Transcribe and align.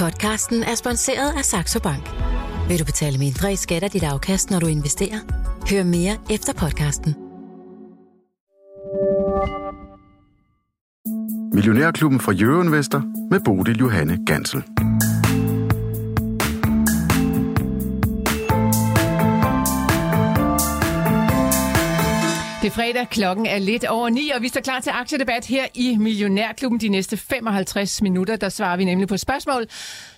Podcasten 0.00 0.62
er 0.62 0.74
sponsoreret 0.74 1.32
af 1.38 1.44
Saxo 1.44 1.80
Bank. 1.80 2.10
Vil 2.68 2.78
du 2.78 2.84
betale 2.84 3.18
mindre 3.18 3.52
i 3.52 3.56
skat 3.56 3.82
af 3.82 3.90
dit 3.90 4.02
afkast, 4.02 4.50
når 4.50 4.60
du 4.60 4.66
investerer? 4.66 5.18
Hør 5.70 5.84
mere 5.84 6.16
efter 6.30 6.52
podcasten. 6.52 7.14
Millionærklubben 11.54 12.20
fra 12.20 12.32
Euroinvestor 12.38 13.02
med 13.30 13.40
Bodil 13.44 13.78
Johanne 13.78 14.18
Gansel. 14.26 14.64
Det 22.62 22.66
er 22.66 22.70
fredag, 22.70 23.08
klokken 23.10 23.46
er 23.46 23.58
lidt 23.58 23.84
over 23.84 24.08
9, 24.08 24.30
og 24.34 24.42
vi 24.42 24.48
står 24.48 24.60
klar 24.60 24.80
til 24.80 24.90
aktiedebat 24.90 25.46
her 25.46 25.66
i 25.74 25.96
Millionærklubben. 25.96 26.80
De 26.80 26.88
næste 26.88 27.16
55 27.16 28.02
minutter, 28.02 28.36
der 28.36 28.48
svarer 28.48 28.76
vi 28.76 28.84
nemlig 28.84 29.08
på 29.08 29.16
spørgsmål. 29.16 29.66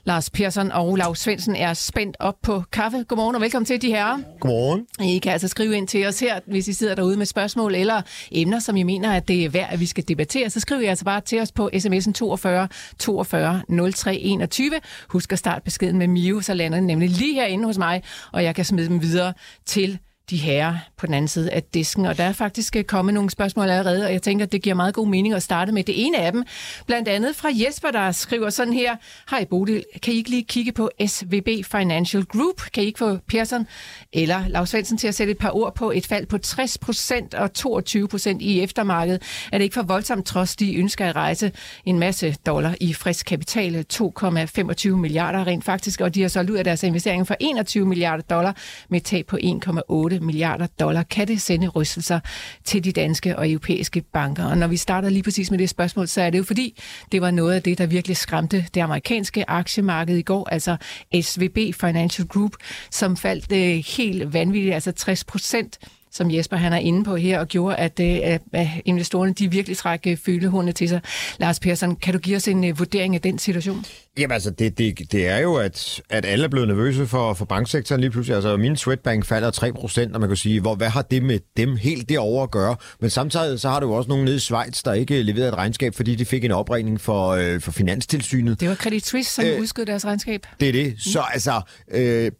Lars 0.04 0.30
Persson 0.30 0.72
og 0.72 0.88
Olav 0.88 1.14
Svendsen 1.14 1.56
er 1.56 1.74
spændt 1.74 2.16
op 2.20 2.34
på 2.42 2.62
kaffe. 2.72 3.04
Godmorgen 3.08 3.34
og 3.34 3.40
velkommen 3.40 3.66
til 3.66 3.82
de 3.82 3.88
her. 3.88 4.18
Godmorgen. 4.40 4.86
I 5.00 5.18
kan 5.18 5.32
altså 5.32 5.48
skrive 5.48 5.76
ind 5.76 5.88
til 5.88 6.06
os 6.06 6.20
her, 6.20 6.40
hvis 6.46 6.68
I 6.68 6.72
sidder 6.72 6.94
derude 6.94 7.16
med 7.16 7.26
spørgsmål 7.26 7.74
eller 7.74 8.02
emner, 8.32 8.58
som 8.58 8.76
I 8.76 8.82
mener, 8.82 9.12
at 9.12 9.28
det 9.28 9.44
er 9.44 9.48
værd, 9.48 9.68
at 9.70 9.80
vi 9.80 9.86
skal 9.86 10.08
debattere. 10.08 10.50
Så 10.50 10.60
skriv 10.60 10.80
I 10.80 10.84
altså 10.84 11.04
bare 11.04 11.20
til 11.20 11.40
os 11.40 11.52
på 11.52 11.70
sms'en 11.74 12.12
42 12.12 12.68
42 12.98 13.62
03 13.92 14.16
21. 14.16 14.70
Husk 15.08 15.32
at 15.32 15.38
starte 15.38 15.64
beskeden 15.64 15.98
med 15.98 16.08
Mio, 16.08 16.40
så 16.40 16.54
lander 16.54 16.78
den 16.78 16.86
nemlig 16.86 17.10
lige 17.10 17.34
herinde 17.34 17.64
hos 17.64 17.78
mig, 17.78 18.02
og 18.32 18.44
jeg 18.44 18.54
kan 18.54 18.64
smide 18.64 18.88
dem 18.88 19.02
videre 19.02 19.32
til 19.66 19.98
de 20.32 20.36
her 20.36 20.76
på 20.96 21.06
den 21.06 21.14
anden 21.14 21.28
side 21.28 21.50
af 21.50 21.62
disken. 21.62 22.06
Og 22.06 22.18
der 22.18 22.24
er 22.24 22.32
faktisk 22.32 22.76
øh, 22.76 22.84
kommet 22.84 23.14
nogle 23.14 23.30
spørgsmål 23.30 23.68
allerede, 23.70 24.06
og 24.06 24.12
jeg 24.12 24.22
tænker, 24.22 24.46
at 24.46 24.52
det 24.52 24.62
giver 24.62 24.74
meget 24.74 24.94
god 24.94 25.08
mening 25.08 25.34
at 25.34 25.42
starte 25.42 25.72
med 25.72 25.84
det 25.84 26.06
ene 26.06 26.18
af 26.18 26.32
dem. 26.32 26.44
Blandt 26.86 27.08
andet 27.08 27.36
fra 27.36 27.48
Jesper, 27.52 27.90
der 27.90 28.12
skriver 28.12 28.50
sådan 28.50 28.72
her. 28.72 28.96
Hej 29.30 29.44
Bodil, 29.44 29.84
kan 30.02 30.14
I 30.14 30.16
ikke 30.16 30.30
lige 30.30 30.44
kigge 30.44 30.72
på 30.72 30.90
SVB 31.06 31.48
Financial 31.72 32.24
Group? 32.24 32.62
Kan 32.74 32.82
I 32.82 32.86
ikke 32.86 32.98
få 32.98 33.16
Persson 33.28 33.66
eller 34.12 34.48
Lars 34.48 34.70
Svendsen 34.70 34.98
til 34.98 35.08
at 35.08 35.14
sætte 35.14 35.30
et 35.30 35.38
par 35.38 35.56
ord 35.56 35.74
på 35.74 35.90
et 35.90 36.06
fald 36.06 36.26
på 36.26 36.38
60 36.38 36.78
procent 36.78 37.34
og 37.34 37.52
22 37.52 38.08
procent 38.08 38.42
i 38.42 38.60
eftermarkedet? 38.60 39.22
Er 39.52 39.58
det 39.58 39.64
ikke 39.64 39.74
for 39.74 39.82
voldsomt, 39.82 40.26
trods 40.26 40.56
de 40.56 40.76
ønsker 40.76 41.06
at 41.06 41.16
rejse 41.16 41.52
en 41.84 41.98
masse 41.98 42.36
dollar 42.46 42.74
i 42.80 42.94
frisk 42.94 43.26
kapital? 43.26 43.84
2,25 43.92 44.88
milliarder 44.88 45.46
rent 45.46 45.64
faktisk, 45.64 46.00
og 46.00 46.14
de 46.14 46.22
har 46.22 46.28
solgt 46.28 46.50
ud 46.50 46.56
af 46.56 46.64
deres 46.64 46.82
investeringer 46.82 47.24
for 47.24 47.36
21 47.40 47.86
milliarder 47.86 48.22
dollar 48.22 48.56
med 48.88 49.00
tab 49.00 49.26
på 49.26 49.36
1,8 49.36 50.21
milliarder 50.22 50.66
dollar. 50.66 51.02
Kan 51.02 51.28
det 51.28 51.40
sende 51.40 51.68
rystelser 51.68 52.20
til 52.64 52.84
de 52.84 52.92
danske 52.92 53.38
og 53.38 53.50
europæiske 53.50 54.00
banker? 54.12 54.44
Og 54.44 54.58
når 54.58 54.66
vi 54.66 54.76
starter 54.76 55.08
lige 55.08 55.22
præcis 55.22 55.50
med 55.50 55.58
det 55.58 55.68
spørgsmål, 55.68 56.08
så 56.08 56.20
er 56.22 56.30
det 56.30 56.38
jo 56.38 56.44
fordi, 56.44 56.80
det 57.12 57.20
var 57.20 57.30
noget 57.30 57.54
af 57.54 57.62
det, 57.62 57.78
der 57.78 57.86
virkelig 57.86 58.16
skræmte 58.16 58.66
det 58.74 58.80
amerikanske 58.80 59.50
aktiemarked 59.50 60.16
i 60.16 60.22
går, 60.22 60.48
altså 60.48 60.76
SVB 61.22 61.58
Financial 61.80 62.28
Group, 62.28 62.52
som 62.90 63.16
faldt 63.16 63.52
øh, 63.52 63.84
helt 63.96 64.32
vanvittigt, 64.32 64.74
altså 64.74 64.92
60 64.92 65.24
procent 65.24 65.78
som 66.12 66.30
Jesper 66.30 66.56
han 66.56 66.72
er 66.72 66.78
inde 66.78 67.04
på 67.04 67.16
her, 67.16 67.40
og 67.40 67.48
gjorde, 67.48 67.76
at, 67.76 68.00
at, 68.00 68.42
at 68.52 68.68
investorerne 68.84 69.32
de 69.32 69.50
virkelig 69.50 69.76
trækker 69.76 70.16
følehornene 70.16 70.72
til 70.72 70.88
sig. 70.88 71.00
Lars 71.38 71.60
Persson, 71.60 71.96
kan 71.96 72.12
du 72.12 72.18
give 72.18 72.36
os 72.36 72.48
en 72.48 72.70
uh, 72.70 72.78
vurdering 72.78 73.14
af 73.14 73.20
den 73.20 73.38
situation? 73.38 73.84
Jamen 74.18 74.32
altså, 74.32 74.50
det, 74.50 74.78
det, 74.78 75.12
det 75.12 75.28
er 75.28 75.38
jo, 75.38 75.54
at, 75.54 76.02
at 76.10 76.24
alle 76.24 76.44
er 76.44 76.48
blevet 76.48 76.68
nervøse 76.68 77.06
for, 77.06 77.34
for 77.34 77.44
banksektoren 77.44 78.00
lige 78.00 78.10
pludselig. 78.10 78.34
Altså, 78.34 78.56
min 78.56 78.76
Swedbank 78.76 79.24
falder 79.24 79.50
3 79.50 79.72
procent, 79.72 80.14
og 80.14 80.20
man 80.20 80.30
kan 80.30 80.36
sige, 80.36 80.60
hvor, 80.60 80.74
hvad 80.74 80.88
har 80.88 81.02
det 81.02 81.22
med 81.22 81.38
dem 81.56 81.76
helt 81.76 82.08
derovre 82.08 82.42
at 82.42 82.50
gøre? 82.50 82.76
Men 83.00 83.10
samtidig 83.10 83.60
så 83.60 83.68
har 83.68 83.80
du 83.80 83.86
jo 83.86 83.92
også 83.92 84.08
nogen 84.08 84.24
nede 84.24 84.36
i 84.36 84.38
Schweiz, 84.38 84.82
der 84.82 84.92
ikke 84.92 85.22
leverede 85.22 85.48
et 85.48 85.54
regnskab, 85.54 85.94
fordi 85.94 86.14
de 86.14 86.24
fik 86.24 86.44
en 86.44 86.50
opregning 86.50 87.00
for, 87.00 87.28
øh, 87.28 87.60
for 87.60 87.72
Finanstilsynet. 87.72 88.60
Det 88.60 88.68
var 88.68 88.74
Credit 88.74 89.06
Suisse, 89.06 89.34
som 89.34 89.44
øh, 89.44 89.60
udskød 89.60 89.86
deres 89.86 90.04
regnskab. 90.04 90.46
Det 90.60 90.68
er 90.68 90.72
det. 90.72 90.94
Så 90.98 91.20
altså, 91.32 91.60
øh, 91.90 92.30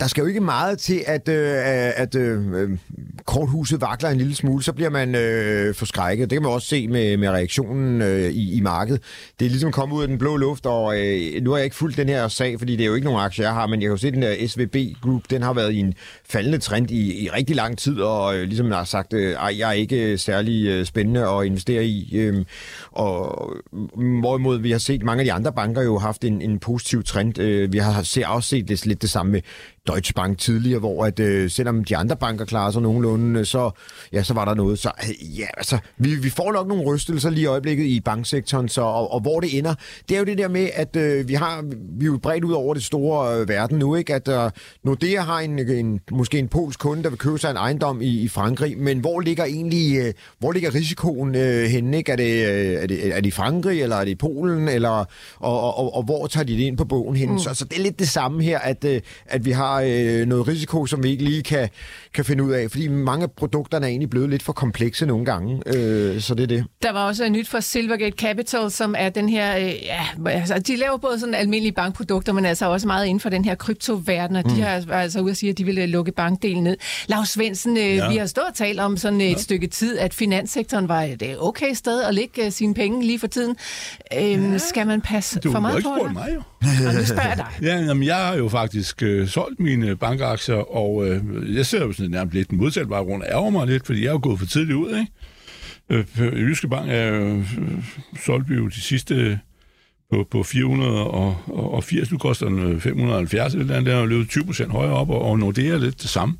der 0.00 0.06
skal 0.06 0.20
jo 0.20 0.26
ikke 0.26 0.40
meget 0.40 0.78
til, 0.78 1.04
at, 1.06 1.28
øh, 1.28 1.56
at 1.96 2.14
øh, 2.14 2.78
korthuset 3.24 3.80
vakler 3.80 4.08
en 4.08 4.18
lille 4.18 4.34
smule, 4.34 4.62
så 4.62 4.72
bliver 4.72 4.90
man 4.90 5.14
øh, 5.14 5.74
forskrækket. 5.74 6.30
Det 6.30 6.36
kan 6.36 6.42
man 6.42 6.52
også 6.52 6.68
se 6.68 6.88
med, 6.88 7.16
med 7.16 7.28
reaktionen 7.28 8.02
øh, 8.02 8.30
i, 8.30 8.52
i 8.56 8.60
markedet. 8.60 9.02
Det 9.40 9.46
er 9.46 9.50
ligesom 9.50 9.72
kommet 9.72 9.96
ud 9.96 10.02
af 10.02 10.08
den 10.08 10.18
blå 10.18 10.36
luft, 10.36 10.66
og 10.66 11.00
øh, 11.00 11.42
nu 11.42 11.50
har 11.50 11.56
jeg 11.56 11.64
ikke 11.64 11.76
fulgt 11.76 11.96
den 11.96 12.08
her 12.08 12.28
sag, 12.28 12.58
fordi 12.58 12.76
det 12.76 12.82
er 12.82 12.86
jo 12.86 12.94
ikke 12.94 13.04
nogen 13.04 13.20
aktier, 13.20 13.46
jeg 13.46 13.54
har, 13.54 13.66
men 13.66 13.80
jeg 13.80 13.86
kan 13.86 13.92
jo 13.92 13.96
se, 13.96 14.08
at 14.08 14.14
den 14.14 14.22
der 14.22 14.46
SVB 14.46 14.76
Group, 15.02 15.22
den 15.30 15.42
har 15.42 15.52
været 15.52 15.72
i 15.72 15.78
en 15.78 15.94
faldende 16.28 16.58
trend 16.58 16.90
i, 16.90 17.24
i 17.24 17.30
rigtig 17.30 17.56
lang 17.56 17.78
tid, 17.78 18.00
og 18.00 18.36
øh, 18.36 18.42
ligesom 18.42 18.68
jeg 18.68 18.76
har 18.76 18.84
sagt, 18.84 19.12
øh, 19.12 19.32
ej, 19.32 19.54
jeg 19.58 19.68
er 19.68 19.72
ikke 19.72 20.12
øh, 20.12 20.18
særlig 20.18 20.66
øh, 20.66 20.84
spændende 20.84 21.28
at 21.28 21.46
investere 21.46 21.84
i. 21.84 22.16
Øh, 22.16 22.44
og 22.90 23.52
hvorimod 24.20 24.58
vi 24.58 24.70
har 24.70 24.78
set 24.78 25.02
mange 25.02 25.20
af 25.20 25.24
de 25.24 25.32
andre 25.32 25.52
banker 25.52 25.82
jo 25.82 25.98
haft 25.98 26.24
en, 26.24 26.42
en 26.42 26.58
positiv 26.58 27.04
trend. 27.04 27.38
Øh, 27.38 27.72
vi 27.72 27.78
har 27.78 28.02
set, 28.02 28.24
også 28.26 28.48
set 28.48 28.68
det, 28.68 28.86
lidt 28.86 29.02
det 29.02 29.10
samme 29.10 29.32
med 29.32 29.40
Deutsche 29.86 30.14
Bank 30.14 30.38
tidligere, 30.38 30.78
hvor 30.78 31.04
at, 31.04 31.20
øh, 31.20 31.50
selvom 31.50 31.84
de 31.84 31.96
andre 31.96 32.16
banker 32.16 32.44
klarer 32.44 32.70
sig 32.70 32.82
nogenlunde, 32.82 33.44
så, 33.44 33.70
ja, 34.12 34.22
så 34.22 34.34
var 34.34 34.44
der 34.44 34.54
noget. 34.54 34.78
Så 34.78 34.90
øh, 35.02 35.38
ja, 35.38 35.46
altså, 35.56 35.78
vi, 35.98 36.14
vi 36.14 36.30
får 36.30 36.52
nok 36.52 36.68
nogle 36.68 36.84
rystelser 36.84 37.30
lige 37.30 37.42
i 37.42 37.46
øjeblikket 37.46 37.84
i 37.84 38.00
banksektoren, 38.00 38.68
så, 38.68 38.80
og, 38.80 39.12
og 39.12 39.20
hvor 39.20 39.40
det 39.40 39.58
ender, 39.58 39.74
det 40.08 40.14
er 40.14 40.18
jo 40.18 40.24
det 40.24 40.38
der 40.38 40.48
med, 40.48 40.68
at 40.74 40.96
øh, 40.96 41.28
vi 41.28 41.34
har 41.34 41.62
vi 41.98 42.04
er 42.04 42.06
jo 42.06 42.18
bredt 42.22 42.44
ud 42.44 42.52
over 42.52 42.74
det 42.74 42.84
store 42.84 43.40
øh, 43.40 43.48
verden 43.48 43.78
nu, 43.78 43.94
ikke? 43.94 44.14
At 44.14 44.28
øh, 44.28 44.50
Nordea 44.84 45.20
har 45.20 45.40
en, 45.40 45.58
en, 45.58 46.00
måske 46.10 46.38
en 46.38 46.48
polsk 46.48 46.78
kunde, 46.78 47.02
der 47.02 47.08
vil 47.08 47.18
købe 47.18 47.38
sig 47.38 47.50
en 47.50 47.56
ejendom 47.56 48.02
i, 48.02 48.20
i 48.20 48.28
Frankrig, 48.28 48.78
men 48.78 48.98
hvor 48.98 49.20
ligger 49.20 49.44
egentlig, 49.44 49.98
øh, 49.98 50.12
hvor 50.38 50.52
ligger 50.52 50.74
risikoen 50.74 51.34
øh, 51.34 51.64
henne, 51.64 51.96
ikke? 51.96 52.12
Er 52.12 52.16
det, 52.16 52.46
øh, 52.48 52.82
er, 52.82 52.86
det, 52.86 53.16
er 53.16 53.20
det 53.20 53.26
i 53.26 53.30
Frankrig, 53.30 53.82
eller 53.82 53.96
er 53.96 54.04
det 54.04 54.10
i 54.10 54.14
Polen, 54.14 54.68
eller, 54.68 54.88
og, 54.88 55.60
og, 55.60 55.78
og, 55.78 55.94
og 55.96 56.02
hvor 56.02 56.26
tager 56.26 56.44
de 56.44 56.52
det 56.52 56.62
ind 56.62 56.76
på 56.76 56.84
bogen 56.84 57.16
hen? 57.16 57.30
Mm. 57.30 57.38
Så, 57.38 57.54
så 57.54 57.64
det 57.64 57.78
er 57.78 57.82
lidt 57.82 57.98
det 57.98 58.08
samme 58.08 58.42
her, 58.42 58.58
at, 58.58 58.84
øh, 58.84 59.00
at 59.26 59.44
vi 59.44 59.50
har 59.50 59.75
øh, 59.80 60.26
noget 60.26 60.48
risiko, 60.48 60.86
som 60.86 61.02
vi 61.02 61.10
ikke 61.10 61.24
lige 61.24 61.42
kan, 61.42 61.68
kan 62.14 62.24
finde 62.24 62.44
ud 62.44 62.52
af, 62.52 62.70
fordi 62.70 62.88
mange 62.88 63.22
af 63.22 63.32
produkterne 63.32 63.86
er 63.86 63.90
egentlig 63.90 64.10
blevet 64.10 64.30
lidt 64.30 64.42
for 64.42 64.52
komplekse 64.52 65.06
nogle 65.06 65.24
gange, 65.24 65.62
øh, 65.66 66.20
så 66.20 66.34
det 66.34 66.42
er 66.42 66.46
det. 66.46 66.64
Der 66.82 66.92
var 66.92 67.06
også 67.06 67.28
nyt 67.28 67.48
fra 67.48 67.60
Silvergate 67.60 68.16
Capital, 68.16 68.70
som 68.70 68.94
er 68.98 69.08
den 69.08 69.28
her, 69.28 69.56
øh, 69.56 69.72
ja, 69.82 70.06
altså, 70.26 70.58
de 70.58 70.76
laver 70.76 70.96
både 70.96 71.20
sådan 71.20 71.34
almindelige 71.34 71.72
bankprodukter, 71.72 72.32
men 72.32 72.44
altså 72.44 72.66
også 72.66 72.86
meget 72.86 73.06
inden 73.06 73.20
for 73.20 73.28
den 73.28 73.44
her 73.44 73.54
kryptoverden, 73.54 74.36
og 74.36 74.42
mm. 74.46 74.54
de 74.54 74.62
har 74.62 74.92
altså 74.92 75.20
ude 75.20 75.30
at 75.30 75.36
sige, 75.36 75.50
at 75.50 75.58
de 75.58 75.64
vil 75.64 75.78
øh, 75.78 75.88
lukke 75.88 76.12
bankdelen 76.12 76.64
ned. 76.64 76.76
Lars 77.06 77.28
Svendsen, 77.28 77.76
øh, 77.76 77.82
ja. 77.82 78.08
vi 78.08 78.16
har 78.16 78.26
stået 78.26 78.46
og 78.46 78.54
talt 78.54 78.80
om 78.80 78.96
sådan 78.96 79.20
et 79.20 79.30
ja. 79.30 79.38
stykke 79.38 79.66
tid, 79.66 79.98
at 79.98 80.14
finanssektoren 80.14 80.88
var 80.88 81.02
et 81.02 81.36
okay 81.38 81.74
sted 81.74 82.02
at 82.02 82.14
lægge 82.14 82.46
uh, 82.46 82.52
sine 82.52 82.74
penge 82.74 83.02
lige 83.02 83.18
for 83.18 83.26
tiden. 83.26 83.56
Øhm, 84.18 84.52
ja. 84.52 84.58
Skal 84.58 84.86
man 84.86 85.00
passe 85.00 85.40
du 85.40 85.52
for 85.52 85.60
meget 85.60 85.84
på 85.84 86.04
det? 86.04 86.12
mig 86.12 86.28
jo. 86.34 86.42
Og 86.86 86.94
nu 86.94 87.04
spørger 87.04 87.28
jeg 87.28 87.36
dig. 87.36 87.68
Ja, 87.68 87.76
jamen, 87.80 88.04
jeg 88.04 88.16
har 88.16 88.34
jo 88.34 88.48
faktisk 88.48 89.02
øh, 89.02 89.28
solgt 89.28 89.60
mine 89.60 89.96
bankaktier, 89.96 90.76
og 90.76 91.08
øh, 91.08 91.22
jeg 91.56 91.66
ser 91.66 91.84
jo 91.84 91.92
sådan 91.92 92.10
nærmest 92.10 92.34
lidt 92.34 92.50
den 92.50 92.58
modsatte 92.58 92.88
baggrund. 92.88 93.22
Ærger 93.24 93.50
mig 93.50 93.66
lidt, 93.66 93.86
fordi 93.86 94.00
jeg 94.00 94.08
er 94.08 94.12
jo 94.12 94.20
gået 94.22 94.38
for 94.38 94.46
tidligt 94.46 94.76
ud, 94.76 94.88
ikke? 94.88 95.12
Øh, 95.90 96.32
øh 96.34 96.42
Jyske 96.42 96.68
Bank 96.68 96.90
er 96.90 97.06
jo 97.06 97.36
øh, 97.36 97.44
solgt 98.24 98.50
vi 98.50 98.54
jo 98.54 98.68
de 98.68 98.80
sidste 98.80 99.14
øh, 99.14 99.36
på, 100.10 100.26
på 100.30 100.42
480, 100.42 102.12
nu 102.12 102.18
koster 102.18 102.48
den 102.48 102.58
øh, 102.58 102.80
570 102.80 103.54
eller 103.54 103.74
andet, 103.74 103.86
der 103.86 103.96
er 103.96 104.06
løbet 104.06 104.28
20 104.28 104.44
procent 104.44 104.72
højere 104.72 104.92
op, 104.92 105.10
og, 105.10 105.22
og 105.22 105.38
Nordea 105.38 105.74
er 105.74 105.78
lidt 105.78 106.02
det 106.02 106.10
samme. 106.10 106.34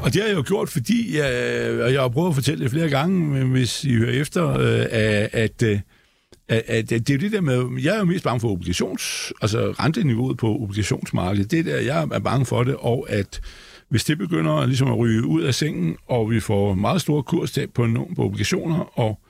Og 0.00 0.14
det 0.14 0.22
har 0.22 0.28
jeg 0.28 0.36
jo 0.36 0.44
gjort, 0.46 0.68
fordi 0.68 1.16
jeg, 1.16 1.30
og 1.82 1.92
jeg 1.92 2.00
har 2.00 2.08
prøvet 2.08 2.28
at 2.28 2.34
fortælle 2.34 2.64
det 2.64 2.70
flere 2.70 2.88
gange, 2.88 3.26
men 3.26 3.50
hvis 3.50 3.84
I 3.84 3.94
hører 3.94 4.20
efter, 4.20 4.48
øh, 4.50 4.86
at, 4.90 5.28
at, 5.32 5.62
at, 6.48 6.62
at 6.68 6.90
det 6.90 7.10
er 7.10 7.14
jo 7.14 7.20
det 7.20 7.32
der 7.32 7.40
med, 7.40 7.82
jeg 7.82 7.94
er 7.94 7.98
jo 7.98 8.04
mest 8.04 8.24
bange 8.24 8.40
for 8.40 8.48
obligations, 8.48 9.32
altså 9.42 9.70
renteniveauet 9.70 10.36
på 10.36 10.56
obligationsmarkedet. 10.62 11.50
Det 11.50 11.64
der, 11.64 11.76
jeg 11.76 12.08
er 12.12 12.18
bange 12.18 12.46
for 12.46 12.64
det, 12.64 12.76
og 12.78 13.06
at 13.08 13.40
hvis 13.88 14.04
det 14.04 14.18
begynder 14.18 14.66
ligesom 14.66 14.88
at 14.88 14.98
ryge 14.98 15.26
ud 15.26 15.42
af 15.42 15.54
sengen, 15.54 15.96
og 16.08 16.30
vi 16.30 16.40
får 16.40 16.74
meget 16.74 17.00
store 17.00 17.22
kurstab 17.22 17.70
på, 17.74 17.88
på 18.16 18.24
obligationer, 18.24 18.98
og 18.98 19.20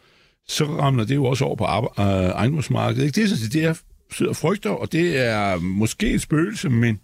så 0.48 0.64
rammer 0.64 1.04
det 1.04 1.14
jo 1.14 1.24
også 1.24 1.44
over 1.44 1.56
på 1.56 1.64
øh, 2.02 2.06
ejendomsmarkedet. 2.06 3.14
Det 3.14 3.24
er 3.24 3.28
sådan 3.28 3.50
det, 3.52 3.62
jeg 3.62 3.76
sidder 4.12 4.30
og 4.30 4.36
frygter, 4.36 4.70
og 4.70 4.92
det 4.92 5.18
er 5.26 5.56
måske 5.58 6.10
et 6.10 6.22
spøgelse, 6.22 6.68
men, 6.68 7.00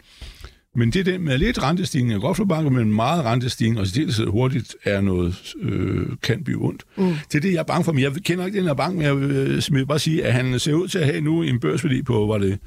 men 0.75 0.91
det 0.91 1.01
er 1.01 1.05
det 1.05 1.21
med 1.21 1.39
lidt 1.39 1.63
rentestigning, 1.63 2.13
jeg 2.13 2.21
godt 2.21 2.37
for 2.37 2.45
banker, 2.45 2.71
men 2.71 2.95
meget 2.95 3.25
rentestigning, 3.25 3.81
og 3.81 3.87
det 3.87 4.29
hurtigt 4.29 4.77
er 4.85 5.01
noget, 5.01 5.55
øh, 5.63 6.07
kan 6.23 6.45
blive 6.45 6.65
ondt. 6.65 6.83
Mm. 6.97 7.15
Det 7.33 7.35
er 7.35 7.41
det, 7.41 7.53
jeg 7.53 7.59
er 7.59 7.63
bange 7.63 7.85
for, 7.85 7.93
men 7.93 8.03
jeg 8.03 8.13
kender 8.13 8.47
ikke 8.47 8.59
den 8.59 8.67
her 8.67 8.75
bank, 8.75 8.95
men 8.95 9.03
jeg 9.03 9.21
vil, 9.21 9.51
jeg 9.51 9.63
vil 9.71 9.87
bare 9.87 9.99
sige, 9.99 10.25
at 10.25 10.33
han 10.33 10.59
ser 10.59 10.75
ud 10.75 10.89
til 10.89 10.99
at 10.99 11.07
have 11.07 11.21
nu 11.21 11.43
en 11.43 11.61
børsværdi 11.61 12.03
på, 12.03 12.27
var 12.27 12.39
det 12.39 12.59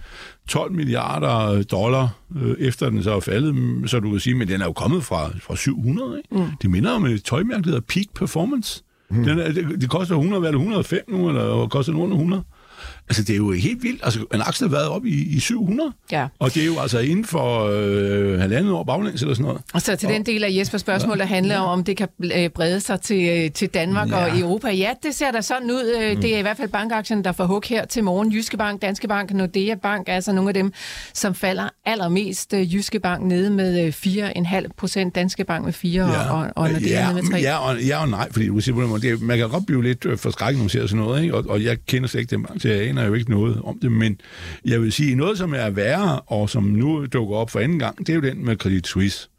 12 0.48 0.72
milliarder 0.72 1.64
dollar, 1.64 2.08
øh, 2.42 2.56
efter 2.60 2.90
den 2.90 3.04
så 3.04 3.16
er 3.16 3.20
faldet, 3.20 3.56
så 3.90 4.00
du 4.00 4.12
kan 4.12 4.20
sige, 4.20 4.36
men 4.36 4.48
den 4.48 4.62
er 4.62 4.66
jo 4.66 4.74
kommet 4.74 5.04
fra, 5.04 5.30
fra 5.40 5.56
700, 5.56 6.18
ikke? 6.18 6.46
Mm. 6.46 6.52
Det 6.62 6.70
minder 6.70 6.92
om 6.92 7.06
et 7.06 7.24
tøjmærke, 7.24 7.62
der 7.64 7.70
hedder 7.70 7.86
Peak 7.88 8.06
Performance. 8.16 8.84
Mm. 9.10 9.24
Den 9.24 9.40
er, 9.40 9.52
det, 9.52 9.82
det 9.82 9.90
koster 9.90 10.16
100, 10.16 10.40
hvad 10.40 10.50
er 10.50 10.52
det, 10.52 10.60
105 10.60 11.02
nu, 11.08 11.30
eller 11.30 11.68
koster 11.68 11.94
nogen 11.94 12.12
100? 12.12 12.44
Altså, 13.10 13.24
det 13.24 13.34
er 13.34 13.38
jo 13.38 13.52
helt 13.52 13.84
vildt. 13.84 14.02
Altså, 14.04 14.20
en 14.34 14.42
aktie 14.42 14.68
har 14.68 14.72
været 14.72 14.88
op 14.90 15.06
i, 15.06 15.36
i 15.36 15.40
700, 15.40 15.92
Ja. 16.12 16.28
og 16.40 16.54
det 16.54 16.62
er 16.62 16.66
jo 16.66 16.80
altså 16.80 17.00
inden 17.00 17.26
for 17.26 17.66
øh, 17.74 18.40
halvandet 18.40 18.72
år 18.74 18.84
baglæns 18.84 19.22
eller 19.22 19.34
sådan 19.34 19.46
noget. 19.46 19.62
Og 19.74 19.82
så 19.82 19.96
til 19.96 20.10
den 20.10 20.26
del 20.26 20.44
af 20.44 20.50
Jespers 20.52 20.82
spørgsmål, 20.82 21.20
der 21.20 21.26
handler 21.26 21.58
om, 21.58 21.70
om 21.80 21.84
det 21.84 21.98
kan 21.98 22.08
øh, 22.36 22.50
brede 22.50 22.80
sig 22.80 23.02
til, 23.02 23.30
øh, 23.30 23.52
til 23.52 23.68
Danmark 23.70 24.10
ja. 24.10 24.16
og 24.26 24.40
Europa. 24.40 24.70
Ja, 24.70 24.90
det 25.04 25.16
ser 25.16 25.32
da 25.32 25.42
sådan 25.42 25.72
ud. 25.72 25.96
Øh, 26.02 26.22
Det 26.22 26.36
er 26.36 26.40
i 26.40 26.42
hvert 26.42 26.58
fald 26.58 26.70
bankaktien, 26.70 27.24
der 27.24 27.32
får 27.32 27.46
hug 27.46 27.64
her 27.66 27.86
til 27.86 28.04
morgen. 28.04 28.32
Jyske 28.34 28.58
Bank, 28.58 28.82
Danske 28.82 29.08
Bank, 29.08 29.34
Nordea 29.34 29.76
Bank 29.76 30.10
er 30.10 30.14
altså 30.14 30.32
nogle 30.32 30.50
af 30.50 30.54
dem, 30.54 30.74
som 31.14 31.36
falder 31.36 31.70
allermest. 31.86 32.54
Jyske 32.54 33.00
Bank 33.00 33.24
nede 33.26 33.50
med 33.50 33.86
øh, 33.86 33.94
4,5 34.64 34.68
procent, 34.78 35.16
Danske 35.16 35.44
Bank 35.44 35.66
med 35.66 35.74
4 35.74 36.06
ja. 36.12 36.30
og, 36.32 36.48
og 36.56 36.70
Nordea 36.70 36.88
ja, 36.90 37.12
nede 37.14 37.22
med 37.24 37.32
3. 37.32 37.38
Ja 37.38 37.58
og, 37.58 37.82
ja 37.82 38.02
og 38.02 38.10
nej, 38.10 38.32
fordi 38.32 38.48
du 38.48 38.54
kan 38.54 38.62
sige 38.62 38.74
på 38.74 38.82
den 38.82 38.90
måde, 38.90 39.02
det, 39.02 39.12
er- 39.12 39.18
man 39.22 39.38
kan 39.38 39.50
godt 39.50 39.66
blive 39.66 39.84
lidt 39.84 40.06
forskrækket, 40.20 40.58
når 40.58 40.64
man 40.64 40.70
ser 40.70 40.88
sådan 40.88 41.04
noget, 41.04 41.22
ikke? 41.22 41.36
Og, 41.36 41.46
og 41.50 41.64
jeg 41.64 41.78
kender 41.88 42.08
slet 42.08 42.22
ikke 42.22 42.36
den 42.36 42.44
bank, 42.44 42.66
jeg 42.66 42.88
aner 42.98 43.08
jo 43.08 43.14
ikke 43.14 43.32
noget 43.32 43.62
om 43.64 43.80
det, 43.80 43.92
men 43.92 44.22
jeg 44.66 44.82
vil 44.82 44.92
sige, 44.92 45.16
noget 45.16 45.38
som 45.38 45.54
er 45.54 45.70
værre, 45.70 46.20
og 46.20 46.50
som 46.50 46.64
nu 46.64 47.06
dukker 47.06 47.36
op 47.36 47.50
for 47.50 47.60
anden 47.60 47.80
gang, 47.80 47.98
det 47.98 48.10
er 48.10 48.14
jo 48.14 48.22
den 48.22 48.46
med 48.46 48.56
Credit 48.56 48.88
Suisse. 48.88 49.30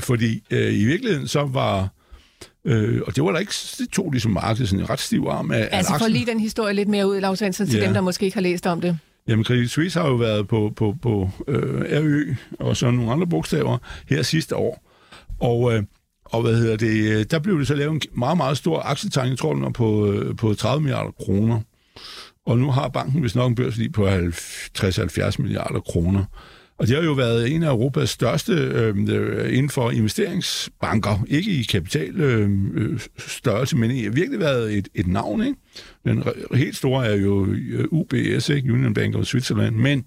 Fordi 0.00 0.42
øh, 0.50 0.74
i 0.74 0.84
virkeligheden 0.84 1.28
så 1.28 1.42
var, 1.44 1.88
øh, 2.64 3.00
og 3.06 3.16
det 3.16 3.24
var 3.24 3.32
der 3.32 3.38
ikke, 3.38 3.52
det 3.78 3.88
tog 3.92 4.10
ligesom 4.10 4.32
markedet 4.32 4.68
sådan 4.68 4.84
en 4.84 4.90
ret 4.90 5.00
stiv 5.00 5.26
arm 5.30 5.50
af, 5.50 5.68
Altså 5.72 5.94
for 5.98 6.08
lige 6.08 6.26
den 6.26 6.40
historie 6.40 6.74
lidt 6.74 6.88
mere 6.88 7.08
ud, 7.08 7.20
Lars 7.20 7.38
Svensson, 7.38 7.66
til 7.66 7.78
Ja. 7.78 7.84
dem, 7.84 7.94
der 7.94 8.00
måske 8.00 8.24
ikke 8.24 8.36
har 8.36 8.42
læst 8.42 8.66
om 8.66 8.80
det. 8.80 8.98
Jamen, 9.28 9.44
Credit 9.44 9.70
Suisse 9.70 10.00
har 10.00 10.08
jo 10.08 10.14
været 10.14 10.48
på, 10.48 10.72
på, 10.76 10.96
på 11.02 11.30
øh, 11.48 11.82
RØ 12.02 12.34
og 12.58 12.76
så 12.76 12.90
nogle 12.90 13.12
andre 13.12 13.26
bogstaver 13.26 13.78
her 14.08 14.22
sidste 14.22 14.56
år. 14.56 14.82
Og, 15.40 15.74
øh, 15.74 15.82
og 16.24 16.42
hvad 16.42 16.56
hedder 16.56 16.76
det, 16.76 17.16
øh, 17.18 17.24
der 17.30 17.38
blev 17.38 17.58
det 17.58 17.66
så 17.66 17.74
lavet 17.74 17.92
en 17.92 18.00
meget, 18.12 18.36
meget 18.36 18.56
stor 18.56 18.80
aktietegning, 18.80 19.38
tror 19.38 19.62
jeg, 19.64 19.72
på, 19.72 20.12
øh, 20.12 20.36
på 20.36 20.54
30 20.54 20.82
milliarder 20.82 21.10
kroner. 21.10 21.60
Og 22.46 22.58
nu 22.58 22.70
har 22.70 22.88
banken 22.88 23.22
vist 23.22 23.36
nok 23.36 23.50
en 23.50 23.54
børsværdi 23.54 23.88
på 23.88 24.08
60-70 24.08 25.34
milliarder 25.38 25.80
kroner. 25.80 26.24
Og 26.78 26.86
det 26.86 26.96
har 26.96 27.02
jo 27.02 27.12
været 27.12 27.50
en 27.50 27.62
af 27.62 27.68
Europas 27.68 28.10
største 28.10 28.52
øhm, 28.52 29.08
øh, 29.08 29.52
inden 29.52 29.70
for 29.70 29.90
investeringsbanker. 29.90 31.24
Ikke 31.28 31.50
i 31.50 31.62
kapital 31.62 32.20
øhm, 32.20 32.76
øh, 32.76 33.00
størrelse, 33.18 33.76
men 33.76 33.90
i 33.90 34.08
virkelig 34.08 34.40
været 34.40 34.74
et, 34.74 34.88
et 34.94 35.06
navn. 35.06 35.46
Ikke? 35.46 35.58
Den 36.04 36.22
re- 36.22 36.56
helt 36.56 36.76
store 36.76 37.06
er 37.06 37.16
jo 37.16 37.46
øh, 37.46 37.84
UBS, 37.90 38.48
ikke? 38.48 38.72
Union 38.72 38.94
Bank 38.94 39.14
of 39.14 39.24
Switzerland. 39.24 39.76
Men 39.76 40.04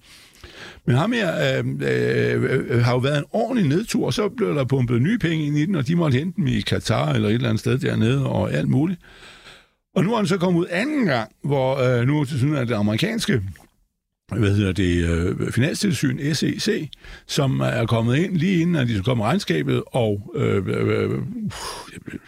men 0.85 0.95
ham 0.95 1.11
her 1.11 1.59
øh, 1.59 1.65
øh, 1.81 2.65
øh, 2.69 2.83
har 2.83 2.91
jo 2.91 2.97
været 2.97 3.17
en 3.17 3.25
ordentlig 3.31 3.67
nedtur, 3.67 4.05
og 4.05 4.13
så 4.13 4.29
blev 4.29 4.55
der 4.55 4.63
pumpet 4.63 5.01
nye 5.01 5.17
penge 5.17 5.45
ind 5.45 5.57
i 5.57 5.65
den, 5.65 5.75
og 5.75 5.87
de 5.87 5.95
måtte 5.95 6.17
hente 6.17 6.35
dem 6.35 6.47
i 6.47 6.61
Katar 6.61 7.13
eller 7.13 7.29
et 7.29 7.33
eller 7.33 7.49
andet 7.49 7.59
sted 7.59 7.77
dernede, 7.77 8.25
og 8.25 8.53
alt 8.53 8.69
muligt. 8.69 8.99
Og 9.97 10.03
nu 10.03 10.13
er 10.13 10.17
han 10.17 10.27
så 10.27 10.37
kommet 10.37 10.59
ud 10.59 10.65
anden 10.69 11.05
gang, 11.05 11.31
hvor 11.43 11.77
øh, 11.77 12.07
nu 12.07 12.25
til 12.25 12.37
synes 12.37 12.69
det 12.69 12.75
amerikanske 12.75 13.41
hvad 14.35 14.55
hedder 14.55 14.71
det, 14.71 15.09
øh, 15.09 15.51
finanstilsyn, 15.51 16.33
SEC, 16.33 16.89
som 17.27 17.59
er 17.59 17.85
kommet 17.85 18.17
ind 18.17 18.37
lige 18.37 18.61
inden, 18.61 18.75
at 18.75 18.87
de 18.87 18.95
kom 18.95 19.03
komme 19.03 19.23
regnskabet, 19.23 19.83
og 19.87 20.31
øh, 20.35 20.67
øh, 20.67 21.11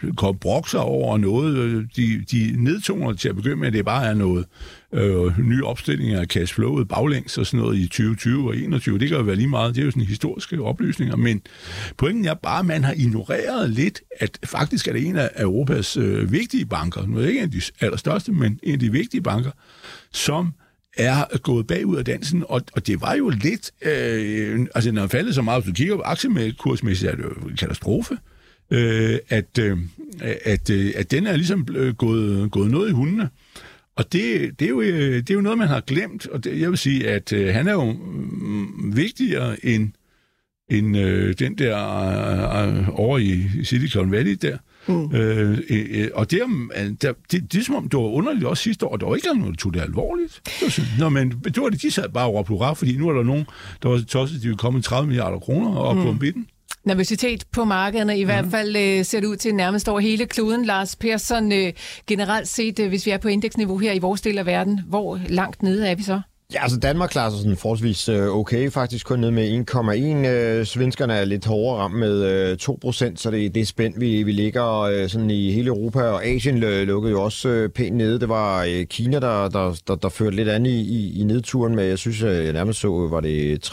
øh, 0.02 0.14
kom 0.16 0.38
brokser 0.38 0.78
over 0.78 1.18
noget. 1.18 1.56
Øh, 1.56 1.84
de, 1.96 2.24
de 2.30 2.54
nedtoner 2.56 3.12
til 3.12 3.28
at 3.28 3.36
begynde 3.36 3.56
med, 3.56 3.66
at 3.66 3.72
det 3.72 3.84
bare 3.84 4.06
er 4.06 4.14
noget 4.14 4.46
øh, 4.92 5.38
nye 5.38 5.64
opstillinger 5.64 6.20
af 6.20 6.26
cashflowet 6.26 6.88
baglæns 6.88 7.38
og 7.38 7.46
sådan 7.46 7.60
noget 7.60 7.78
i 7.78 7.86
2020 7.86 8.38
og 8.38 8.44
2021. 8.44 8.98
Det 8.98 9.08
kan 9.08 9.16
jo 9.16 9.24
være 9.24 9.36
lige 9.36 9.48
meget. 9.48 9.74
Det 9.74 9.80
er 9.80 9.84
jo 9.84 9.90
sådan 9.90 10.02
historiske 10.02 10.62
oplysninger. 10.62 11.16
Men 11.16 11.42
pointen 11.96 12.24
er 12.24 12.34
bare, 12.34 12.58
at 12.58 12.66
man 12.66 12.84
har 12.84 12.92
ignoreret 12.92 13.70
lidt, 13.70 14.00
at 14.20 14.38
faktisk 14.44 14.88
er 14.88 14.92
det 14.92 15.06
en 15.06 15.16
af 15.16 15.30
Europas 15.38 15.96
øh, 15.96 16.32
vigtige 16.32 16.66
banker, 16.66 17.06
nu 17.06 17.16
er 17.16 17.20
det 17.20 17.28
ikke 17.28 17.40
en 17.40 17.44
af 17.44 17.50
de 17.50 17.62
allerstørste, 17.80 18.32
men 18.32 18.58
en 18.62 18.72
af 18.72 18.78
de 18.78 18.92
vigtige 18.92 19.22
banker, 19.22 19.50
som 20.12 20.52
er 21.00 21.38
gået 21.38 21.66
bagud 21.66 21.96
af 21.96 22.04
dansen, 22.04 22.44
og, 22.48 22.62
og 22.72 22.86
det 22.86 23.00
var 23.00 23.14
jo 23.14 23.28
lidt, 23.28 23.70
øh, 23.82 24.66
altså 24.74 24.92
når 24.92 25.02
den 25.02 25.10
faldet 25.10 25.34
så 25.34 25.42
meget, 25.42 25.62
hvis 25.62 25.70
du 25.70 25.76
kigger 25.76 25.96
på 25.96 26.02
aktiekursmæssigt, 26.02 27.10
er 27.10 27.16
det 27.16 27.24
jo 27.24 27.48
en 27.48 27.56
katastrofe, 27.56 28.16
øh, 28.70 29.18
at, 29.28 29.58
øh, 29.58 29.78
at, 30.22 30.70
øh, 30.70 30.92
at 30.96 31.10
den 31.10 31.26
er 31.26 31.36
ligesom 31.36 31.68
øh, 31.74 31.94
gået, 31.94 32.50
gået 32.50 32.70
noget 32.70 32.88
i 32.88 32.92
hundene. 32.92 33.28
Og 33.96 34.12
det, 34.12 34.50
det, 34.60 34.64
er 34.64 34.68
jo, 34.68 34.80
øh, 34.80 35.16
det 35.16 35.30
er 35.30 35.34
jo 35.34 35.40
noget, 35.40 35.58
man 35.58 35.68
har 35.68 35.80
glemt, 35.80 36.26
og 36.26 36.44
det, 36.44 36.60
jeg 36.60 36.70
vil 36.70 36.78
sige, 36.78 37.08
at 37.08 37.32
øh, 37.32 37.54
han 37.54 37.68
er 37.68 37.72
jo 37.72 37.92
mm, 37.92 38.96
vigtigere 38.96 39.66
end, 39.66 39.92
end 40.70 40.96
øh, 40.96 41.34
den 41.38 41.58
der 41.58 41.76
øh, 42.66 42.78
øh 42.78 42.88
over 42.88 43.18
i 43.18 43.48
Silicon 43.64 44.10
Valley 44.10 44.38
der. 44.42 44.58
Mm. 44.90 45.14
Øh, 45.16 45.58
øh, 45.70 46.08
og 46.14 46.30
det, 46.30 46.40
er- 46.42 46.94
der, 47.02 47.12
det, 47.32 47.52
det 47.52 47.60
er 47.60 47.64
som 47.64 47.74
om, 47.74 47.88
det 47.88 47.96
var 47.98 48.04
underligt 48.04 48.44
også 48.44 48.62
sidste 48.62 48.86
år, 48.86 48.92
og 48.92 49.00
der 49.00 49.06
var 49.06 49.14
ikke 49.14 49.26
nogen, 49.28 49.44
der 49.44 49.56
tog 49.56 49.74
det 49.74 49.80
alvorligt. 49.80 50.40
Det 50.44 50.52
var 50.62 50.68
sådan, 50.68 50.90
Nå, 50.98 51.08
men 51.08 51.30
det 51.30 51.62
var 51.62 51.68
det, 51.68 51.82
de 51.82 51.90
sad 51.90 52.08
bare 52.08 52.26
og 52.26 52.34
råbte 52.34 52.48
hurra, 52.48 52.72
fordi 52.72 52.96
nu 52.96 53.08
er 53.08 53.12
der 53.12 53.22
nogen, 53.22 53.46
der 53.82 53.88
var 53.88 54.00
tosset, 54.08 54.40
de 54.42 54.46
ville 54.46 54.58
komme 54.58 54.76
med 54.76 54.82
30 54.82 55.06
milliarder 55.06 55.38
kroner 55.38 55.76
op 55.76 55.96
mm. 55.96 56.02
på 56.02 56.10
en 56.10 56.18
bitten. 56.18 56.46
Nervøsitet 56.84 57.44
på 57.52 57.64
markederne, 57.64 58.18
i 58.18 58.24
hvert 58.24 58.46
fald 58.50 58.76
øh, 58.76 59.04
ser 59.04 59.20
det 59.20 59.26
ud 59.26 59.36
til 59.36 59.54
nærmest 59.54 59.88
over 59.88 60.00
hele 60.00 60.26
kloden. 60.26 60.64
Lars 60.64 60.96
Persson, 60.96 61.52
øh, 61.52 61.72
generelt 62.06 62.48
set, 62.48 62.78
øh, 62.78 62.88
hvis 62.88 63.06
vi 63.06 63.10
er 63.10 63.18
på 63.18 63.28
indeksniveau 63.28 63.78
her 63.78 63.92
i 63.92 63.98
vores 63.98 64.20
del 64.20 64.38
af 64.38 64.46
verden, 64.46 64.80
hvor 64.86 65.20
langt 65.28 65.62
nede 65.62 65.88
er 65.88 65.94
vi 65.94 66.02
så? 66.02 66.20
Ja, 66.54 66.62
altså 66.62 66.78
Danmark 66.78 67.10
klarer 67.10 67.30
sig 67.30 67.38
sådan 67.38 67.56
forholdsvis 67.56 68.08
øh, 68.08 68.28
okay, 68.28 68.70
faktisk 68.70 69.06
kun 69.06 69.18
ned 69.18 69.30
med 69.30 69.64
1,1. 69.70 70.28
Øh, 70.28 70.66
svenskerne 70.66 71.14
er 71.14 71.24
lidt 71.24 71.46
hårdere 71.46 71.82
ramt 71.82 71.98
med 71.98 72.22
øh, 72.24 72.58
2%, 72.62 73.16
så 73.16 73.30
det, 73.30 73.54
det 73.54 73.60
er 73.60 73.66
spændt, 73.66 74.00
vi, 74.00 74.22
vi 74.22 74.32
ligger 74.32 74.80
øh, 74.80 75.08
sådan 75.08 75.30
i 75.30 75.52
hele 75.52 75.68
Europa, 75.68 76.02
og 76.02 76.24
Asien 76.24 76.58
lukkede 76.58 77.12
jo 77.12 77.22
også 77.22 77.48
øh, 77.48 77.68
pænt 77.68 77.96
nede. 77.96 78.20
Det 78.20 78.28
var 78.28 78.64
øh, 78.68 78.86
Kina, 78.86 79.20
der, 79.20 79.48
der, 79.48 79.80
der, 79.88 79.94
der 79.94 80.08
førte 80.08 80.36
lidt 80.36 80.48
an 80.48 80.66
i, 80.66 80.80
i, 80.80 81.20
i 81.20 81.24
nedturen 81.24 81.74
med, 81.74 81.84
jeg 81.84 81.98
synes, 81.98 82.22
øh, 82.22 82.44
jeg 82.44 82.52
nærmest 82.52 82.80
så, 82.80 82.88
var 82.88 83.20
det 83.20 83.66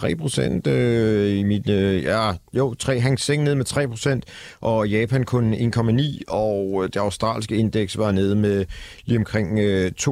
3% 0.66 0.70
øh, 0.70 1.40
i 1.40 1.44
mit, 1.44 1.70
øh, 1.70 2.04
ja, 2.04 2.32
jo, 2.54 2.74
3, 2.74 3.00
Hang 3.00 3.20
Seng 3.20 3.44
ned 3.44 3.56
med 3.56 3.66
3%, 3.66 4.60
og 4.62 4.90
Japan 4.90 5.24
kun 5.24 5.54
1,9, 5.54 6.22
og 6.28 6.84
øh, 6.84 6.90
det 6.94 7.00
australske 7.00 7.56
indeks 7.56 7.98
var 7.98 8.12
nede 8.12 8.36
med 8.36 8.66
lige 9.06 9.18
omkring 9.18 9.60
øh, 9.60 9.92
2%, 10.02 10.12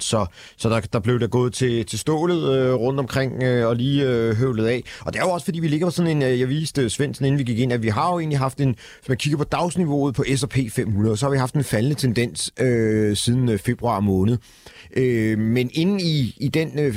så, 0.00 0.26
så 0.56 0.68
der, 0.68 0.80
der 0.80 0.98
blev 0.98 1.20
der 1.20 1.26
gået 1.26 1.54
til, 1.54 1.86
til 1.86 2.05
stålet 2.06 2.54
øh, 2.56 2.74
rundt 2.74 3.00
omkring 3.00 3.42
øh, 3.42 3.66
og 3.68 3.76
lige 3.76 4.08
øh, 4.08 4.36
høvlet 4.36 4.66
af. 4.66 4.82
Og 5.00 5.12
det 5.12 5.20
er 5.20 5.24
jo 5.24 5.30
også, 5.30 5.44
fordi 5.44 5.60
vi 5.60 5.68
ligger 5.68 5.86
på 5.86 5.90
sådan 5.90 6.10
en, 6.10 6.22
øh, 6.22 6.40
jeg 6.40 6.48
viste 6.48 6.82
øh, 6.82 6.90
Svendsen, 6.90 7.24
inden 7.24 7.38
vi 7.38 7.44
gik 7.44 7.58
ind, 7.58 7.72
at 7.72 7.82
vi 7.82 7.88
har 7.88 8.12
jo 8.12 8.18
egentlig 8.18 8.38
haft 8.38 8.60
en, 8.60 8.76
hvis 8.98 9.08
man 9.08 9.16
kigger 9.16 9.38
på 9.38 9.44
dagsniveauet 9.44 10.14
på 10.14 10.24
S&P 10.36 10.56
500, 10.70 11.16
så 11.16 11.26
har 11.26 11.30
vi 11.30 11.38
haft 11.38 11.54
en 11.54 11.64
faldende 11.64 11.96
tendens 11.96 12.52
øh, 12.60 13.16
siden 13.16 13.48
øh, 13.48 13.58
februar 13.58 14.00
måned. 14.00 14.38
Øh, 14.96 15.38
men 15.38 15.70
inden 15.72 16.00
i, 16.00 16.34
i 16.36 16.48
den 16.48 16.78
øh, 16.78 16.94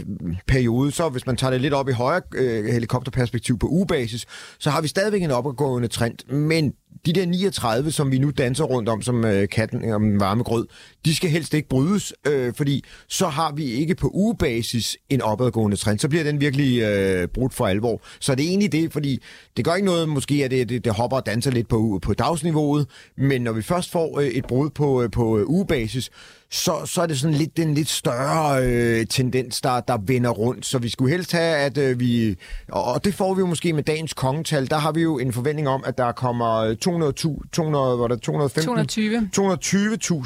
periode, 0.48 0.92
så 0.92 1.10
hvis 1.10 1.26
man 1.26 1.36
tager 1.36 1.52
det 1.52 1.62
lidt 1.62 1.74
op 1.74 1.90
i 1.90 1.92
højere 1.92 2.22
øh, 2.36 2.66
helikopterperspektiv 2.66 3.60
på 3.60 3.68
ugebasis, 3.68 4.26
så 4.60 4.70
har 4.70 4.82
vi 4.82 4.88
stadigvæk 4.88 5.24
en 5.24 5.32
opadgående 5.32 5.88
trend, 5.88 6.32
men 6.34 6.74
de 7.06 7.14
der 7.14 7.26
39, 7.26 7.92
som 7.92 8.12
vi 8.12 8.18
nu 8.20 8.30
danser 8.30 8.64
rundt 8.64 8.90
om 8.90 9.02
som 9.02 9.26
øh, 9.26 9.50
katten 9.50 9.92
om 9.92 10.20
varme 10.20 10.44
grød, 10.44 10.68
de 11.06 11.16
skal 11.16 11.30
helst 11.30 11.54
ikke 11.54 11.70
brydes, 11.70 12.14
øh, 12.28 12.54
fordi 12.54 12.84
så 13.08 13.28
har 13.28 13.52
vi 13.52 13.66
ikke 13.66 13.96
på 13.96 14.12
ugebasis 14.14 14.98
en 15.10 15.22
opadgående 15.22 15.78
trend. 15.78 16.00
Så 16.00 16.10
bliver 16.10 16.24
den 16.24 16.42
virkelig 16.42 16.82
øh, 16.82 17.28
brudt 17.28 17.54
for 17.54 17.68
alvor. 17.68 18.02
Så 18.20 18.36
det 18.36 18.46
er 18.46 18.50
egentlig 18.50 18.72
det, 18.72 18.94
fordi 18.94 19.20
det 19.58 19.66
gør 19.66 19.76
ikke 19.76 19.86
noget, 19.86 20.10
måske 20.10 20.46
at 20.46 20.52
det, 20.52 20.70
det, 20.70 20.86
det 20.86 20.94
hopper 20.94 21.18
og 21.18 21.26
danser 21.26 21.52
lidt 21.52 21.68
på, 21.68 22.00
på 22.02 22.14
dagsniveauet, 22.14 22.88
men 23.18 23.42
når 23.42 23.52
vi 23.52 23.62
først 23.62 23.92
får 23.92 24.20
øh, 24.20 24.28
et 24.28 24.46
brud 24.46 24.70
på, 24.70 25.04
øh, 25.04 25.12
på 25.12 25.38
øh, 25.38 25.50
ugebasis, 25.50 26.12
så, 26.52 26.86
så 26.86 27.02
er 27.02 27.06
det 27.06 27.20
sådan 27.20 27.36
lidt 27.36 27.58
den 27.58 27.74
lidt 27.74 27.90
større 27.90 28.64
øh, 28.64 29.06
tendens, 29.08 29.62
der, 29.62 29.80
der 29.80 29.98
vender 30.06 30.30
rundt. 30.30 30.66
Så 30.66 30.78
vi 30.78 30.90
skulle 30.90 31.12
helst 31.12 31.32
have, 31.32 31.56
at 31.56 31.78
øh, 31.78 32.00
vi... 32.00 32.36
Og, 32.68 33.06
det 33.06 33.14
får 33.14 33.34
vi 33.34 33.40
jo 33.40 33.46
måske 33.46 33.74
med 33.74 33.84
dagens 33.84 34.14
kongetal. 34.14 34.70
Der 34.70 34.78
har 34.78 34.92
vi 34.92 35.02
jo 35.02 35.20
en 35.20 35.34
forventning 35.34 35.68
om, 35.68 35.84
at 35.86 35.98
der 35.98 36.12
kommer 36.12 36.76
200, 36.76 37.14
200, 37.52 38.00
var 38.00 38.08
det 38.08 38.22
215? 38.22 38.64
220. 38.64 39.30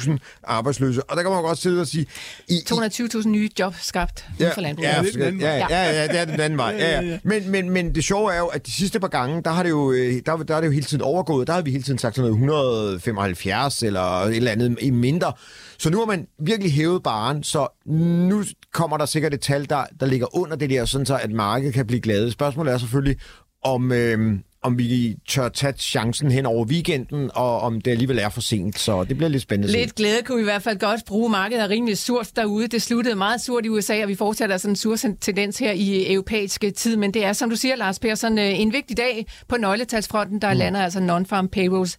220.000 0.00 0.18
arbejdsløse. 0.64 1.02
Og 1.02 1.16
der 1.16 1.22
kan 1.22 1.32
man 1.32 1.42
godt 1.42 1.58
sidde 1.58 1.80
og 1.80 1.86
sige... 1.86 2.06
I, 2.48 2.60
220.000 2.70 3.28
nye 3.28 3.50
job 3.58 3.74
skabt 3.80 4.26
ja, 4.40 4.52
for 4.54 4.60
landbruget. 4.60 4.90
Ja, 4.90 5.02
det 5.02 5.16
er 5.16 5.30
den 5.30 5.40
ja, 5.40 5.48
anden 5.48 5.68
ja, 5.70 5.84
ja, 5.84 6.02
ja, 6.02 6.06
det 6.08 6.20
er 6.20 6.24
den 6.24 6.40
anden 6.40 6.58
vej. 6.58 6.76
Ja, 6.78 7.00
ja. 7.00 7.18
Men, 7.22 7.50
men, 7.50 7.70
men 7.70 7.94
det 7.94 8.04
sjove 8.04 8.32
er 8.32 8.38
jo, 8.38 8.46
at 8.46 8.66
de 8.66 8.72
sidste 8.72 9.00
par 9.00 9.08
gange, 9.08 9.42
der 9.42 9.50
har 9.50 9.62
det 9.62 9.70
jo, 9.70 9.92
øh, 9.92 10.22
der, 10.26 10.36
der 10.36 10.56
er 10.56 10.60
det 10.60 10.66
jo 10.66 10.72
hele 10.72 10.86
tiden 10.86 11.02
overgået. 11.02 11.46
Der 11.46 11.52
har 11.52 11.62
vi 11.62 11.70
hele 11.70 11.82
tiden 11.82 11.98
sagt 11.98 12.16
sådan 12.16 12.30
noget 12.30 12.42
175 12.42 13.82
eller 13.82 14.00
et 14.00 14.36
eller 14.36 14.50
andet 14.50 14.78
i 14.80 14.90
mindre. 14.90 15.32
Så 15.78 15.90
nu 15.90 15.98
har 15.98 16.06
man 16.06 16.26
virkelig 16.38 16.72
hævet 16.72 17.02
baren, 17.02 17.42
så 17.42 17.68
nu 17.86 18.44
kommer 18.72 18.96
der 18.96 19.06
sikkert 19.06 19.34
et 19.34 19.40
tal, 19.40 19.70
der, 19.70 19.84
der 20.00 20.06
ligger 20.06 20.36
under 20.36 20.56
det 20.56 20.70
der, 20.70 20.84
sådan 20.84 21.06
så 21.06 21.16
at 21.16 21.30
markedet 21.30 21.74
kan 21.74 21.86
blive 21.86 22.00
glade. 22.00 22.30
Spørgsmålet 22.30 22.72
er 22.72 22.78
selvfølgelig, 22.78 23.16
om, 23.64 23.92
øh, 23.92 24.38
om 24.64 24.78
vi 24.78 25.16
tør 25.28 25.48
tage 25.48 25.72
chancen 25.78 26.30
hen 26.30 26.46
over 26.46 26.64
weekenden, 26.64 27.30
og 27.34 27.60
om 27.60 27.80
det 27.80 27.90
alligevel 27.90 28.18
er 28.18 28.28
for 28.28 28.40
sent. 28.40 28.78
Så 28.78 29.04
det 29.04 29.16
bliver 29.16 29.30
lidt 29.30 29.42
spændende. 29.42 29.72
Lidt 29.72 29.94
glæde 29.94 30.22
kunne 30.24 30.36
vi 30.36 30.42
i 30.42 30.44
hvert 30.44 30.62
fald 30.62 30.78
godt 30.78 31.04
bruge. 31.06 31.30
Markedet 31.30 31.62
er 31.64 31.68
rimelig 31.68 31.98
surt 31.98 32.30
derude. 32.36 32.68
Det 32.68 32.82
sluttede 32.82 33.14
meget 33.14 33.40
surt 33.40 33.66
i 33.66 33.68
USA, 33.68 34.02
og 34.02 34.08
vi 34.08 34.14
fortsætter 34.14 34.56
sådan 34.56 34.72
en 34.72 34.76
sur 34.76 34.96
tendens 35.20 35.58
her 35.58 35.72
i 35.72 36.12
europæiske 36.12 36.70
tid. 36.70 36.96
Men 36.96 37.14
det 37.14 37.24
er, 37.24 37.32
som 37.32 37.50
du 37.50 37.56
siger, 37.56 37.76
Lars 37.76 37.98
Persson, 37.98 38.38
øh, 38.38 38.60
en 38.60 38.72
vigtig 38.72 38.96
dag 38.96 39.26
på 39.48 39.56
nøgletalsfronten. 39.56 40.42
Der 40.42 40.52
mm. 40.52 40.58
lander 40.58 40.82
altså 40.82 40.98
non-farm 40.98 41.46
payrolls 41.46 41.96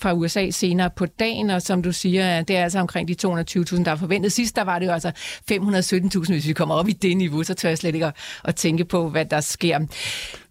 fra 0.00 0.12
USA 0.12 0.50
senere 0.50 0.90
på 0.96 1.06
dagen, 1.06 1.50
og 1.50 1.62
som 1.62 1.82
du 1.82 1.92
siger, 1.92 2.42
det 2.42 2.56
er 2.56 2.62
altså 2.62 2.78
omkring 2.78 3.08
de 3.08 3.28
220.000, 3.28 3.84
der 3.84 3.90
er 3.90 3.96
forventet. 3.96 4.32
Sidst 4.32 4.56
der 4.56 4.64
var 4.64 4.78
det 4.78 4.86
jo 4.86 4.92
altså 4.92 5.12
517.000. 5.52 6.32
Hvis 6.32 6.48
vi 6.48 6.52
kommer 6.52 6.74
op 6.74 6.88
i 6.88 6.92
det 6.92 7.16
niveau, 7.16 7.42
så 7.42 7.54
tør 7.54 7.68
jeg 7.68 7.78
slet 7.78 7.94
ikke 7.94 8.06
at, 8.06 8.14
at 8.44 8.56
tænke 8.56 8.84
på, 8.84 9.08
hvad 9.08 9.24
der 9.24 9.40
sker. 9.40 9.78
Men 9.78 9.88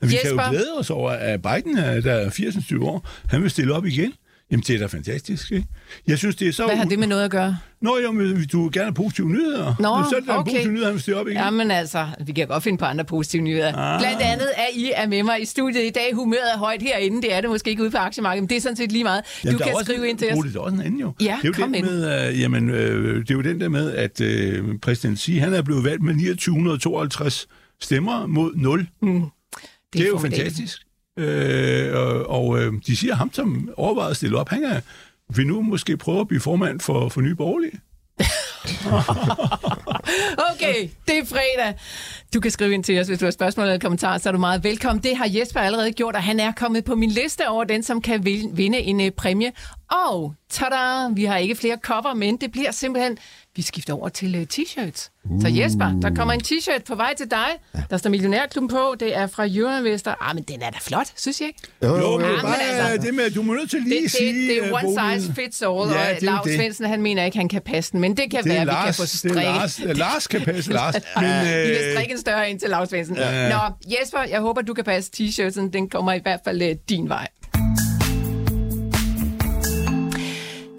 vi 0.02 0.16
Jesper, 0.16 0.30
kan 0.30 0.46
jo 0.46 0.50
glæde 0.50 0.74
os 0.78 0.90
over, 0.90 1.12
at 1.12 1.42
Biden, 1.56 1.78
øh, 1.78 2.04
der 2.04 2.14
er 2.14 2.30
80 2.30 2.56
år, 2.82 3.08
han 3.28 3.42
vil 3.42 3.50
stille 3.50 3.74
op 3.74 3.86
igen. 3.86 4.14
Jamen, 4.52 4.64
det 4.68 4.76
er 4.76 4.80
da 4.80 4.86
fantastisk, 4.86 5.52
ikke? 5.52 5.68
Jeg 6.08 6.18
synes, 6.18 6.36
det 6.36 6.48
er 6.48 6.52
så... 6.52 6.66
Hvad 6.66 6.76
har 6.76 6.86
det 6.86 7.00
med 7.00 7.08
noget 7.08 7.24
at 7.24 7.32
gøre? 7.32 7.58
Nå, 7.82 7.98
jo, 8.04 8.12
men 8.12 8.48
du 8.52 8.64
vil 8.64 8.72
gerne 8.72 8.86
have 8.86 8.94
positive 8.94 9.30
nyheder. 9.30 9.76
Nå, 9.80 10.04
så 10.10 10.16
er 10.16 10.20
det 10.20 10.30
okay. 10.30 10.40
en 10.40 10.46
positiv 10.46 10.72
nyhed, 10.72 10.86
han 10.86 11.02
vil 11.06 11.16
op 11.16 11.28
igen. 11.28 11.38
Jamen 11.38 11.72
altså, 11.72 12.08
vi 12.26 12.32
kan 12.32 12.48
godt 12.48 12.64
finde 12.64 12.78
på 12.78 12.86
andre 12.86 13.06
positive 13.06 13.42
nyheder. 13.42 13.76
Ah. 13.76 14.00
Blandt 14.00 14.22
andet 14.22 14.48
er 14.58 14.68
I 14.74 14.92
er 14.96 15.08
med 15.08 15.24
mig 15.24 15.42
i 15.42 15.46
studiet 15.46 15.84
i 15.84 15.90
dag. 15.90 16.14
Humøret 16.14 16.54
er 16.54 16.58
højt 16.58 16.82
herinde. 16.82 17.22
Det 17.22 17.34
er 17.34 17.42
det 17.42 17.50
måske 17.50 17.70
ikke 17.70 17.84
ude 17.84 17.92
på 17.92 17.98
aktiemarkedet, 17.98 18.44
men 18.44 18.50
det 18.50 18.58
er 18.58 18.62
sådan 18.62 18.76
set 18.76 18.92
lige 18.92 19.04
meget. 19.04 19.24
Jamen, 19.44 19.58
du 19.58 19.64
kan 19.64 19.76
også, 19.76 19.86
skrive 19.86 20.10
ind 20.10 20.18
til 20.18 20.28
os. 20.28 20.54
Der 20.54 20.60
er 20.60 20.64
også 20.64 20.76
en 20.76 20.82
anden 20.82 21.00
jo. 21.00 21.14
Ja, 21.22 21.24
det 21.24 21.32
er 21.32 21.38
jo 21.44 21.54
kom 21.54 21.74
den 21.74 21.86
med, 21.86 22.30
uh, 22.30 22.42
jamen, 22.42 22.70
øh, 22.70 23.20
det 23.22 23.32
er 23.32 23.36
jo 23.36 23.42
den 23.42 23.62
der 23.62 23.70
med, 23.70 23.92
at 23.92 24.22
øh, 24.22 24.64
præsident 24.82 25.20
Xi, 25.20 25.38
han 25.38 25.54
er 25.54 25.62
blevet 25.62 25.84
valgt 25.84 26.04
med 26.04 26.14
2952 26.14 27.48
stemmer 27.82 28.26
mod 28.26 28.52
0. 28.56 28.80
Det 28.80 28.88
er, 29.08 29.30
det 29.94 30.02
er 30.02 30.08
jo 30.08 30.18
fantastisk. 30.18 30.85
Øh, 31.18 31.96
og 31.96 32.30
og 32.30 32.60
øh, 32.60 32.74
de 32.88 32.98
siger 32.98 33.16
ham, 33.16 33.34
som 33.34 33.70
overvejede 33.78 34.10
at 34.10 34.18
stille 34.18 34.38
op, 34.38 34.50
han 34.50 34.64
er, 34.64 34.82
vil 35.36 35.48
nu 35.48 35.62
måske 35.62 35.98
prøve 35.98 36.20
at 36.20 36.28
blive 36.28 36.42
formand 36.42 36.80
for, 36.80 37.10
for 37.10 37.22
Nye 37.22 37.36
Borgerlige. 37.36 37.80
Okay, 40.56 40.90
det 41.08 41.18
er 41.18 41.26
fredag. 41.26 41.74
Du 42.34 42.40
kan 42.40 42.52
skrive 42.52 42.74
ind 42.74 42.84
til 42.84 43.00
os, 43.00 43.08
hvis 43.08 43.20
du 43.20 43.26
har 43.26 43.32
spørgsmål 43.32 43.66
eller 43.68 43.80
kommentarer, 43.80 44.18
så 44.18 44.30
er 44.30 44.34
du 44.34 44.40
meget 44.40 44.64
velkommen. 44.64 45.04
Det 45.04 45.18
har 45.18 45.28
Jesper 45.30 45.60
allerede 45.60 45.92
gjort, 45.92 46.16
og 46.16 46.24
han 46.24 46.40
er 46.40 46.52
kommet 46.52 46.84
på 46.86 46.96
min 46.96 47.10
liste 47.12 47.48
over 47.50 47.64
den, 47.64 47.84
som 47.84 48.02
kan 48.02 48.26
vinde 48.54 48.80
en 48.80 49.00
uh, 49.02 49.08
præmie. 49.18 49.52
Og 49.92 50.34
tada, 50.50 51.08
vi 51.14 51.26
har 51.26 51.38
ikke 51.38 51.56
flere 51.56 51.78
cover, 51.84 52.14
men 52.14 52.38
det 52.38 52.52
bliver 52.52 52.72
simpelthen, 52.72 53.18
vi 53.56 53.62
skifter 53.62 53.94
over 53.94 54.10
til 54.10 54.36
uh, 54.36 54.42
t-shirts. 54.54 55.12
Så 55.42 55.48
Jesper, 55.48 56.00
der 56.02 56.16
kommer 56.16 56.34
en 56.34 56.42
t-shirt 56.48 56.84
på 56.88 56.96
vej 56.96 57.14
til 57.18 57.32
dig. 57.32 57.48
Der 57.90 57.98
står 57.98 58.10
Millionærklubben 58.10 58.70
på. 58.70 58.96
Det 59.00 59.18
er 59.18 59.28
fra 59.28 59.48
Euroinvestor. 59.48 60.18
Ah, 60.30 60.36
men 60.36 60.44
den 60.44 60.62
er 60.62 60.70
da 60.70 60.78
flot, 60.82 61.08
synes 61.16 61.42
jeg 61.42 61.48
ikke? 61.48 61.60
Jo, 61.84 61.98
Jo, 61.98 62.18
men 62.18 62.26
Ja, 62.26 62.32
men 62.32 62.42
bare 62.42 62.62
altså- 62.62 63.06
det 63.08 63.14
med, 63.14 63.30
du 63.32 63.42
må 63.42 63.54
nødt 63.54 63.70
til 63.70 63.80
Det, 63.80 63.88
lige 63.88 64.04
det, 64.04 64.12
sige... 64.12 64.34
det 64.34 64.58
er 64.58 64.64
øh, 64.68 64.74
one 64.74 64.82
Bodil. 64.96 65.22
size 65.22 65.34
fits 65.36 65.62
all, 65.62 65.70
Ja, 65.72 65.82
og 65.82 66.22
jo 66.22 66.26
Lars. 66.26 66.46
Svendsen, 66.56 66.86
han 66.86 67.02
mener 67.02 67.26
ikke, 67.26 67.38
han 67.38 67.50
kan 67.50 67.62
passe 67.62 67.92
den. 67.92 68.00
Men 68.00 68.18
det 68.18 68.32
kan 68.32 68.44
Det 68.44 68.50
være, 68.52 68.62
at 68.62 68.68
vi 68.68 68.72
kan 68.72 68.86
Lars, 68.86 68.98
få 68.98 69.02
det 69.04 69.10
strikket. 69.10 69.44
Lars, 69.44 69.80
Lars 69.98 70.28
kan 70.28 70.42
passe 70.42 70.55
Lars. 70.68 70.96
Men, 71.16 71.26
øh... 71.26 71.68
Vi 71.68 71.74
kan 71.74 71.86
øh, 71.86 71.94
strikke 71.96 72.12
en 72.12 72.20
større 72.20 72.50
ind 72.50 72.60
til 72.60 72.70
Lars 72.70 72.90
Svendsen. 72.90 73.16
Ja. 73.16 73.50
Nå, 73.50 73.60
Jesper, 73.88 74.20
jeg 74.30 74.40
håber, 74.40 74.62
du 74.62 74.74
kan 74.74 74.84
passe 74.84 75.12
t-shirten. 75.18 75.70
Den 75.72 75.90
kommer 75.90 76.14
i 76.14 76.20
hvert 76.20 76.40
fald 76.46 76.62
øh, 76.62 76.76
din 76.90 77.10
vej. 77.10 77.28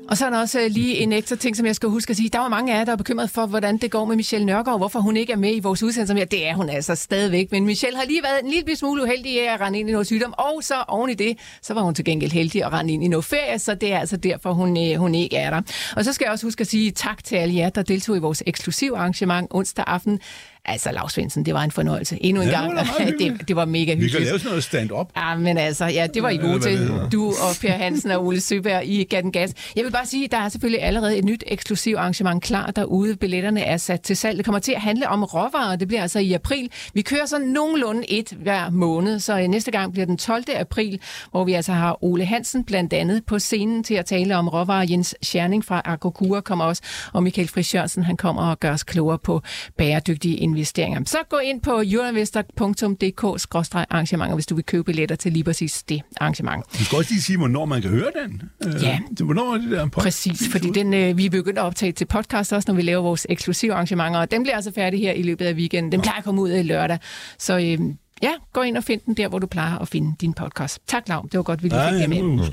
Og 0.09 0.17
så 0.17 0.27
er 0.27 0.31
der 0.31 0.41
også 0.41 0.61
øh, 0.61 0.71
lige 0.71 0.95
en 0.95 1.13
ekstra 1.13 1.37
ting, 1.37 1.57
som 1.57 1.67
jeg 1.67 1.77
skal 1.77 1.89
huske 1.89 2.11
at 2.11 2.17
sige. 2.17 2.29
Der 2.29 2.39
var 2.39 2.49
mange 2.49 2.75
af 2.75 2.79
jer, 2.79 2.85
der 2.85 2.93
er 2.93 2.97
bekymret 2.97 3.31
for, 3.31 3.47
hvordan 3.47 3.77
det 3.77 3.91
går 3.91 4.05
med 4.05 4.17
Michelle 4.17 4.47
Nørgaard, 4.47 4.79
hvorfor 4.79 5.01
hun 5.01 5.17
ikke 5.17 5.33
er 5.33 5.37
med 5.37 5.57
i 5.57 5.61
vores 5.61 5.83
udsendelse 5.83 6.15
mere. 6.15 6.25
Det 6.25 6.49
er 6.49 6.55
hun 6.55 6.69
altså 6.69 6.95
stadigvæk. 6.95 7.53
Men 7.53 7.67
Michelle 7.67 7.99
har 7.99 8.05
lige 8.05 8.23
været 8.23 8.43
en 8.45 8.51
lille 8.51 8.77
smule 8.77 9.03
uheldig 9.03 9.49
af 9.49 9.55
at 9.55 9.61
rende 9.61 9.79
ind 9.79 9.89
i 9.89 9.93
noget 9.93 10.07
sygdom, 10.07 10.35
og 10.39 10.63
så 10.63 10.75
oven 10.89 11.11
i 11.11 11.15
det, 11.15 11.39
så 11.63 11.75
var 11.75 11.83
hun 11.83 11.95
til 11.95 12.05
gengæld 12.05 12.33
heldig 12.33 12.65
at 12.65 12.73
rende 12.73 12.93
ind 12.93 13.05
i 13.05 13.09
noget 13.09 13.25
ferie, 13.25 13.59
så 13.59 13.75
det 13.75 13.93
er 13.93 13.99
altså 13.99 14.17
derfor, 14.17 14.53
hun, 14.53 14.91
øh, 14.91 14.99
hun 14.99 15.15
ikke 15.15 15.37
er 15.37 15.51
der. 15.51 15.61
Og 15.97 16.05
så 16.05 16.13
skal 16.13 16.25
jeg 16.25 16.33
også 16.33 16.47
huske 16.47 16.61
at 16.61 16.67
sige 16.67 16.91
tak 16.91 17.25
til 17.25 17.37
alle 17.37 17.55
jer, 17.55 17.71
der 17.71 17.83
deltog 17.83 18.17
i 18.17 18.21
vores 18.21 18.43
eksklusiv 18.47 18.93
arrangement 18.97 19.47
onsdag 19.51 19.85
aften. 19.87 20.21
Altså, 20.69 20.93
Lars 20.93 21.13
Svendsen, 21.13 21.45
det 21.47 21.55
var 21.55 21.63
en 21.63 21.71
fornøjelse. 21.71 22.19
Endnu 22.21 22.43
en 22.43 22.49
Ja, 22.49 22.53
det 22.55 22.61
gang. 22.63 22.77
var 22.77 22.85
meget 22.85 23.09
hyggeligt. 23.11 23.39
det, 23.41 23.49
det 23.49 23.57
var 23.57 23.65
mega 23.65 23.85
vi 23.85 24.01
hyggeligt. 24.01 24.13
kan 24.13 24.23
lave 24.23 24.39
sådan 24.39 24.49
noget 24.51 24.65
stand-up. 24.65 25.07
Ja, 25.17 25.37
men 25.37 25.59
altså, 25.59 25.85
ja, 25.87 26.07
det 26.15 26.23
var 26.23 26.29
I 26.31 26.37
gode 26.37 26.53
det 26.55 26.63
til. 26.63 26.91
Du 27.13 27.27
og 27.29 27.57
Per 27.61 27.71
Hansen 27.73 28.11
og 28.11 28.27
Ole 28.27 28.41
Søberg 28.41 28.83
i 28.87 29.05
Gatten 29.05 29.33
Gas. 29.33 29.51
Jeg 29.77 29.85
vil 29.85 29.91
bare 29.91 30.07
sige, 30.07 30.29
der 30.29 30.37
er 30.39 30.49
selvfølgelig 30.49 30.83
allerede 30.83 31.19
et 31.19 31.25
nyt 31.25 31.45
eksklusiv 31.47 31.95
arrangement 31.97 32.43
klar 32.43 32.71
derude. 32.71 33.17
Billetterne 33.17 33.61
er 33.63 33.77
sat 33.77 34.01
til 34.01 34.17
salg. 34.17 34.37
Det 34.37 34.45
kommer 34.45 34.59
til 34.59 34.73
at 34.73 34.81
handle 34.81 35.09
om 35.09 35.25
råvarer. 35.25 35.77
Det 35.77 35.89
bliver 35.89 36.03
altså 36.03 36.19
i 36.19 36.33
april. 36.33 36.71
Vi 36.95 37.03
kører 37.03 37.27
så 37.27 37.39
nogenlunde 37.39 38.11
et 38.11 38.33
hver 38.43 38.71
måned, 38.71 39.21
så 39.21 39.39
øh, 39.41 39.49
næste 39.49 39.71
gang 39.71 39.93
bliver 39.93 40.07
den 40.07 40.17
12. 40.17 40.45
april, 40.57 41.01
hvor 41.31 41.45
vi 41.45 41.53
altså 41.53 41.73
har 41.73 42.05
Ole 42.05 42.25
Hansen 42.25 42.65
blandt 42.65 42.93
andet 42.93 43.25
på 43.27 43.39
scenen 43.39 43.85
til 43.85 43.95
at 43.95 44.07
tale 44.07 44.37
om 44.37 44.49
råvarer. 44.49 44.87
Jens 44.91 45.15
Scherning 45.23 45.65
fra 45.65 45.83
Agrokura 45.85 46.41
kommer 46.41 46.65
også, 46.65 46.83
og 47.13 47.23
Michael 47.23 47.49
Friis 47.49 47.75
Jørgensen, 47.75 48.03
han 48.03 48.17
kommer 48.17 48.43
og 48.51 48.61
gør 48.61 48.73
os 48.73 48.83
klogere 48.85 49.19
på 49.19 49.43
bæredygtige 49.79 50.37
investeringer. 50.57 51.01
Så 51.07 51.19
gå 51.31 51.37
ind 51.39 51.61
på 51.61 51.83
euroinvestor.dk-arrangementer, 51.87 54.35
hvis 54.35 54.47
du 54.47 54.55
vil 54.55 54.65
købe 54.65 54.85
billetter 54.85 55.17
til 55.17 55.33
lige 55.33 55.45
præcis 55.45 55.83
det 55.83 56.03
arrangement. 56.21 56.65
Du 56.79 56.85
skal 56.85 56.99
også 56.99 57.11
lige 57.11 57.23
sige, 57.23 57.39
hvornår 57.39 57.65
man 57.65 57.83
kan 57.83 57.91
høre 57.91 58.11
den. 58.25 58.43
Øh, 58.67 58.83
Ja. 58.83 58.99
Hvornår 59.25 59.55
er 59.55 59.59
det 59.59 59.71
der? 59.71 59.89
Præcis, 59.89 60.49
fordi 60.51 60.71
den, 60.71 60.95
øh, 60.95 61.17
vi 61.17 61.27
er 61.27 61.31
begyndt 61.31 61.59
at 61.59 61.65
optage 61.65 61.93
til 61.93 62.05
podcast 62.05 62.53
også, 62.53 62.73
når 62.73 62.77
vi 62.77 62.83
laver 62.83 63.03
vores 63.03 63.27
eksklusive 63.29 63.73
arrangementer, 63.73 64.21
og 64.21 64.31
den 64.31 64.43
bliver 64.43 64.57
altså 64.57 64.73
færdig 64.75 65.01
her 65.01 65.13
i 65.13 65.23
løbet 65.23 65.47
af 65.47 65.55
weekenden. 65.55 65.93
Den 65.93 66.01
plejer 66.01 66.19
at 66.19 66.25
komme 66.25 66.43
ud 66.43 66.51
øh, 66.53 66.65
lørdag, 66.65 66.99
så 67.39 67.59
øh, 67.59 67.79
ja, 68.23 68.31
gå 68.53 68.63
ind 68.63 68.77
og 68.77 68.85
find 68.85 69.01
den 69.07 69.15
der, 69.15 69.29
hvor 69.29 69.39
du 69.39 69.47
plejer 69.47 69.79
at 69.79 69.89
finde 69.89 70.15
din 70.21 70.35
podcast. 70.35 70.79
Tak, 70.87 71.09
Lav. 71.09 71.29
Det 71.33 71.37
var 71.39 71.43
godt, 71.43 71.63
vi 71.63 71.69
lige 71.69 71.81
fik 71.91 71.99
det 72.01 72.09
med. 72.09 72.49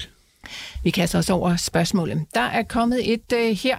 Vi 0.84 0.90
kaster 0.90 1.20
os 1.20 1.30
over 1.30 1.56
spørgsmålet. 1.56 2.22
Der 2.34 2.42
er 2.42 2.64
kommet 2.64 3.14
et 3.14 3.34
øh, 3.34 3.58
her 3.58 3.78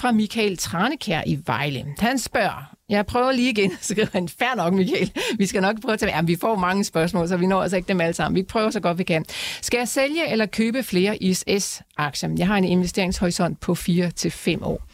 fra 0.00 0.12
Michael 0.12 0.56
Tranekær 0.56 1.22
i 1.26 1.38
Vejle. 1.46 1.84
Han 1.98 2.18
spørger, 2.18 2.75
jeg 2.88 3.06
prøver 3.06 3.32
lige 3.32 3.50
igen, 3.50 3.70
så 3.80 3.88
skriver 3.94 4.08
han, 4.12 4.28
fair 4.28 4.56
nok 4.56 4.74
Michael, 4.74 5.10
vi 5.38 5.46
skal 5.46 5.62
nok 5.62 5.80
prøve 5.82 5.92
at 5.92 5.98
tage, 5.98 6.16
jamen, 6.16 6.28
vi 6.28 6.36
får 6.40 6.56
mange 6.56 6.84
spørgsmål, 6.84 7.28
så 7.28 7.36
vi 7.36 7.46
når 7.46 7.62
altså 7.62 7.76
ikke 7.76 7.88
dem 7.88 8.00
alle 8.00 8.14
sammen. 8.14 8.36
Vi 8.36 8.42
prøver 8.42 8.70
så 8.70 8.80
godt 8.80 8.98
vi 8.98 9.04
kan. 9.04 9.24
Skal 9.62 9.78
jeg 9.78 9.88
sælge 9.88 10.30
eller 10.32 10.46
købe 10.46 10.82
flere 10.82 11.22
ISS-aktier? 11.22 12.30
Jeg 12.38 12.46
har 12.46 12.56
en 12.56 12.64
investeringshorisont 12.64 13.60
på 13.60 13.74
4 13.74 14.10
til 14.10 14.30
5 14.30 14.62
år. 14.62 14.86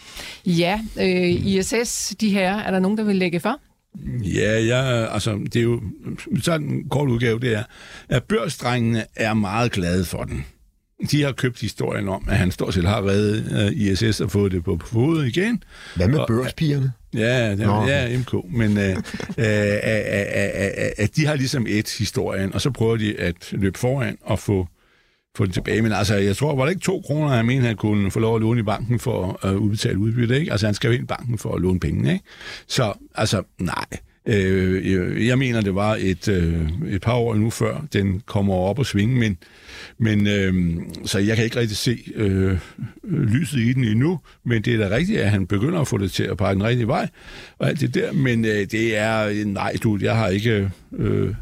Ja, 0.47 0.81
øh, 1.01 1.47
ISS, 1.47 2.15
de 2.21 2.31
her, 2.31 2.59
er 2.59 2.71
der 2.71 2.79
nogen, 2.79 2.99
der 2.99 3.05
vil 3.05 3.17
lægge 3.17 3.41
for? 3.41 3.61
Ja, 4.25 4.67
jeg, 4.67 5.09
altså, 5.13 5.39
det 5.53 5.57
er 5.57 5.63
jo 5.63 5.81
sådan 6.43 6.67
en 6.69 6.89
kort 6.89 7.09
udgave, 7.09 7.39
det 7.41 7.55
er, 7.55 7.63
at 8.09 8.25
børsdrengene 8.25 9.05
er 9.17 9.35
meget 9.35 9.73
glade 9.73 10.05
for 10.05 10.23
den. 10.25 10.45
De 11.11 11.23
har 11.23 11.33
købt 11.33 11.61
historien 11.61 12.09
om, 12.09 12.25
at 12.29 12.37
han 12.37 12.51
stort 12.51 12.75
set 12.75 12.85
har 12.85 13.07
reddet 13.07 13.67
uh, 13.73 13.77
ISS 13.81 14.21
og 14.21 14.31
fået 14.31 14.53
det 14.53 14.65
på 14.65 14.79
hovedet 14.93 15.37
igen. 15.37 15.63
Hvad 15.97 16.09
med 16.09 16.19
Og- 16.19 16.27
børspigerne? 16.29 16.93
Ja, 17.15 17.51
det, 17.51 17.59
Nå. 17.59 17.87
ja, 17.87 18.19
MK. 18.19 18.35
Men 18.51 18.79
øh, 18.79 18.89
øh, 18.89 18.97
øh, 19.39 19.47
øh, 19.47 20.65
øh, 20.65 20.91
at 20.99 21.17
de 21.17 21.27
har 21.27 21.35
ligesom 21.35 21.67
et 21.69 21.95
historien, 21.99 22.55
og 22.55 22.61
så 22.61 22.71
prøver 22.71 22.97
de 22.97 23.21
at 23.21 23.35
løbe 23.53 23.79
foran 23.79 24.19
og 24.23 24.39
få, 24.39 24.69
få 25.37 25.47
det 25.47 25.55
tilbage. 25.55 25.83
Men 25.83 25.93
altså, 25.93 26.15
jeg 26.15 26.37
tror, 26.37 26.55
var 26.57 26.65
det 26.65 26.73
ikke 26.73 26.85
to 26.85 27.01
kroner, 27.07 27.29
han 27.29 27.47
mente, 27.47 27.67
han 27.67 27.77
kunne 27.77 28.11
få 28.11 28.21
lov 28.21 28.35
at 28.37 28.41
låne 28.41 28.61
i 28.61 28.63
banken 28.63 28.99
for 28.99 29.39
at 29.47 29.51
øh, 29.51 29.57
udbetale 29.59 29.99
udbytte, 29.99 30.41
ikke? 30.41 30.51
Altså, 30.53 30.67
han 30.67 30.75
skal 30.75 30.93
ind 30.93 31.03
i 31.03 31.07
banken 31.07 31.39
for 31.39 31.55
at 31.55 31.61
låne 31.61 31.81
penge, 31.81 32.13
ikke? 32.13 32.25
Så, 32.67 32.93
altså, 33.15 33.43
nej. 33.59 33.85
Øh, 34.27 34.93
jeg- 34.93 35.27
jeg 35.27 35.39
mener, 35.39 35.61
det 35.61 35.75
var 35.75 35.97
et, 36.01 36.29
øh, 36.29 36.69
et 36.89 37.01
par 37.03 37.15
år 37.15 37.35
nu 37.35 37.51
før, 37.51 37.85
den 37.93 38.23
kommer 38.27 38.55
op 38.55 38.79
og 38.79 38.87
svinge, 38.87 39.15
men, 39.17 39.39
men 39.99 40.27
øh, 40.27 40.55
så 41.05 41.19
jeg 41.19 41.37
kan 41.37 41.45
ikke 41.45 41.61
rigtig 41.61 41.77
se 41.77 41.99
øh, 42.15 42.59
lyset 43.03 43.59
i 43.59 43.73
den 43.73 43.85
endnu, 43.85 44.21
men 44.45 44.63
det 44.63 44.75
er 44.75 44.89
da 44.89 44.97
rigtigt, 44.97 45.21
at 45.21 45.31
han 45.31 45.47
begynder 45.47 45.81
at 45.81 45.89
få 45.89 45.99
det 45.99 46.13
til 46.13 46.25
at 46.25 46.37
pege 46.37 46.55
den 46.55 46.65
rigtige 46.65 46.89
vej, 46.89 47.09
og 47.59 47.69
alt 47.69 47.81
det 47.81 47.95
der, 47.95 48.13
men 48.13 48.45
øh, 48.45 48.67
det 48.71 48.97
er, 48.97 49.45
nej, 49.45 49.77
du, 49.83 49.99
jeg 50.03 50.17
har 50.17 50.29
ikke 50.29 50.71
øh, 50.93 51.35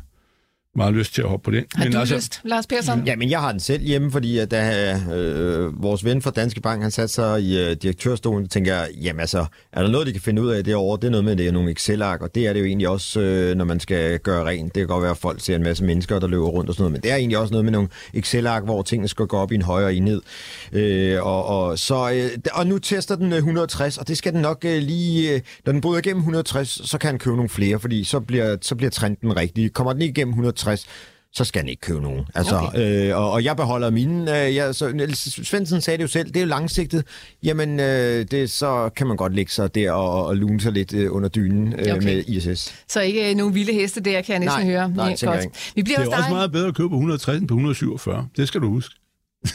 meget 0.76 0.94
lyst 0.94 1.14
til 1.14 1.22
at 1.22 1.28
hoppe 1.28 1.44
på 1.44 1.50
den. 1.50 1.64
Har 1.74 1.84
men 1.84 1.92
du 1.92 2.14
lyst, 2.14 2.40
Lars 2.44 2.66
Persson? 2.66 3.06
Ja, 3.06 3.16
men 3.16 3.30
jeg 3.30 3.40
har 3.40 3.50
den 3.50 3.60
selv 3.60 3.82
hjemme, 3.82 4.10
fordi 4.10 4.38
at 4.38 4.50
da 4.50 4.94
øh, 5.14 5.82
vores 5.82 6.04
ven 6.04 6.22
fra 6.22 6.30
Danske 6.30 6.60
Bank, 6.60 6.82
han 6.82 6.90
satte 6.90 7.14
sig 7.14 7.42
i 7.42 7.58
øh, 7.60 7.76
direktørstolen, 7.82 8.48
tænker 8.48 8.74
jeg, 8.74 8.88
jamen 9.02 9.20
altså, 9.20 9.46
er 9.72 9.82
der 9.82 9.90
noget, 9.90 10.06
de 10.06 10.12
kan 10.12 10.20
finde 10.20 10.42
ud 10.42 10.50
af 10.50 10.64
derovre? 10.64 10.96
Det 10.96 11.04
er 11.04 11.10
noget 11.10 11.24
med, 11.24 11.32
at 11.32 11.38
det 11.38 11.46
er 11.46 11.52
nogle 11.52 11.70
Excel-ark, 11.70 12.22
og 12.22 12.34
det 12.34 12.46
er 12.46 12.52
det 12.52 12.60
jo 12.60 12.64
egentlig 12.64 12.88
også, 12.88 13.20
øh, 13.20 13.56
når 13.56 13.64
man 13.64 13.80
skal 13.80 14.18
gøre 14.18 14.44
rent. 14.44 14.74
Det 14.74 14.80
kan 14.80 14.86
godt 14.86 15.02
være, 15.02 15.10
at 15.10 15.16
folk 15.16 15.40
ser 15.40 15.56
en 15.56 15.62
masse 15.62 15.84
mennesker, 15.84 16.18
der 16.18 16.26
løber 16.26 16.46
rundt 16.46 16.68
og 16.70 16.74
sådan 16.74 16.82
noget, 16.82 16.92
men 16.92 17.02
det 17.02 17.10
er 17.10 17.16
egentlig 17.16 17.38
også 17.38 17.52
noget 17.52 17.64
med 17.64 17.72
nogle 17.72 17.88
Excel-ark, 18.14 18.64
hvor 18.64 18.82
tingene 18.82 19.08
skal 19.08 19.26
gå 19.26 19.36
op 19.36 19.52
i 19.52 19.54
en 19.54 19.62
højere 19.62 19.94
enhed. 19.94 20.22
Øh, 20.72 21.26
og, 21.26 21.46
og, 21.46 21.78
så, 21.78 22.10
øh, 22.10 22.30
og 22.52 22.66
nu 22.66 22.78
tester 22.78 23.16
den 23.16 23.32
øh, 23.32 23.36
160, 23.38 23.98
og 23.98 24.08
det 24.08 24.18
skal 24.18 24.32
den 24.32 24.40
nok 24.40 24.64
øh, 24.64 24.82
lige... 24.82 25.34
Øh, 25.34 25.40
når 25.66 25.72
den 25.72 25.80
bryder 25.80 25.98
igennem 25.98 26.20
160, 26.20 26.88
så 26.90 26.98
kan 26.98 27.08
han 27.08 27.18
købe 27.18 27.36
nogle 27.36 27.48
flere, 27.48 27.80
fordi 27.80 28.04
så 28.04 28.20
bliver, 28.20 28.56
så 28.62 28.74
bliver 28.74 28.90
trenden 28.90 29.36
rigtig. 29.36 29.72
Kommer 29.72 29.92
den 29.92 30.02
ikke 30.02 30.12
igennem 30.12 30.32
160, 30.32 30.59
så 31.32 31.44
skal 31.44 31.60
han 31.60 31.68
ikke 31.68 31.80
købe 31.80 32.00
nogen. 32.00 32.24
Altså, 32.34 32.56
okay. 32.58 33.08
øh, 33.10 33.16
og, 33.16 33.30
og 33.32 33.44
jeg 33.44 33.56
beholder 33.56 33.90
mine. 33.90 34.46
Øh, 34.46 34.54
jeg, 34.54 34.74
så, 34.74 34.92
Niels 34.92 35.48
Svendsen 35.48 35.80
sagde 35.80 35.96
det 35.96 36.02
jo 36.02 36.08
selv, 36.08 36.28
det 36.28 36.36
er 36.36 36.40
jo 36.40 36.46
langsigtet. 36.46 37.04
Jamen, 37.42 37.80
øh, 37.80 38.24
det, 38.30 38.50
så 38.50 38.90
kan 38.96 39.06
man 39.06 39.16
godt 39.16 39.34
lægge 39.34 39.52
sig 39.52 39.74
der 39.74 39.92
og, 39.92 40.26
og 40.26 40.36
lune 40.36 40.60
sig 40.60 40.72
lidt 40.72 40.94
øh, 40.94 41.14
under 41.14 41.28
dynen 41.28 41.72
øh, 41.72 41.78
Okay. 41.94 42.04
med 42.04 42.24
ISS. 42.26 42.74
Så 42.88 43.00
ikke 43.00 43.30
øh, 43.30 43.36
nogen 43.36 43.54
vilde 43.54 43.72
heste 43.72 44.00
der, 44.00 44.22
kan 44.22 44.32
jeg 44.32 44.38
næsten 44.40 44.60
Nej, 44.66 44.70
høre. 44.70 44.90
nej, 44.90 45.16
jeg 45.22 45.42
ikke. 45.42 45.54
Vi 45.74 45.82
bliver 45.82 45.98
Det 45.98 46.06
er 46.06 46.10
også 46.16 46.22
dig. 46.22 46.32
meget 46.32 46.52
bedre 46.52 46.68
at 46.68 46.74
købe 46.74 46.88
på 46.88 46.94
160 46.94 47.38
end 47.40 47.48
på 47.48 47.54
147. 47.54 48.28
Det 48.36 48.48
skal 48.48 48.60
du 48.60 48.68
huske. 48.68 48.94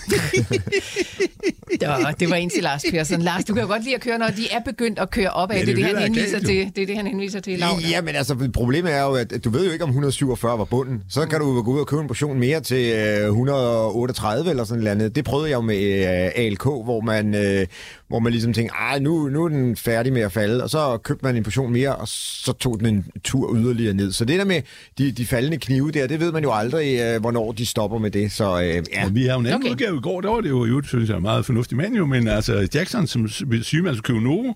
Det 1.80 1.88
var, 1.88 2.16
det 2.20 2.30
var 2.30 2.36
en 2.36 2.50
til 2.50 2.64
Lars 2.64 2.84
Persson. 2.92 3.22
Lars, 3.22 3.46
du 3.46 3.54
kan 3.54 3.64
jo 3.64 3.70
godt 3.70 3.84
lide 3.84 3.96
at 3.96 4.02
køre, 4.02 4.20
når 4.20 4.28
de 4.28 4.48
er 4.52 4.60
begyndt 4.66 5.00
at 5.00 5.10
køre 5.12 5.30
opad. 5.30 5.56
Ja, 5.58 5.62
det, 5.62 5.70
er 5.72 5.76
det 5.76 5.84
det, 5.84 5.86
han 5.86 5.96
er 5.96 6.02
henviser 6.02 6.32
galt, 6.32 6.46
til. 6.46 6.72
Det 6.76 6.82
er 6.82 6.86
det, 6.86 6.96
han 6.98 7.08
henviser 7.08 7.40
til, 7.40 7.60
Laura. 7.60 7.80
Ja, 7.90 8.02
men 8.02 8.16
altså, 8.16 8.50
problemet 8.54 8.94
er 8.94 9.02
jo, 9.02 9.14
at 9.14 9.34
du 9.44 9.50
ved 9.50 9.66
jo 9.66 9.72
ikke, 9.72 9.84
om 9.84 9.90
147 9.90 10.58
var 10.58 10.66
bunden. 10.66 11.04
Så 11.10 11.26
kan 11.26 11.40
du 11.40 11.62
gå 11.62 11.72
ud 11.72 11.80
og 11.80 11.88
købe 11.88 12.02
en 12.02 12.08
portion 12.08 12.40
mere 12.40 12.60
til 12.60 12.94
øh, 12.94 13.26
138 13.28 14.50
eller 14.50 14.64
sådan 14.64 14.84
noget 14.84 14.92
andet. 14.92 15.16
Det 15.16 15.26
prøvede 15.26 15.50
jeg 15.50 15.56
jo 15.56 15.62
med 15.62 15.76
øh, 15.76 16.32
ALK, 16.46 16.64
hvor 16.64 17.02
man, 17.02 17.36
øh, 17.36 17.68
hvor 18.08 18.20
man 18.20 18.32
ligesom 18.32 18.54
tænkte, 18.54 18.76
ej, 18.76 19.00
nu, 19.00 19.30
nu 19.30 19.44
er 19.46 19.50
den 19.50 19.76
færdig 19.76 20.14
med 20.14 20.22
at 20.22 20.32
falde. 20.32 20.64
Og 20.64 20.70
så 20.70 20.98
købte 21.04 21.26
man 21.26 21.36
en 21.36 21.44
portion 21.44 21.72
mere, 21.74 21.96
og 21.96 22.08
så 22.08 22.54
tog 22.54 22.80
den 22.80 22.88
en 22.88 23.06
tur 23.24 23.56
yderligere 23.56 23.94
ned. 23.94 24.12
Så 24.12 24.26
det 24.26 24.40
der 24.40 24.46
med 24.46 24.62
de, 24.98 25.12
de 25.12 25.26
faldende 25.26 25.58
knive 25.58 25.92
der, 25.92 26.08
det 26.08 26.20
ved 26.20 26.32
man 26.32 26.44
jo 26.44 26.52
aldrig, 26.54 27.00
øh, 27.00 27.22
hvornår 27.22 27.52
de 27.52 27.66
stopper 27.66 27.98
med 27.98 28.12
det. 28.12 28.32
Så 28.32 28.62
øh, 28.62 28.68
ja, 28.68 28.82
Ja. 28.94 29.10
Vi 29.12 29.26
har 29.26 29.42
jo 29.42 29.56
Okay 29.56 29.75
udgave 29.76 29.98
i 29.98 30.02
går, 30.02 30.22
der 30.22 30.30
var 30.30 30.42
det 30.42 30.50
jo, 30.50 30.66
jo 30.66 30.82
synes 30.84 31.10
jeg, 31.10 31.16
en 31.16 31.22
meget 31.22 31.46
fornuftig 31.46 31.78
mand 31.78 31.96
jo, 31.96 32.06
men 32.06 32.28
altså 32.28 32.68
Jackson, 32.74 33.08
som 33.08 33.28
syge, 33.28 33.48
man 33.48 33.88
altså 33.88 33.98
skulle 33.98 34.20
købe 34.20 34.22
Novo 34.22 34.54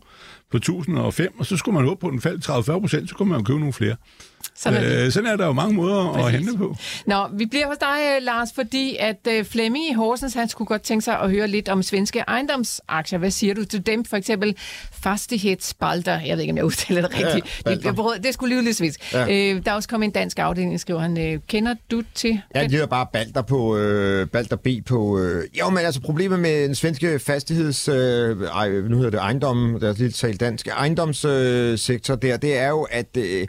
på 0.51 0.57
1005, 0.57 1.39
og 1.39 1.45
så 1.45 1.57
skulle 1.57 1.79
man 1.79 1.89
op 1.89 1.99
på, 1.99 2.09
den 2.09 2.21
fald 2.21 2.39
30-40 2.49 2.79
procent, 2.79 3.09
så 3.09 3.15
kunne 3.15 3.29
man 3.29 3.38
jo 3.38 3.43
købe 3.43 3.59
nogle 3.59 3.73
flere. 3.73 3.95
Sådan 4.59 4.83
er 4.83 4.89
det. 4.89 5.05
Øh, 5.05 5.11
sådan 5.11 5.29
er 5.29 5.35
der 5.35 5.45
jo 5.45 5.53
mange 5.53 5.73
måder 5.75 6.09
at 6.09 6.21
Præcis. 6.21 6.35
handle 6.35 6.57
på. 6.57 6.75
Nå, 7.05 7.27
vi 7.33 7.45
bliver 7.45 7.67
hos 7.67 7.77
dig, 7.77 7.97
øh, 8.17 8.23
Lars, 8.23 8.49
fordi 8.55 8.95
at 8.99 9.27
øh, 9.29 9.45
Flemming 9.45 9.89
i 9.89 9.93
Horsens, 9.93 10.33
han 10.33 10.49
skulle 10.49 10.67
godt 10.67 10.81
tænke 10.81 11.01
sig 11.03 11.19
at 11.19 11.31
høre 11.31 11.47
lidt 11.47 11.69
om 11.69 11.83
svenske 11.83 12.19
ejendomsaktier. 12.19 13.19
Hvad 13.19 13.31
siger 13.31 13.53
du 13.53 13.65
til 13.65 13.85
dem? 13.85 14.05
For 14.05 14.17
eksempel 14.17 14.55
Fastighetsbalder. 15.03 16.19
Jeg 16.21 16.37
ved 16.37 16.43
ikke, 16.43 16.51
om 16.51 16.57
jeg 16.57 16.65
udtaler 16.65 17.01
det 17.01 17.11
rigtigt. 17.19 17.61
Ja, 17.65 17.75
det, 17.75 17.85
jeg 17.85 17.95
prøvede, 17.95 18.23
det 18.23 18.33
skulle 18.33 18.55
lyde 18.55 18.65
lidt 18.65 18.77
svensk. 18.77 19.13
Ja. 19.13 19.21
Øh, 19.23 19.65
der 19.65 19.71
er 19.71 19.75
også 19.75 19.89
kommet 19.89 20.07
en 20.07 20.11
dansk 20.13 20.39
afdeling, 20.39 20.79
skriver 20.79 20.99
han. 20.99 21.33
Øh, 21.33 21.39
kender 21.47 21.75
du 21.91 22.01
til 22.15 22.41
Ja, 22.55 22.67
det 22.67 22.81
er 22.81 22.85
bare 22.85 23.05
Balder 23.13 23.41
på 23.41 23.77
øh, 23.77 24.27
Balder 24.27 24.55
B 24.55 24.67
på. 24.85 25.19
Øh, 25.19 25.43
jo, 25.59 25.69
men 25.69 25.85
altså 25.85 26.01
problemet 26.01 26.39
med 26.39 26.63
den 26.63 26.75
svenske 26.75 27.19
fastigheds 27.19 27.87
øh, 27.87 28.41
ej, 28.55 28.69
nu 28.69 28.95
hedder 28.95 29.09
det 29.09 29.17
ejendom, 29.17 29.77
der 29.81 29.89
er 29.89 29.93
lidt 29.97 30.15
talt 30.15 30.39
dansk 30.39 30.67
ejendomssektor 30.67 31.71
øh, 31.71 31.77
sektor 31.77 32.15
der, 32.15 32.37
det 32.37 32.57
er 32.57 32.69
jo 32.69 32.87
at 32.91 33.17
øh, 33.17 33.47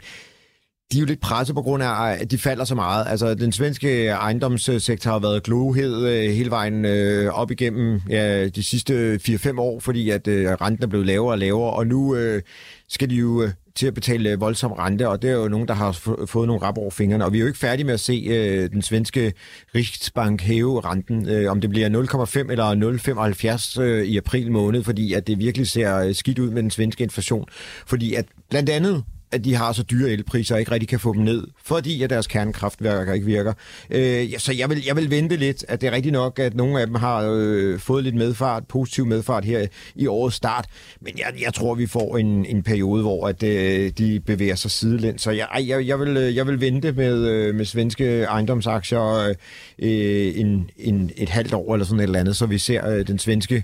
de 0.91 0.97
er 0.97 1.01
jo 1.01 1.05
lidt 1.05 1.21
presset 1.21 1.55
på 1.55 1.61
grund 1.61 1.83
af, 1.83 2.17
at 2.21 2.31
de 2.31 2.37
falder 2.37 2.65
så 2.65 2.75
meget. 2.75 3.05
Altså, 3.07 3.33
den 3.33 3.51
svenske 3.51 4.07
ejendomssektor 4.07 5.11
har 5.11 5.19
været 5.19 5.43
glohed 5.43 6.07
øh, 6.07 6.31
hele 6.31 6.49
vejen 6.49 6.85
øh, 6.85 7.33
op 7.33 7.51
igennem 7.51 8.01
ja, 8.09 8.47
de 8.47 8.63
sidste 8.63 9.19
4-5 9.29 9.59
år, 9.59 9.79
fordi 9.79 10.09
at 10.09 10.27
øh, 10.27 10.51
renten 10.51 10.83
er 10.83 10.87
blevet 10.87 11.05
lavere 11.05 11.33
og 11.33 11.39
lavere, 11.39 11.73
og 11.73 11.87
nu 11.87 12.15
øh, 12.15 12.41
skal 12.89 13.09
de 13.09 13.15
jo 13.15 13.43
øh, 13.43 13.49
til 13.75 13.87
at 13.87 13.93
betale 13.93 14.29
øh, 14.29 14.41
voldsom 14.41 14.71
rente, 14.71 15.09
og 15.09 15.21
det 15.21 15.29
er 15.29 15.35
jo 15.35 15.47
nogen, 15.47 15.67
der 15.67 15.73
har 15.73 15.91
fået 16.25 16.47
nogle 16.47 16.61
rap 16.61 16.77
over 16.77 16.91
fingrene, 16.91 17.25
og 17.25 17.33
vi 17.33 17.37
er 17.37 17.41
jo 17.41 17.47
ikke 17.47 17.59
færdige 17.59 17.85
med 17.85 17.93
at 17.93 17.99
se 17.99 18.27
øh, 18.29 18.69
den 18.69 18.81
svenske 18.81 19.33
Riksbank 19.75 20.41
hæve 20.41 20.79
renten, 20.79 21.29
øh, 21.29 21.51
om 21.51 21.61
det 21.61 21.69
bliver 21.69 21.89
0,5 21.89 22.51
eller 22.51 23.75
0,75 23.75 23.81
øh, 23.81 24.05
i 24.05 24.17
april 24.17 24.51
måned, 24.51 24.83
fordi 24.83 25.13
at 25.13 25.27
det 25.27 25.39
virkelig 25.39 25.67
ser 25.67 25.97
øh, 25.97 26.15
skidt 26.15 26.39
ud 26.39 26.49
med 26.49 26.61
den 26.63 26.71
svenske 26.71 27.03
inflation, 27.03 27.45
fordi 27.85 28.13
at 28.13 28.25
blandt 28.49 28.69
andet 28.69 29.03
at 29.31 29.45
de 29.45 29.55
har 29.55 29.73
så 29.73 29.83
dyre 29.83 30.09
elpriser 30.09 30.55
og 30.55 30.59
ikke 30.59 30.71
rigtig 30.71 30.89
kan 30.89 30.99
få 30.99 31.13
dem 31.13 31.21
ned, 31.21 31.47
fordi 31.63 32.03
at 32.03 32.09
deres 32.09 32.27
kernekraftværker 32.27 33.13
ikke 33.13 33.25
virker. 33.25 33.53
Øh, 33.89 34.31
ja, 34.31 34.37
så 34.37 34.53
jeg 34.53 34.69
vil, 34.69 34.83
jeg 34.85 34.95
vil 34.95 35.09
vente 35.09 35.35
lidt, 35.35 35.65
at 35.67 35.81
det 35.81 35.87
er 35.87 35.91
rigtigt 35.91 36.13
nok, 36.13 36.39
at 36.39 36.55
nogle 36.55 36.81
af 36.81 36.87
dem 36.87 36.95
har 36.95 37.27
øh, 37.31 37.79
fået 37.79 38.03
lidt 38.03 38.15
medfart, 38.15 38.67
positiv 38.67 39.05
medfart 39.05 39.45
her 39.45 39.67
i 39.95 40.07
årets 40.07 40.35
start, 40.35 40.65
men 41.01 41.13
jeg, 41.17 41.33
jeg 41.41 41.53
tror, 41.53 41.75
vi 41.75 41.87
får 41.87 42.17
en, 42.17 42.45
en 42.45 42.63
periode, 42.63 43.01
hvor 43.01 43.27
at, 43.27 43.43
øh, 43.43 43.91
de 43.97 44.19
bevæger 44.19 44.55
sig 44.55 44.71
sidelæns. 44.71 45.21
Så 45.21 45.31
jeg, 45.31 45.47
jeg, 45.67 45.87
jeg, 45.87 45.99
vil, 45.99 46.17
øh, 46.17 46.35
jeg 46.35 46.47
vil 46.47 46.61
vente 46.61 46.91
med, 46.91 47.27
øh, 47.27 47.55
med 47.55 47.65
svenske 47.65 48.21
ejendomsaktier 48.21 49.27
øh, 49.27 49.35
øh, 49.79 50.39
en, 50.39 50.69
en, 50.77 51.11
et 51.17 51.29
halvt 51.29 51.53
år 51.53 51.73
eller 51.73 51.85
sådan 51.85 51.99
et 51.99 52.03
eller 52.03 52.19
andet, 52.19 52.35
så 52.35 52.45
vi 52.45 52.57
ser 52.57 52.89
øh, 52.89 53.07
den 53.07 53.19
svenske 53.19 53.63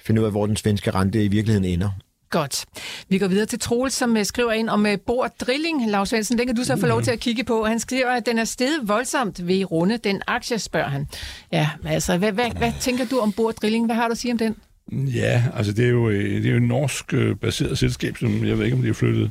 finde 0.00 0.20
ud 0.20 0.26
af, 0.26 0.32
hvor 0.32 0.46
den 0.46 0.56
svenske 0.56 0.90
rente 0.90 1.24
i 1.24 1.28
virkeligheden 1.28 1.64
ender. 1.64 1.90
Godt. 2.36 2.64
Vi 3.08 3.18
går 3.18 3.28
videre 3.28 3.46
til 3.46 3.58
Troels, 3.58 3.94
som 3.94 4.16
øh, 4.16 4.24
skriver 4.24 4.52
ind 4.52 4.68
om 4.68 4.86
øh, 4.86 4.98
Bord 5.06 5.30
Drilling. 5.40 5.90
Lars 5.90 6.08
Svendsen, 6.08 6.38
den 6.38 6.46
kan 6.46 6.56
du 6.56 6.64
så 6.64 6.76
få 6.76 6.86
lov 6.86 7.02
til 7.02 7.10
at 7.10 7.20
kigge 7.20 7.44
på. 7.44 7.64
Han 7.64 7.80
skriver, 7.80 8.10
at 8.10 8.26
den 8.26 8.38
er 8.38 8.44
steget 8.44 8.88
voldsomt 8.88 9.46
ved 9.46 9.70
runde 9.70 9.98
den 9.98 10.22
aktie, 10.26 10.58
spørger 10.58 10.88
han. 10.88 11.06
Ja, 11.52 11.70
altså, 11.86 12.18
hvad, 12.18 12.32
hvad, 12.32 12.50
hvad 12.50 12.72
tænker 12.80 13.04
du 13.06 13.18
om 13.18 13.32
Bord 13.32 13.54
Drilling? 13.54 13.86
Hvad 13.86 13.96
har 13.96 14.08
du 14.08 14.12
at 14.12 14.18
sige 14.18 14.32
om 14.32 14.38
den? 14.38 14.56
Ja, 14.92 15.42
altså 15.54 15.72
det 15.72 15.84
er 15.84 15.90
jo, 15.90 16.08
øh, 16.08 16.42
det 16.42 16.46
er 16.46 16.50
jo 16.50 16.56
et 16.56 16.62
norsk 16.62 17.14
baseret 17.40 17.78
selskab, 17.78 18.16
som 18.16 18.46
jeg 18.46 18.58
ved 18.58 18.64
ikke, 18.64 18.76
om 18.76 18.82
de 18.82 18.88
er 18.88 18.92
flyttet 18.92 19.30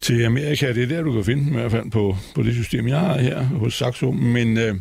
til 0.00 0.24
Amerika. 0.24 0.72
Det 0.72 0.82
er 0.82 0.86
der, 0.86 1.02
du 1.02 1.12
kan 1.12 1.24
finde 1.24 1.44
dem 1.44 1.52
i 1.52 1.60
hvert 1.60 1.70
fald 1.70 1.90
på, 1.90 2.16
på 2.34 2.42
det 2.42 2.54
system, 2.54 2.88
jeg 2.88 3.00
har 3.00 3.18
her 3.18 3.42
hos 3.42 3.74
Saxo. 3.74 4.10
Men 4.10 4.58
øh, 4.58 4.74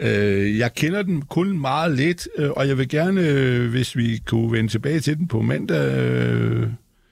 øh, 0.00 0.58
jeg 0.58 0.74
kender 0.74 1.02
den 1.02 1.22
kun 1.22 1.60
meget 1.60 1.96
lidt, 1.96 2.28
øh, 2.38 2.50
og 2.50 2.68
jeg 2.68 2.78
vil 2.78 2.88
gerne, 2.88 3.20
øh, 3.28 3.70
hvis 3.70 3.96
vi 3.96 4.22
kunne 4.26 4.52
vende 4.52 4.70
tilbage 4.70 5.00
til 5.00 5.16
den 5.18 5.28
på 5.28 5.42
mandag, 5.42 5.98
øh, 5.98 6.66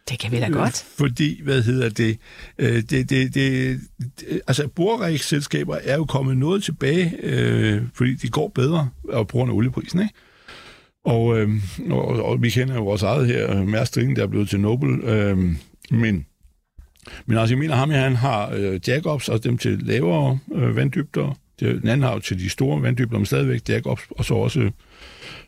Det 0.09 0.19
kan 0.19 0.33
vi 0.33 0.41
da 0.41 0.49
godt. 0.49 0.85
fordi, 0.99 1.43
hvad 1.43 1.63
hedder 1.63 1.89
det, 1.89 2.19
øh, 2.59 2.75
det, 2.77 2.91
det, 2.91 3.11
det, 3.11 3.35
det 3.35 3.81
altså 4.47 4.69
boreriksselskaber 4.69 5.77
er 5.83 5.97
jo 5.97 6.05
kommet 6.05 6.37
noget 6.37 6.63
tilbage, 6.63 7.15
øh, 7.23 7.83
fordi 7.95 8.15
de 8.15 8.29
går 8.29 8.49
bedre, 8.55 8.89
og 9.09 9.29
på 9.29 9.33
grund 9.33 9.51
af 9.51 9.55
olieprisen, 9.55 10.01
ikke? 10.01 10.15
Og, 11.05 11.39
øh, 11.39 11.51
og, 11.91 12.07
og 12.25 12.43
vi 12.43 12.51
kender 12.51 12.75
jo 12.75 12.85
vores 12.85 13.03
eget 13.03 13.27
her, 13.27 13.65
Mærsk 13.65 13.95
Drilling, 13.95 14.17
der 14.17 14.23
er 14.23 14.27
blevet 14.27 14.49
til 14.49 14.61
Nobel, 14.61 15.01
øh, 15.01 15.39
men, 15.91 16.27
men 17.27 17.39
altså, 17.39 17.55
jeg 17.55 17.59
mener, 17.59 17.75
ham 17.75 17.91
her, 17.91 18.01
han 18.01 18.17
har 18.17 18.53
øh, 18.55 18.81
jackups, 18.89 19.29
og 19.29 19.45
dem 19.45 19.59
til 19.59 19.79
lavere 19.83 20.39
øh, 20.55 20.77
vanddybder, 20.77 21.39
det, 21.61 21.81
jo 21.85 22.19
til 22.19 22.39
de 22.39 22.49
store 22.49 22.83
vanddybder, 22.83 23.19
men 23.19 23.27
stadigvæk 23.27 23.69
jackups, 23.69 24.03
og 24.11 24.25
så 24.25 24.35
også 24.35 24.61
øh, 24.61 24.71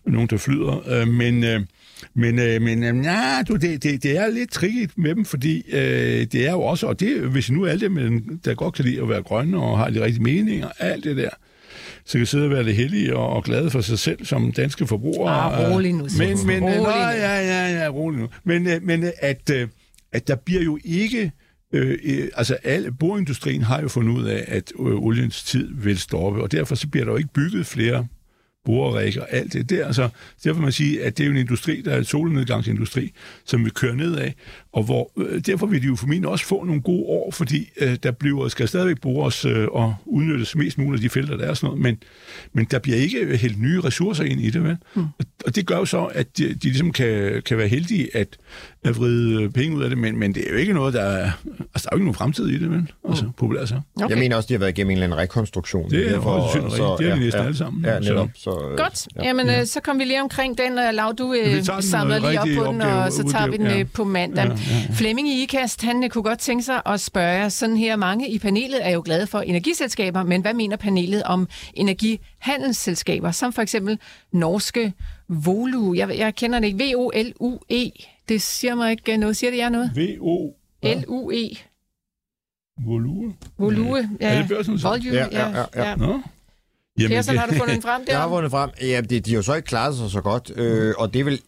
nogen, 0.06 0.28
der 0.28 0.36
flyder, 0.36 0.88
øh, 0.88 1.08
men... 1.08 1.44
Øh, 1.44 1.60
men, 2.14 2.38
øh, 2.38 2.62
men 2.62 2.82
øh, 2.82 3.04
ja, 3.04 3.42
du, 3.48 3.56
det, 3.56 3.82
det, 3.82 4.02
det 4.02 4.18
er 4.18 4.28
lidt 4.28 4.50
tricky 4.50 4.90
med 4.96 5.14
dem, 5.14 5.24
fordi 5.24 5.64
øh, 5.72 6.26
det 6.32 6.48
er 6.48 6.52
jo 6.52 6.60
også, 6.60 6.86
og 6.86 7.00
det, 7.00 7.20
hvis 7.20 7.50
nu 7.50 7.66
alle 7.66 7.80
dem, 7.80 7.98
øh, 7.98 8.12
der 8.44 8.54
godt 8.54 8.74
kan 8.74 8.84
lide 8.84 9.02
at 9.02 9.08
være 9.08 9.22
grønne 9.22 9.62
og 9.62 9.78
har 9.78 9.90
de 9.90 10.04
rigtige 10.04 10.22
meninger, 10.22 10.68
alt 10.78 11.04
det 11.04 11.16
der, 11.16 11.28
så 12.04 12.18
kan 12.18 12.26
sidde 12.26 12.44
og 12.44 12.50
være 12.50 12.64
det 12.64 12.74
heldige 12.74 13.16
og, 13.16 13.28
og 13.28 13.44
glade 13.44 13.70
for 13.70 13.80
sig 13.80 13.98
selv 13.98 14.24
som 14.24 14.52
danske 14.52 14.86
forbrugere. 14.86 15.34
Ah, 15.34 15.72
rolig 15.72 15.92
nu, 15.92 15.98
Men, 15.98 16.10
Svendsen. 16.10 16.46
men, 16.46 16.62
Rolig 16.62 16.76
nå, 16.76 16.82
nu. 16.82 16.90
ja, 16.90 17.38
ja, 17.38 17.82
ja, 17.82 17.88
rolig 17.88 18.20
nu. 18.20 18.28
Men, 18.44 18.66
øh, 18.66 18.82
men 18.82 19.04
øh, 19.04 19.10
at, 19.20 19.50
øh, 19.54 19.68
at 20.12 20.28
der 20.28 20.36
bliver 20.36 20.62
jo 20.62 20.78
ikke... 20.84 21.32
Øh, 21.72 21.98
øh, 22.04 22.28
altså, 22.34 22.56
al, 22.64 22.92
borindustrien 22.92 23.62
har 23.62 23.80
jo 23.80 23.88
fundet 23.88 24.12
ud 24.12 24.24
af, 24.24 24.44
at 24.48 24.72
øh, 24.78 24.86
oliens 24.86 25.42
tid 25.42 25.70
vil 25.74 25.98
stoppe, 25.98 26.42
og 26.42 26.52
derfor 26.52 26.74
så 26.74 26.88
bliver 26.88 27.04
der 27.04 27.12
jo 27.12 27.18
ikke 27.18 27.32
bygget 27.32 27.66
flere 27.66 28.06
boreræk 28.64 29.16
og 29.16 29.26
alt 29.30 29.52
det 29.52 29.70
der. 29.70 29.92
Så 29.92 30.08
derfor 30.44 30.54
kan 30.54 30.62
man 30.62 30.72
sige, 30.72 31.04
at 31.04 31.18
det 31.18 31.24
er 31.24 31.26
jo 31.26 31.32
en 31.32 31.38
industri, 31.38 31.82
der 31.82 31.92
er 31.92 31.98
en 31.98 32.04
solnedgangsindustri, 32.04 33.12
som 33.44 33.64
vi 33.64 33.70
kører 33.70 33.94
nedad, 33.94 34.30
og 34.72 34.82
hvor, 34.82 35.12
øh, 35.16 35.40
derfor 35.40 35.66
vil 35.66 35.82
de 35.82 35.86
jo 35.86 35.96
formentlig 35.96 36.28
også 36.30 36.46
få 36.46 36.64
nogle 36.64 36.82
gode 36.82 37.04
år, 37.06 37.30
fordi 37.30 37.70
øh, 37.80 37.96
der 38.02 38.10
bliver, 38.10 38.48
skal 38.48 38.68
stadigvæk 38.68 39.00
bores 39.00 39.44
øh, 39.44 39.68
og 39.68 39.94
udnyttes 40.06 40.56
mest 40.56 40.78
muligt 40.78 40.98
af 40.98 41.02
de 41.02 41.08
felter, 41.08 41.36
der 41.36 41.46
er 41.46 41.54
sådan 41.54 41.66
noget, 41.66 41.82
men, 41.82 42.02
men 42.52 42.66
der 42.70 42.78
bliver 42.78 42.98
ikke 42.98 43.36
hældt 43.36 43.60
nye 43.60 43.80
ressourcer 43.80 44.24
ind 44.24 44.40
i 44.40 44.50
det, 44.50 44.64
vel? 44.64 44.76
Mm. 44.94 45.02
Og, 45.02 45.24
og 45.46 45.56
det 45.56 45.66
gør 45.66 45.76
jo 45.76 45.84
så, 45.84 46.04
at 46.04 46.38
de, 46.38 46.54
de 46.54 46.68
ligesom 46.68 46.92
kan, 46.92 47.42
kan 47.42 47.58
være 47.58 47.68
heldige 47.68 48.16
at, 48.16 48.38
at 48.84 48.96
vride 48.98 49.50
penge 49.50 49.76
ud 49.76 49.82
af 49.82 49.88
det, 49.88 49.98
men, 49.98 50.18
men 50.18 50.34
det 50.34 50.46
er 50.46 50.50
jo 50.52 50.56
ikke 50.56 50.72
noget, 50.72 50.94
der 50.94 51.00
er, 51.02 51.22
altså 51.24 51.64
der 51.74 51.78
er 51.78 51.88
jo 51.92 51.96
ikke 51.96 52.04
nogen 52.04 52.14
fremtid 52.14 52.48
i 52.48 52.58
det, 52.58 52.70
vel? 52.70 52.92
Altså, 53.08 53.24
mm. 53.24 53.32
populært 53.32 53.68
så. 53.68 53.80
Okay. 53.96 54.08
Jeg 54.10 54.18
mener 54.18 54.36
også, 54.36 54.46
de 54.46 54.54
har 54.54 54.58
været 54.58 54.70
igennem 54.70 54.90
en 54.90 54.96
eller 54.96 55.06
anden 55.06 55.18
rekonstruktion. 55.18 55.90
Det 55.90 56.10
er 56.14 56.18
også 56.18 56.58
synd, 56.58 56.70
så- 56.70 56.96
det 56.98 57.08
er 57.08 57.14
vi 57.16 57.20
ja, 57.20 57.24
næsten 57.24 57.40
ja, 57.40 57.46
alle 57.46 57.56
sammen. 57.56 57.84
Ja, 57.84 57.98
netop. 57.98 58.28
Så, 58.34 58.50
øh, 58.70 58.76
Godt. 58.76 59.08
Ja. 59.16 59.24
Jamen, 59.26 59.50
øh, 59.50 59.66
så 59.66 59.80
kom 59.80 59.98
vi 59.98 60.04
lige 60.04 60.22
omkring 60.22 60.58
den, 60.58 60.78
og 60.78 60.94
Lav, 60.94 61.14
du 61.18 61.34
Ja, 61.34 61.56
øh, 61.56 61.64
samler 61.82 62.16
øh, 62.16 62.22
lige 62.30 62.40
op 62.40 62.64
på 62.66 62.72
den, 62.72 62.80
og 62.80 63.12
så 63.12 63.28
tager 63.30 63.46
vi 63.50 63.56
den 63.56 63.66
ja. 63.66 63.78
øh, 63.80 63.86
på 63.94 64.04
mandag. 64.04 64.44
Ja, 64.44 64.50
ja, 64.50 64.56
ja. 64.88 64.94
Flemming 64.94 65.28
i 65.28 65.42
IKAST, 65.42 65.82
han 65.82 66.04
øh, 66.04 66.10
kunne 66.10 66.24
godt 66.24 66.38
tænke 66.38 66.62
sig 66.64 66.82
at 66.86 67.00
spørge 67.00 67.50
sådan 67.50 67.76
her, 67.76 67.96
mange 67.96 68.30
i 68.30 68.38
panelet 68.38 68.86
er 68.86 68.90
jo 68.90 69.02
glade 69.04 69.26
for 69.26 69.40
energiselskaber, 69.40 70.22
men 70.22 70.40
hvad 70.40 70.54
mener 70.54 70.76
panelet 70.76 71.22
om 71.22 71.48
energihandelsselskaber, 71.74 73.30
som 73.30 73.52
for 73.52 73.62
eksempel 73.62 73.98
norske 74.32 74.92
Volu? 75.28 75.94
Jeg, 75.94 76.18
jeg 76.18 76.34
kender 76.34 76.58
det 76.60 76.66
ikke. 76.66 76.78
V-O-L-U-E. 76.84 77.90
Det 78.30 78.42
siger 78.42 78.74
mig 78.74 78.90
ikke 78.90 79.16
noget. 79.16 79.36
Siger 79.36 79.50
det 79.50 79.58
jer 79.58 79.68
noget? 79.68 79.90
VO 79.96 80.54
L-U-E. 80.82 81.58
Volue. 82.86 83.34
Volue. 83.58 84.10
Ja. 84.20 84.34
Er 84.34 84.38
det 84.38 84.48
børsen 84.48 84.78
så? 84.78 84.88
Volue, 84.88 85.12
Ja, 85.12 85.26
ja, 85.32 85.48
ja, 85.48 85.88
ja. 85.88 85.96
Nå. 85.96 86.20
Jamen, 86.98 87.16
Persson, 87.16 87.36
har 87.36 87.46
du 87.46 87.54
fundet 87.54 87.74
den 87.74 87.82
frem 87.82 88.04
der? 88.06 88.12
Jeg 88.14 88.20
har 88.20 88.28
vundet 88.28 88.50
frem. 88.50 88.70
Ja, 88.80 89.00
de, 89.00 89.20
de 89.20 89.30
har 89.30 89.36
jo 89.36 89.42
så 89.42 89.54
ikke 89.54 89.66
klaret 89.66 89.96
sig 89.96 90.10
så 90.10 90.20
godt, 90.20 90.52
øh, 90.56 90.94
og 90.98 91.14
det 91.14 91.26
vel 91.26 91.40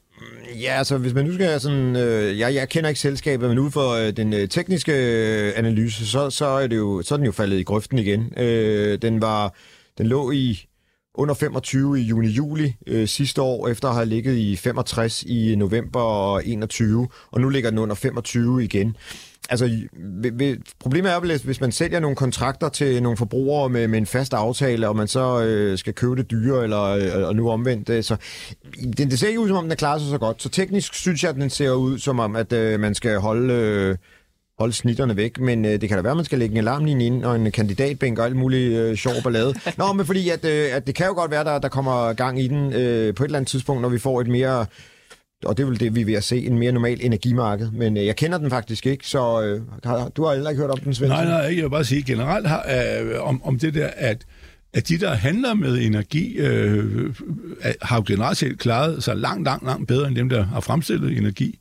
Ja, 0.60 0.72
altså 0.78 0.98
hvis 0.98 1.14
man 1.14 1.24
nu 1.24 1.34
skal 1.34 1.60
sådan... 1.60 1.96
Øh, 1.96 2.38
jeg, 2.38 2.54
jeg 2.54 2.68
kender 2.68 2.88
ikke 2.88 3.00
selskabet, 3.00 3.48
men 3.48 3.58
ud 3.58 3.70
for 3.70 3.90
øh, 3.90 4.16
den 4.16 4.32
øh, 4.32 4.48
tekniske 4.48 4.92
øh, 4.92 5.52
analyse, 5.56 6.06
så, 6.06 6.30
så, 6.30 6.46
er 6.46 6.66
det 6.66 6.76
jo, 6.76 7.02
så 7.02 7.14
er 7.14 7.16
den 7.16 7.26
jo 7.26 7.32
faldet 7.32 7.58
i 7.58 7.62
grøften 7.62 7.98
igen. 7.98 8.32
Øh, 8.36 8.98
den 9.02 9.20
var... 9.20 9.54
Den 9.98 10.06
lå 10.06 10.30
i 10.30 10.66
under 11.14 11.34
25 11.34 12.00
i 12.00 12.02
juni-juli 12.02 12.76
øh, 12.86 13.08
sidste 13.08 13.42
år, 13.42 13.68
efter 13.68 13.88
at 13.88 13.94
have 13.94 14.06
ligget 14.06 14.36
i 14.36 14.56
65 14.56 15.22
i 15.22 15.54
november 15.56 16.38
21, 16.38 17.08
og 17.30 17.40
nu 17.40 17.48
ligger 17.48 17.70
den 17.70 17.78
under 17.78 17.94
25 17.94 18.64
igen. 18.64 18.96
Altså, 19.50 19.70
problemet 20.80 21.12
er 21.12 21.20
vel, 21.20 21.40
hvis 21.44 21.60
man 21.60 21.72
sælger 21.72 22.00
nogle 22.00 22.16
kontrakter 22.16 22.68
til 22.68 23.02
nogle 23.02 23.16
forbrugere 23.16 23.68
med, 23.68 23.88
med 23.88 23.98
en 23.98 24.06
fast 24.06 24.34
aftale, 24.34 24.88
og 24.88 24.96
man 24.96 25.08
så 25.08 25.42
øh, 25.44 25.78
skal 25.78 25.94
købe 25.94 26.16
det 26.16 26.30
dyre, 26.30 26.62
eller 26.62 26.82
øh, 26.82 27.28
og 27.28 27.36
nu 27.36 27.50
omvendt. 27.50 27.88
Øh, 27.88 28.02
så 28.02 28.16
det, 28.82 28.98
det 28.98 29.18
ser 29.18 29.28
ikke 29.28 29.40
ud, 29.40 29.48
som 29.48 29.56
om 29.56 29.68
den 29.68 29.76
klarer 29.76 29.98
sig 29.98 30.08
så 30.08 30.18
godt. 30.18 30.42
Så 30.42 30.48
teknisk 30.48 30.94
synes 30.94 31.22
jeg, 31.22 31.30
at 31.30 31.36
den 31.36 31.50
ser 31.50 31.72
ud, 31.72 31.98
som 31.98 32.18
om, 32.18 32.36
at 32.36 32.52
øh, 32.52 32.80
man 32.80 32.94
skal 32.94 33.18
holde... 33.18 33.54
Øh, 33.54 33.96
holde 34.58 34.72
snitterne 34.72 35.16
væk, 35.16 35.40
men 35.40 35.64
øh, 35.64 35.80
det 35.80 35.88
kan 35.88 35.98
da 35.98 36.02
være, 36.02 36.10
at 36.10 36.16
man 36.16 36.24
skal 36.24 36.38
lægge 36.38 36.52
en 36.52 36.58
alarmlinje 36.58 37.06
ind 37.06 37.24
og 37.24 37.36
en 37.36 37.52
kandidatbænk 37.52 38.18
og 38.18 38.24
alt 38.24 38.36
muligt 38.36 38.78
øh, 38.78 38.96
sjov 38.96 39.14
ballade. 39.22 39.54
Nå, 39.78 39.92
men 39.92 40.06
fordi 40.06 40.28
at, 40.28 40.44
øh, 40.44 40.76
at 40.76 40.86
det 40.86 40.94
kan 40.94 41.06
jo 41.06 41.12
godt 41.12 41.30
være, 41.30 41.44
der, 41.44 41.58
der 41.58 41.68
kommer 41.68 42.12
gang 42.12 42.40
i 42.40 42.48
den 42.48 42.72
øh, 42.72 43.14
på 43.14 43.24
et 43.24 43.28
eller 43.28 43.38
andet 43.38 43.48
tidspunkt, 43.48 43.82
når 43.82 43.88
vi 43.88 43.98
får 43.98 44.20
et 44.20 44.28
mere 44.28 44.66
og 45.44 45.56
det 45.56 45.62
er 45.62 45.66
vel 45.66 45.80
det, 45.80 45.94
vi 45.94 46.00
er 46.00 46.04
ved 46.04 46.14
at 46.14 46.24
se, 46.24 46.46
en 46.46 46.58
mere 46.58 46.72
normal 46.72 46.98
energimarked. 47.02 47.70
Men 47.70 47.96
øh, 47.96 48.06
jeg 48.06 48.16
kender 48.16 48.38
den 48.38 48.50
faktisk 48.50 48.86
ikke, 48.86 49.08
så 49.08 49.42
øh, 49.42 49.60
har, 49.84 50.08
du 50.08 50.24
har 50.24 50.34
heller 50.34 50.50
ikke 50.50 50.60
hørt 50.60 50.70
om 50.70 50.78
den, 50.78 50.94
Svend? 50.94 51.10
Nej, 51.10 51.24
nej, 51.24 51.36
jeg 51.36 51.62
vil 51.62 51.70
bare 51.70 51.84
sige 51.84 52.02
generelt 52.02 52.48
har, 52.48 52.66
øh, 52.70 53.28
om, 53.28 53.42
om 53.44 53.58
det 53.58 53.74
der, 53.74 53.90
at 53.96 54.26
at 54.74 54.88
de, 54.88 54.98
der 54.98 55.10
handler 55.10 55.54
med 55.54 55.78
energi, 55.78 56.36
øh, 56.36 57.14
har 57.82 57.96
jo 57.96 58.04
generelt 58.06 58.38
set 58.38 58.58
klaret 58.58 59.04
sig 59.04 59.16
langt, 59.16 59.44
langt, 59.44 59.64
langt 59.64 59.88
bedre 59.88 60.08
end 60.08 60.16
dem, 60.16 60.28
der 60.28 60.42
har 60.44 60.60
fremstillet 60.60 61.18
energi. 61.18 61.58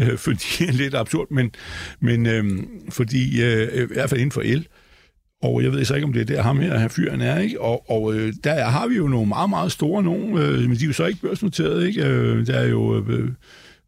Øh, 0.00 0.18
fordi 0.26 0.44
det 0.58 0.68
er 0.68 0.72
lidt 0.72 0.94
absurd, 0.94 1.30
men, 1.30 1.50
men 2.00 2.26
øh, 2.26 2.44
fordi, 2.90 3.42
øh, 3.42 3.82
i 3.82 3.86
hvert 3.86 4.10
fald 4.10 4.20
inden 4.20 4.32
for 4.32 4.42
el, 4.44 4.68
og 5.42 5.62
jeg 5.62 5.72
ved 5.72 5.84
så 5.84 5.94
ikke, 5.94 6.04
om 6.04 6.12
det 6.12 6.20
er 6.20 6.34
der 6.34 6.42
ham 6.42 6.58
her, 6.60 6.78
her 6.78 6.88
fyren 6.88 7.20
er, 7.20 7.38
ikke? 7.38 7.60
Og, 7.60 7.90
og 7.90 8.14
øh, 8.14 8.32
der 8.44 8.64
har 8.64 8.86
vi 8.86 8.96
jo 8.96 9.08
nogle 9.08 9.28
meget, 9.28 9.50
meget 9.50 9.72
store 9.72 10.02
nogen, 10.02 10.38
øh, 10.38 10.60
men 10.60 10.76
de 10.76 10.84
er 10.84 10.86
jo 10.86 10.92
så 10.92 11.06
ikke 11.06 11.20
børsnoteret, 11.20 11.86
ikke? 11.86 12.04
Øh, 12.04 12.46
der 12.46 12.54
er 12.54 12.66
jo 12.66 13.04
øh, 13.08 13.28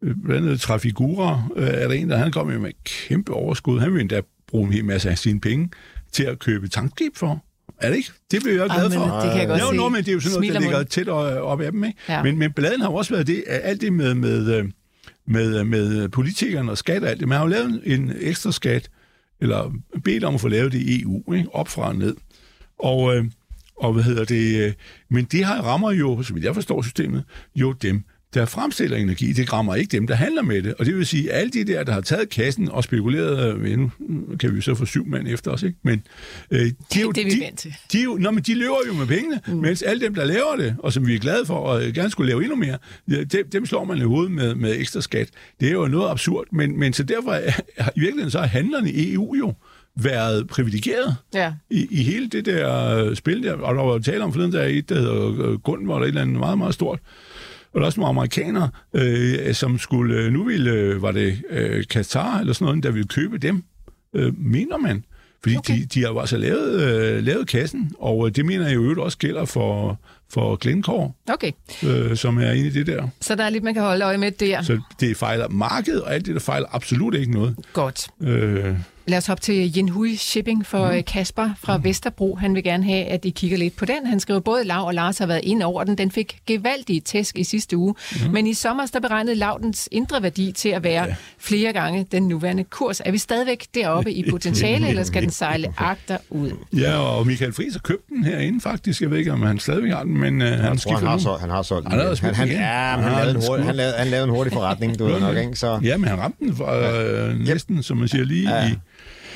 øh, 0.01 0.15
blandt 0.25 0.45
andet 0.47 0.61
Trafigura, 0.61 1.43
øh, 1.55 1.67
er 1.67 1.87
der 1.87 1.95
en, 1.95 2.09
der 2.09 2.17
han 2.17 2.31
kommer 2.31 2.59
med 2.59 2.71
kæmpe 2.85 3.33
overskud. 3.33 3.79
Han 3.79 3.93
vil 3.93 4.01
endda 4.01 4.21
bruge 4.47 4.67
en 4.67 4.73
hel 4.73 4.85
masse 4.85 5.09
af 5.09 5.17
sine 5.17 5.39
penge 5.39 5.69
til 6.11 6.23
at 6.23 6.39
købe 6.39 6.67
tankskib 6.67 7.17
for. 7.17 7.43
Er 7.81 7.89
det 7.89 7.97
ikke? 7.97 8.11
Det 8.31 8.41
bliver 8.43 8.61
jeg 8.61 8.69
glad 8.69 8.91
for. 8.91 9.01
Ah, 9.01 9.23
det 9.23 9.31
kan 9.31 9.39
jeg 9.39 9.47
godt 9.47 9.61
jo, 9.61 9.69
se. 9.69 9.75
Nå, 9.75 9.89
men 9.89 10.03
det 10.03 10.07
er 10.07 10.13
jo 10.13 10.19
sådan 10.19 10.39
noget, 10.39 10.53
der 10.53 10.59
ligger 10.59 10.83
tæt 10.83 11.07
op 11.07 11.61
af 11.61 11.71
dem. 11.71 11.83
Ikke? 11.83 11.97
Ja. 12.09 12.23
Men, 12.23 12.37
men 12.37 12.53
bladen 12.53 12.81
har 12.81 12.89
jo 12.89 12.95
også 12.95 13.13
været 13.13 13.27
det, 13.27 13.43
alt 13.47 13.81
det 13.81 13.93
med, 13.93 14.13
med, 14.13 14.63
med, 15.29 15.63
med 15.63 16.09
politikerne 16.09 16.71
og 16.71 16.77
skat 16.77 17.03
og 17.03 17.09
alt 17.09 17.19
det. 17.19 17.27
Man 17.27 17.37
har 17.37 17.45
jo 17.45 17.49
lavet 17.49 17.81
en 17.85 18.13
ekstra 18.19 18.51
skat, 18.51 18.89
eller 19.41 19.73
bedt 20.03 20.23
om 20.23 20.35
at 20.35 20.41
få 20.41 20.47
lavet 20.47 20.71
det 20.71 20.81
i 20.81 21.01
EU, 21.01 21.33
ikke? 21.33 21.55
op 21.55 21.67
fra 21.67 21.87
og 21.87 21.95
ned. 21.95 22.15
Og, 22.79 23.15
øh, 23.15 23.25
og 23.75 23.93
hvad 23.93 24.03
hedder 24.03 24.25
det? 24.25 24.65
Øh, 24.65 24.73
men 25.09 25.25
det 25.25 25.45
her 25.45 25.61
rammer 25.61 25.91
jo, 25.91 26.23
som 26.23 26.37
jeg 26.37 26.55
forstår 26.55 26.81
systemet, 26.81 27.23
jo 27.55 27.71
dem, 27.71 28.03
der 28.33 28.45
fremstiller 28.45 28.97
energi, 28.97 29.33
det 29.33 29.53
rammer 29.53 29.75
ikke 29.75 29.91
dem, 29.91 30.07
der 30.07 30.15
handler 30.15 30.41
med 30.41 30.61
det. 30.61 30.73
Og 30.73 30.85
det 30.85 30.95
vil 30.95 31.05
sige, 31.05 31.31
at 31.31 31.39
alle 31.39 31.51
de 31.51 31.63
der, 31.63 31.83
der 31.83 31.93
har 31.93 32.01
taget 32.01 32.29
kassen 32.29 32.69
og 32.71 32.83
spekuleret, 32.83 33.55
øh, 33.57 33.79
nu 33.79 33.91
kan 34.39 34.55
vi 34.55 34.61
så 34.61 34.75
få 34.75 34.85
syv 34.85 35.07
mand 35.07 35.27
efter 35.27 35.51
os, 35.51 35.63
ikke? 35.63 35.77
Men 35.83 36.03
øh, 36.51 36.59
de, 36.59 36.65
det 36.93 36.97
er 36.97 37.01
jo, 37.01 37.11
det, 37.11 37.25
vi 37.25 37.31
de, 37.31 37.55
til. 37.55 37.75
De, 37.93 37.97
de, 37.97 38.21
nå, 38.21 38.31
men 38.31 38.43
de 38.43 38.55
løber 38.55 38.77
jo 38.87 38.93
med 38.93 39.07
pengene, 39.07 39.39
mm. 39.47 39.53
mens 39.53 39.81
alle 39.81 40.05
dem, 40.05 40.15
der 40.15 40.25
laver 40.25 40.55
det, 40.57 40.75
og 40.79 40.93
som 40.93 41.07
vi 41.07 41.15
er 41.15 41.19
glade 41.19 41.45
for, 41.45 41.55
og 41.55 41.81
gerne 41.93 42.09
skulle 42.09 42.29
lave 42.29 42.41
endnu 42.41 42.55
mere, 42.55 42.77
dem, 43.07 43.49
dem 43.49 43.65
slår 43.65 43.83
man 43.83 43.97
i 43.97 44.01
hovedet 44.01 44.31
med, 44.31 44.55
med 44.55 44.75
ekstra 44.79 45.01
skat. 45.01 45.29
Det 45.59 45.67
er 45.67 45.73
jo 45.73 45.87
noget 45.87 46.09
absurd, 46.09 46.45
men, 46.51 46.79
men 46.79 46.93
så 46.93 47.03
derfor 47.03 47.31
er, 47.31 47.51
i 47.95 47.99
virkeligheden 47.99 48.31
så 48.31 48.39
er 48.39 48.47
handlerne 48.47 48.91
i 48.91 49.13
EU 49.13 49.35
jo 49.35 49.53
været 49.95 50.47
privilegeret 50.47 51.15
ja. 51.33 51.53
i, 51.69 51.87
i 51.91 52.03
hele 52.03 52.29
det 52.29 52.45
der 52.45 53.15
spil 53.15 53.43
der. 53.43 53.53
Og 53.53 53.75
der 53.75 53.81
var 53.81 53.97
tale 53.99 54.23
om 54.23 54.31
forleden, 54.33 54.53
der 54.53 54.61
er 54.61 54.67
et, 54.67 54.89
der 54.89 54.95
hedder 54.95 55.57
Gund, 55.57 55.85
hvor 55.85 55.93
der 55.93 56.01
er 56.01 56.03
et 56.03 56.07
eller 56.07 56.21
andet 56.21 56.37
meget, 56.39 56.57
meget 56.57 56.73
stort, 56.73 56.99
og 57.73 57.79
der 57.79 57.81
er 57.81 57.85
også 57.85 57.99
nogle 57.99 58.09
amerikanere, 58.09 58.69
øh, 58.93 59.53
som 59.53 59.79
skulle, 59.79 60.15
øh, 60.15 60.31
nu 60.31 60.43
ville, 60.43 60.71
øh, 60.71 61.01
var 61.01 61.11
det 61.11 61.41
øh, 61.49 61.83
Qatar 61.83 62.39
eller 62.39 62.53
sådan 62.53 62.65
noget, 62.65 62.83
der 62.83 62.91
ville 62.91 63.07
købe 63.07 63.37
dem, 63.37 63.63
øh, 64.15 64.33
mener 64.37 64.77
man. 64.77 65.03
Fordi 65.43 65.57
okay. 65.57 65.73
de, 65.73 65.85
de 65.85 66.01
har 66.01 66.09
jo 66.09 66.19
altså 66.19 66.37
lavet, 66.37 66.81
øh, 66.81 67.23
lavet 67.23 67.47
kassen, 67.47 67.91
og 67.99 68.27
øh, 68.27 68.35
det 68.35 68.45
mener 68.45 68.67
jeg 68.67 68.75
jo 68.75 69.03
også 69.03 69.17
gælder 69.17 69.45
for, 69.45 69.99
for 70.33 70.55
Glencore, 70.55 71.11
okay. 71.29 71.51
øh, 71.83 72.15
som 72.17 72.37
er 72.37 72.51
inde 72.51 72.67
i 72.67 72.71
det 72.71 72.87
der. 72.87 73.07
Så 73.21 73.35
der 73.35 73.43
er 73.43 73.49
lidt, 73.49 73.63
man 73.63 73.73
kan 73.73 73.83
holde 73.83 74.05
øje 74.05 74.17
med 74.17 74.31
der. 74.31 74.61
Så 74.61 74.81
det 74.99 75.17
fejler 75.17 75.47
markedet, 75.47 76.01
og 76.01 76.13
alt 76.13 76.25
det, 76.25 76.33
der 76.33 76.39
fejler 76.41 76.67
absolut 76.71 77.15
ikke 77.15 77.31
noget. 77.31 77.55
Godt. 77.73 78.07
Øh, 78.21 78.75
Lad 79.09 79.17
os 79.17 79.27
hoppe 79.27 79.41
til 79.41 79.77
Jinhui 79.77 80.15
Shipping 80.15 80.65
for 80.65 80.91
mm. 80.91 81.03
Kasper 81.03 81.49
fra 81.59 81.77
mm. 81.77 81.83
Vesterbro. 81.83 82.35
Han 82.35 82.55
vil 82.55 82.63
gerne 82.63 82.83
have, 82.83 83.05
at 83.05 83.25
I 83.25 83.29
kigger 83.29 83.57
lidt 83.57 83.75
på 83.75 83.85
den. 83.85 84.05
Han 84.05 84.19
skriver, 84.19 84.39
både 84.39 84.63
Lav 84.63 84.85
og 84.85 84.93
Lars 84.93 85.17
har 85.17 85.25
været 85.25 85.41
ind 85.43 85.63
over 85.63 85.83
den. 85.83 85.97
Den 85.97 86.11
fik 86.11 86.39
gevaldige 86.47 87.01
tæsk 87.01 87.37
i 87.37 87.43
sidste 87.43 87.77
uge. 87.77 87.95
Mm. 88.11 88.31
Men 88.31 88.47
i 88.47 88.53
sommer 88.53 88.85
der 88.85 88.99
beregnede 88.99 89.35
Lavdens 89.35 89.89
indre 89.91 90.23
værdi 90.23 90.51
til 90.51 90.69
at 90.69 90.83
være 90.83 91.03
ja. 91.03 91.15
flere 91.39 91.73
gange 91.73 92.05
den 92.11 92.27
nuværende 92.27 92.63
kurs. 92.63 93.01
Er 93.05 93.11
vi 93.11 93.17
stadigvæk 93.17 93.65
deroppe 93.75 94.13
i 94.13 94.23
potentiale, 94.31 94.89
eller 94.89 95.03
skal 95.03 95.21
den 95.21 95.31
sejle 95.31 95.73
agter 95.77 96.17
ud? 96.29 96.51
Ja, 96.73 96.97
og 96.97 97.27
Michael 97.27 97.53
Friis 97.53 97.73
har 97.73 97.79
købt 97.79 98.09
den 98.09 98.23
herinde 98.23 98.61
faktisk. 98.61 99.01
Jeg 99.01 99.11
ved 99.11 99.17
ikke, 99.17 99.31
om 99.31 99.41
han 99.41 99.59
stadigvæk 99.59 99.91
har 99.91 100.03
den, 100.03 100.17
men 100.17 100.41
uh, 100.41 100.47
han, 100.47 100.59
han 100.59 100.77
skifter 100.77 100.97
han 100.97 101.07
har, 101.07 101.17
så, 101.17 101.35
han 101.35 101.49
har 101.49 101.61
solgt 101.61 101.89
den. 101.89 101.99
Han, 101.99 102.17
han, 102.21 102.35
han, 102.35 102.47
ja, 102.47 102.55
han, 102.55 103.03
han, 103.03 103.11
lavede 103.11 103.35
en 103.35 103.43
hurtig, 103.47 103.65
han, 103.65 103.75
lavede, 103.75 103.93
han 103.97 104.07
lavede 104.07 104.23
en 104.23 104.29
hurtig 104.35 104.53
forretning, 104.53 104.99
du 104.99 105.05
ved 105.05 105.19
nok, 105.19 105.37
ikke? 105.37 105.55
Så... 105.55 105.79
Ja, 105.83 105.97
men 105.97 106.09
han 106.09 106.19
ramte 106.19 106.45
den 106.45 106.55
for, 106.55 106.67
øh, 106.67 107.39
næsten, 107.39 107.83
som 107.83 107.97
man 107.97 108.07
siger, 108.07 108.25
lige 108.25 108.55
ja. 108.55 108.69
i 108.69 108.75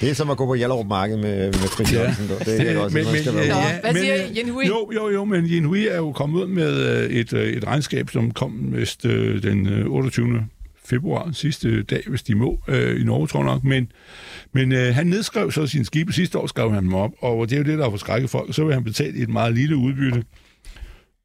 det 0.04 0.12
er 0.12 0.16
som 0.16 0.30
at 0.30 0.38
gå 0.38 0.46
på 0.46 0.54
Hjallerup 0.54 0.88
Marked 0.88 1.18
med, 1.18 1.46
med 1.46 1.54
Fritz 1.54 1.94
ja. 1.94 2.00
Jørgensen. 2.00 2.28
Det 2.28 2.72
er 2.72 2.80
også, 2.80 2.98
men, 2.98 3.06
men, 3.06 3.44
ja, 3.44 3.60
ja, 3.60 3.80
Hvad 3.82 3.94
siger 3.94 4.16
Yen 4.38 4.68
Jo, 4.68 4.92
jo, 4.96 5.10
jo, 5.10 5.26
men 5.26 5.46
Yen 5.46 5.64
Hui 5.64 5.88
er 5.88 5.98
jo 5.98 6.12
kommet 6.12 6.42
ud 6.42 6.48
med 6.48 7.04
øh, 7.04 7.10
et, 7.10 7.34
øh, 7.34 7.48
et 7.48 7.68
regnskab, 7.68 8.10
som 8.10 8.32
kom 8.32 8.52
mest 8.52 9.06
øh, 9.06 9.44
den 9.44 9.88
28 9.88 10.48
februar, 10.86 11.32
sidste 11.32 11.84
dag, 11.84 12.04
hvis 12.08 12.24
de 12.24 12.36
må, 12.36 12.60
øh, 12.68 13.02
i 13.02 13.04
Norge, 13.04 13.28
tror 13.28 13.40
jeg 13.40 13.46
nok. 13.46 13.64
Men, 13.64 13.92
men 14.54 14.72
øh, 14.72 14.96
han 14.96 15.08
nedskrev 15.08 15.52
så 15.52 15.68
sin 15.68 15.86
skibe. 15.86 16.14
Sidste 16.14 16.40
år 16.40 16.48
skrev 16.48 16.72
han 16.72 16.84
dem 16.84 16.94
op, 16.94 17.12
og 17.20 17.50
det 17.50 17.56
er 17.56 17.60
jo 17.60 17.66
det, 17.66 17.78
der 17.78 17.84
har 17.84 17.92
forskrækket 17.92 18.30
folk. 18.30 18.56
Så 18.56 18.66
vil 18.66 18.74
han 18.74 18.84
betale 18.84 19.18
et 19.18 19.30
meget 19.30 19.54
lille 19.54 19.76
udbytte. 19.76 20.24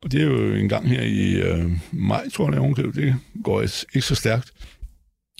Og 0.02 0.12
det 0.12 0.20
er 0.20 0.24
jo 0.24 0.54
en 0.54 0.68
gang 0.68 0.88
her 0.88 1.02
i 1.02 1.34
øh, 1.34 1.70
maj, 1.92 2.28
tror 2.34 2.52
jeg, 2.52 2.94
det 2.94 3.14
går 3.44 3.60
ikke 3.62 4.00
så 4.00 4.14
stærkt 4.14 4.52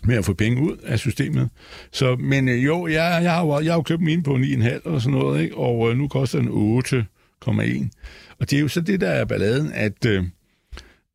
med 0.05 0.17
at 0.17 0.25
få 0.25 0.35
penge 0.35 0.63
ud 0.63 0.77
af 0.77 0.99
systemet. 0.99 1.49
Så, 1.93 2.17
men 2.17 2.49
øh, 2.49 2.65
jo, 2.65 2.87
jeg, 2.87 3.21
jeg, 3.23 3.33
har 3.33 3.45
jo, 3.45 3.61
jeg 3.61 3.73
har 3.73 3.79
jo 3.79 3.83
købt 3.83 4.03
mine 4.03 4.23
på 4.23 4.35
9,5 4.35 4.81
og 4.85 5.03
sådan 5.03 5.19
noget, 5.19 5.43
ikke? 5.43 5.57
og 5.57 5.91
øh, 5.91 5.97
nu 5.97 6.09
koster 6.09 6.39
den 6.39 6.49
8,1. 6.49 7.89
Og 8.39 8.51
det 8.51 8.57
er 8.57 8.61
jo 8.61 8.69
så 8.69 8.81
det, 8.81 9.01
der 9.01 9.09
er 9.09 9.25
balladen, 9.25 9.73
at, 9.73 10.07
øh, 10.07 10.25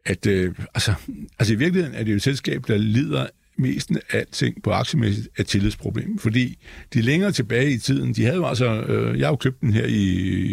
at 0.06 0.28
øh, 0.28 0.56
altså, 0.74 0.94
altså 1.40 1.54
i 1.54 1.58
virkeligheden 1.58 1.96
er 1.96 2.04
det 2.04 2.12
jo 2.12 2.16
et 2.16 2.22
selskab, 2.22 2.68
der 2.68 2.78
lider 2.78 3.28
mest 3.58 3.92
af 3.92 4.18
alting 4.18 4.64
på 4.64 4.72
aktiemæssigt 4.72 5.28
af 5.38 5.46
tillidsproblem. 5.46 6.18
Fordi 6.20 6.58
de 6.94 7.02
længere 7.02 7.32
tilbage 7.32 7.72
i 7.72 7.78
tiden, 7.78 8.14
de 8.14 8.24
havde 8.24 8.38
jo 8.38 8.46
altså, 8.46 8.82
øh, 8.82 9.20
jeg 9.20 9.28
har 9.28 9.32
jo 9.32 9.36
købt 9.36 9.62
den 9.62 9.74
her 9.74 9.86
i, 9.86 10.02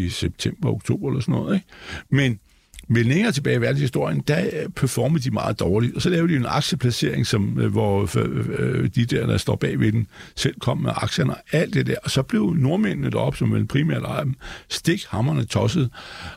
i 0.04 0.08
september, 0.08 0.68
oktober 0.68 1.08
eller 1.08 1.20
sådan 1.20 1.32
noget, 1.32 1.54
ikke? 1.54 1.66
Men 2.10 2.38
men 2.92 3.06
længere 3.06 3.32
tilbage 3.32 3.56
i 3.56 3.60
verdenshistorien, 3.60 4.22
der 4.28 4.46
øh, 4.46 4.68
performede 4.68 5.22
de 5.24 5.30
meget 5.30 5.60
dårligt. 5.60 5.94
Og 5.94 6.02
så 6.02 6.08
lavede 6.08 6.32
de 6.32 6.36
en 6.36 6.46
aktieplacering, 6.48 7.26
som, 7.26 7.60
øh, 7.60 7.72
hvor 7.72 8.18
øh, 8.58 8.88
de 8.94 9.04
der, 9.04 9.26
der 9.26 9.36
står 9.36 9.56
bag 9.56 9.80
ved 9.80 9.92
den, 9.92 10.06
selv 10.36 10.54
kom 10.60 10.78
med 10.78 10.90
aktierne 10.94 11.34
og 11.34 11.40
alt 11.52 11.74
det 11.74 11.86
der. 11.86 11.94
Og 12.04 12.10
så 12.10 12.22
blev 12.22 12.54
nordmændene 12.56 13.10
deroppe, 13.10 13.38
som 13.38 13.56
en 13.56 13.66
primært 13.66 14.02
ejer 14.02 14.24
dem, 14.24 14.34
stikhammerne 14.68 15.44
tosset, 15.44 15.90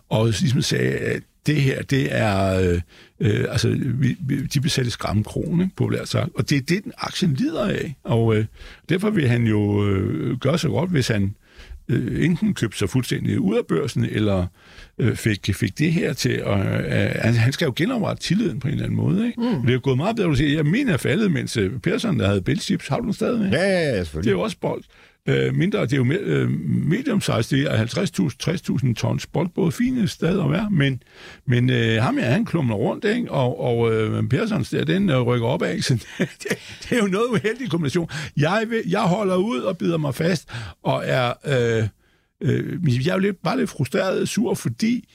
og 0.10 0.26
ligesom 0.26 0.62
sagde, 0.62 0.92
at 0.92 1.24
det 1.46 1.62
her, 1.62 1.82
det 1.82 2.08
er, 2.12 2.60
øh, 2.60 2.82
øh, 3.20 3.46
altså, 3.50 3.70
vi, 3.86 4.18
vi, 4.20 4.42
de 4.42 4.62
besatte 4.62 4.92
skræmmekronen, 4.92 5.72
populært 5.76 6.08
sagt. 6.08 6.30
Og 6.36 6.50
det 6.50 6.58
er 6.58 6.62
det, 6.62 6.84
den 6.84 6.92
aktien 6.98 7.34
lider 7.34 7.66
af. 7.66 7.96
Og 8.04 8.36
øh, 8.36 8.46
derfor 8.89 9.10
vil 9.10 9.28
han 9.28 9.48
jo 9.48 9.88
øh, 9.88 10.38
gøre 10.38 10.58
så 10.58 10.70
godt, 10.70 10.89
hvis 10.89 11.08
han 11.08 11.36
øh, 11.89 12.26
enten 12.26 12.54
købte 12.54 12.78
sig 12.78 12.89
fuldstændig 12.89 13.39
ud 13.39 13.56
af 13.56 13.65
børsen, 13.67 14.06
eller 14.06 14.46
øh, 15.00 15.15
fik, 15.15 15.50
fik 15.54 15.78
det 15.78 15.93
her 15.93 16.13
til 16.13 16.30
at... 16.46 16.60
Øh, 17.28 17.36
han 17.36 17.52
skal 17.52 17.65
jo 17.65 17.74
genoprette 17.76 18.24
tilliden 18.24 18.60
på 18.60 18.67
en 18.67 18.74
eller 18.74 18.86
anden 18.86 18.98
måde, 18.98 19.28
ikke? 19.28 19.41
Mm. 19.41 19.62
Det 19.62 19.69
er 19.69 19.74
jo 19.74 19.80
gået 19.84 19.98
meget 19.98 20.15
bedre, 20.15 20.32
at 20.32 20.38
sige, 20.38 20.56
jeg 20.56 20.65
mener, 20.65 20.93
er 20.93 20.98
faldet, 20.98 21.32
mens 21.32 21.58
øh, 21.58 21.80
Persson, 21.80 22.19
der 22.19 22.28
havde 22.28 22.41
bæltchips, 22.41 22.88
har 22.88 23.00
du 23.00 23.06
den 23.06 23.13
stadig 23.13 23.39
med? 23.39 23.50
Ja, 23.52 23.63
ja, 23.63 23.80
ja, 23.80 23.98
selvfølgelig. 23.98 24.24
Det 24.24 24.36
er 24.36 24.39
jo 24.39 24.41
også 24.41 24.58
bold. 24.62 24.84
Øh, 25.30 25.56
mindre, 25.56 25.82
det 25.82 25.94
er 25.94 25.98
jo 25.98 26.12
øh, 26.12 26.50
medium 26.68 27.22
size, 27.22 27.56
det 27.56 27.72
er 27.72 27.86
50.000, 27.86 28.86
60.000 28.88 28.94
tons 28.94 29.28
boldbåd, 29.28 29.72
fine 29.72 30.08
steder 30.08 30.44
at 30.44 30.52
være, 30.52 30.70
men, 30.72 31.04
men 31.46 31.70
øh, 31.70 32.04
ham 32.04 32.18
her, 32.18 32.32
han 32.32 32.46
klumler 32.46 32.76
rundt, 32.76 33.06
ikke? 33.06 33.32
og, 33.32 33.60
og 33.60 33.94
øh, 33.94 34.30
Persons 34.30 34.70
der, 34.70 34.84
den 34.84 35.10
øh, 35.10 35.22
rykker 35.22 35.48
op 35.48 35.62
af, 35.62 35.82
så 35.84 35.94
det, 35.94 36.28
det, 36.84 36.92
er 36.92 36.98
jo 36.98 37.08
noget 37.08 37.28
uheldig 37.30 37.70
kombination. 37.70 38.10
Jeg, 38.38 38.66
vil, 38.70 38.82
jeg 38.88 39.02
holder 39.02 39.36
ud 39.36 39.60
og 39.60 39.78
bider 39.78 39.98
mig 39.98 40.16
fast, 40.16 40.50
og 40.84 41.04
er, 41.06 41.34
øh, 41.46 41.88
øh, 42.42 43.06
jeg 43.06 43.12
er 43.12 43.16
jo 43.16 43.20
lidt, 43.20 43.42
bare 43.44 43.58
lidt 43.58 43.70
frustreret 43.70 44.30
sur, 44.30 44.54
fordi 44.54 45.10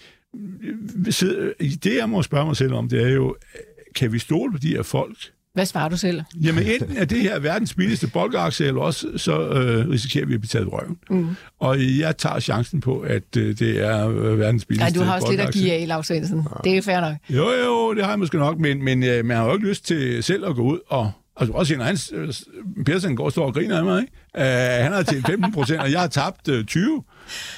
øh, 0.63 1.53
det, 1.85 1.97
jeg 1.97 2.09
må 2.09 2.23
spørge 2.23 2.47
mig 2.47 2.57
selv 2.57 2.73
om, 2.73 2.89
det 2.89 3.03
er 3.03 3.09
jo, 3.09 3.37
øh, 3.55 3.61
kan 3.95 4.13
vi 4.13 4.19
stole 4.19 4.53
på 4.53 4.59
de 4.59 4.69
her 4.69 4.83
folk? 4.83 5.33
Hvad 5.59 5.67
svarer 5.67 5.89
du 5.89 5.97
selv? 5.97 6.23
Jamen, 6.45 6.65
enten 6.67 6.97
er 6.97 7.05
det 7.05 7.21
her 7.21 7.39
verdens 7.39 7.75
billigste 7.75 8.07
boldaktie, 8.07 8.67
eller 8.67 8.81
også 8.81 9.09
så 9.17 9.49
øh, 9.49 9.91
risikerer 9.91 10.27
vi 10.27 10.35
at 10.35 10.41
blive 10.41 10.49
taget 10.49 10.73
røven. 10.73 10.97
Mm. 11.11 11.37
Og 11.61 11.99
jeg 11.99 12.17
tager 12.17 12.41
chancen 12.41 12.81
på, 12.81 13.01
at 13.01 13.37
øh, 13.37 13.59
det 13.59 13.85
er 13.85 14.09
øh, 14.09 14.39
verdens 14.39 14.65
billigste 14.65 15.01
du 15.01 15.05
har 15.05 15.15
også 15.15 15.31
lidt 15.31 15.41
at 15.41 15.53
give 15.53 15.73
af, 15.73 15.85
Lars 15.89 16.07
Svendsen. 16.07 16.47
Det 16.65 16.77
er 16.77 16.83
fair 16.83 17.01
nok. 17.01 17.15
Jo, 17.31 17.51
jo, 17.65 17.95
det 17.95 18.05
har 18.05 18.11
jeg 18.11 18.19
måske 18.19 18.39
nok, 18.39 18.59
men, 18.59 18.85
men 18.85 19.03
øh, 19.03 19.25
man 19.25 19.37
har 19.37 19.45
jo 19.45 19.55
ikke 19.55 19.69
lyst 19.69 19.87
til 19.87 20.23
selv 20.23 20.47
at 20.47 20.55
gå 20.55 20.63
ud 20.63 20.79
og... 20.89 21.11
Altså 21.37 21.53
også 21.53 21.77
når 21.77 21.85
han, 21.85 21.99
øh, 22.13 22.35
Pearson 22.87 23.17
går 23.17 23.25
og 23.25 23.33
står 23.33 23.47
og 23.47 23.55
griner 23.55 23.79
af 23.79 23.85
mig, 23.85 24.01
ikke? 24.01 24.13
Uh, 24.35 24.83
han 24.85 24.93
har 24.93 25.03
tjent 25.03 25.27
15 25.27 25.53
procent, 25.53 25.81
og 25.81 25.93
jeg 25.93 26.01
har 26.01 26.07
tabt 26.07 26.49
uh, 26.49 26.65
20 26.65 27.03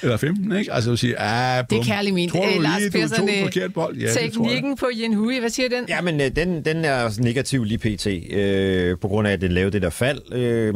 eller 0.03 0.17
15, 0.17 0.57
ikke? 0.57 0.73
Altså 0.73 0.93
at 0.93 0.99
sige, 0.99 1.19
ah, 1.19 1.65
Det 1.71 1.77
er 1.77 1.79
bum. 1.79 1.85
kærlig 1.85 2.15
min. 2.15 2.31
Tror 2.31 2.45
du 2.45 2.51
Øh, 2.57 2.63
Lars 2.63 2.79
lige, 2.81 2.91
du 2.91 2.99
Persson, 2.99 3.19
tog 3.19 3.29
en 3.31 3.35
øh, 3.35 3.43
forkert 3.45 3.73
bold? 3.75 3.97
Ja, 3.97 4.07
det 4.07 4.15
tror 4.15 4.23
jeg. 4.23 4.33
Teknikken 4.33 4.77
på 4.77 4.87
Jen 5.01 5.15
Hui, 5.15 5.39
hvad 5.39 5.51
siger 5.51 5.69
den? 5.69 5.85
Ja, 5.89 6.01
men 6.01 6.21
øh, 6.21 6.37
den, 6.37 6.65
den 6.65 6.85
er 6.85 7.23
negativ 7.23 7.65
lige 7.65 7.79
pt. 7.79 8.07
Øh, 8.31 8.97
på 9.01 9.09
grund 9.09 9.29
af, 9.29 9.33
at 9.33 9.41
den 9.41 9.53
lavede 9.53 9.71
det 9.73 9.83
der 9.83 9.91
fald. 9.91 10.33
Øh, 10.33 10.75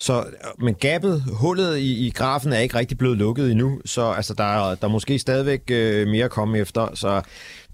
så, 0.00 0.24
men 0.58 0.74
gabet, 0.74 1.22
hullet 1.32 1.78
i, 1.78 2.06
i 2.06 2.10
grafen 2.10 2.52
er 2.52 2.58
ikke 2.58 2.74
rigtig 2.78 2.98
blevet 2.98 3.18
lukket 3.18 3.50
endnu, 3.50 3.80
så 3.84 4.10
altså, 4.10 4.34
der, 4.34 4.44
er, 4.44 4.74
der 4.74 4.86
er 4.86 4.90
måske 4.90 5.18
stadigvæk 5.18 5.62
øh, 5.70 6.08
mere 6.08 6.24
at 6.24 6.30
komme 6.30 6.58
efter. 6.58 6.88
Så, 6.94 7.20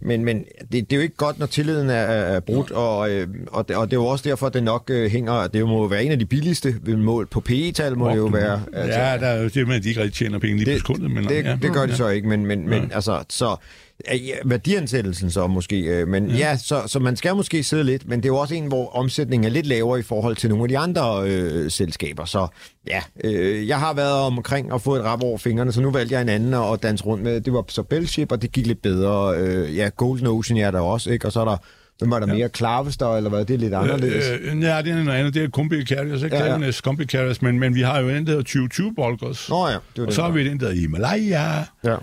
men 0.05 0.25
men 0.25 0.45
det, 0.61 0.73
det 0.73 0.93
er 0.93 0.97
jo 0.97 1.03
ikke 1.03 1.17
godt, 1.17 1.39
når 1.39 1.47
tilliden 1.47 1.91
er, 1.91 1.95
er 1.95 2.41
brudt, 2.41 2.71
og, 2.71 3.11
øh, 3.11 3.27
og, 3.47 3.69
det, 3.69 3.77
og 3.77 3.91
det 3.91 3.97
er 3.97 4.01
jo 4.01 4.07
også 4.07 4.29
derfor, 4.29 4.47
at 4.47 4.55
det 4.55 4.63
nok 4.63 4.91
øh, 4.91 5.11
hænger... 5.11 5.47
Det 5.47 5.67
må 5.67 5.81
jo 5.81 5.87
være 5.87 6.05
en 6.05 6.13
af 6.13 6.19
de 6.19 6.27
billigste 6.27 6.75
mål. 6.87 7.27
På 7.27 7.41
PE-tal 7.41 7.97
må 7.97 8.11
det 8.11 8.17
jo 8.17 8.27
være... 8.27 8.63
Altså, 8.73 9.01
ja, 9.01 9.19
der 9.19 9.27
er 9.27 9.43
jo 9.43 9.49
det 9.49 9.69
med, 9.69 9.77
at 9.77 9.83
de 9.83 9.89
ikke 9.89 10.01
rigtig 10.01 10.19
tjener 10.19 10.39
penge 10.39 10.57
lige 10.57 10.67
på 10.67 10.71
det, 10.71 10.79
sekundet. 10.79 11.11
Men, 11.11 11.25
det, 11.25 11.45
ja. 11.45 11.59
det 11.63 11.73
gør 11.73 11.87
de 11.87 11.95
så 11.97 12.09
ikke, 12.09 12.29
men, 12.29 12.47
men, 12.47 12.69
men 12.69 12.83
Ja. 12.83 12.95
altså, 12.95 13.25
så 13.31 13.57
ja, 14.11 14.35
værdiansættelsen 14.45 15.31
så 15.31 15.47
måske, 15.47 15.81
øh, 15.81 16.09
men 16.09 16.31
ja, 16.31 16.37
ja 16.37 16.57
så, 16.57 16.83
så 16.87 16.99
man 16.99 17.17
skal 17.17 17.37
måske 17.37 17.63
sidde 17.63 17.85
lidt, 17.85 18.09
men 18.09 18.19
det 18.19 18.25
er 18.25 18.33
jo 18.33 18.37
også 18.37 18.55
en, 18.55 18.67
hvor 18.67 18.97
omsætningen 18.97 19.45
er 19.47 19.51
lidt 19.51 19.67
lavere 19.67 19.99
i 19.99 20.03
forhold 20.03 20.37
til 20.37 20.51
nogle 20.51 20.65
af 20.65 20.69
de 20.69 20.79
andre 20.79 21.29
øh, 21.29 21.71
selskaber, 21.71 22.25
så 22.25 22.47
ja, 22.87 23.03
øh, 23.25 23.69
jeg 23.69 23.79
har 23.79 23.95
været 23.95 24.13
omkring 24.13 24.73
og 24.73 24.81
fået 24.81 25.01
et 25.01 25.05
rap 25.05 25.23
over 25.23 25.39
fingrene, 25.39 25.73
så 25.73 25.81
nu 25.81 25.91
valgte 25.91 26.15
jeg 26.15 26.23
en 26.23 26.29
anden 26.29 26.55
at 26.55 26.83
danse 26.83 27.05
rundt 27.05 27.25
med, 27.25 27.41
det 27.41 27.53
var 27.53 27.65
så 27.69 27.83
Bellship, 27.83 28.33
og 28.33 28.43
det 28.43 28.53
gik 28.53 28.67
lidt 28.67 28.83
bedre, 28.83 29.39
øh, 29.39 29.77
ja, 29.77 29.89
Golden 29.97 30.27
Ocean 30.27 30.59
er 30.61 30.71
der 30.71 30.81
også, 30.81 31.11
ikke, 31.11 31.27
og 31.27 31.33
så 31.33 31.41
er 31.41 31.45
der 31.45 31.57
Hvem 31.99 32.11
var 32.11 32.19
der 32.19 32.27
mere? 32.27 32.49
Klarvester, 32.49 33.17
eller 33.17 33.31
hvad? 33.31 33.45
Det 33.45 33.55
er 33.55 33.59
lidt 33.59 33.75
anderledes. 33.75 34.25
Øh, 34.29 34.49
øh, 34.51 34.55
nej, 34.55 34.83
det 34.83 34.93
er 34.93 35.05
noget 35.05 35.19
andet. 35.19 35.35
Det 35.35 35.45
er 35.45 35.49
Combi 35.49 35.85
Carriers, 35.85 36.23
ikke? 36.23 36.37
Ja, 36.37 36.45
Ja, 36.45 36.59
ja. 36.59 36.67
ja. 36.67 36.73
Combi 36.73 37.05
Carriers, 37.05 37.43
men, 37.43 37.59
men 37.59 37.75
vi 37.75 37.81
har 37.81 38.01
jo 38.01 38.09
en, 38.09 38.15
der 38.15 38.31
hedder 38.31 38.43
2020 38.43 38.95
Bolgers. 38.95 39.49
Nå 39.49 39.67
ja, 39.67 39.73
det 39.73 39.79
var 39.97 40.03
og 40.03 40.07
det. 40.07 40.15
så 40.15 40.23
har 40.23 40.31
vi 40.31 40.49
den, 40.49 40.61
der 40.61 40.67
hedder 40.67 40.81
Himalaya. 40.81 41.65
Ja. 41.85 41.95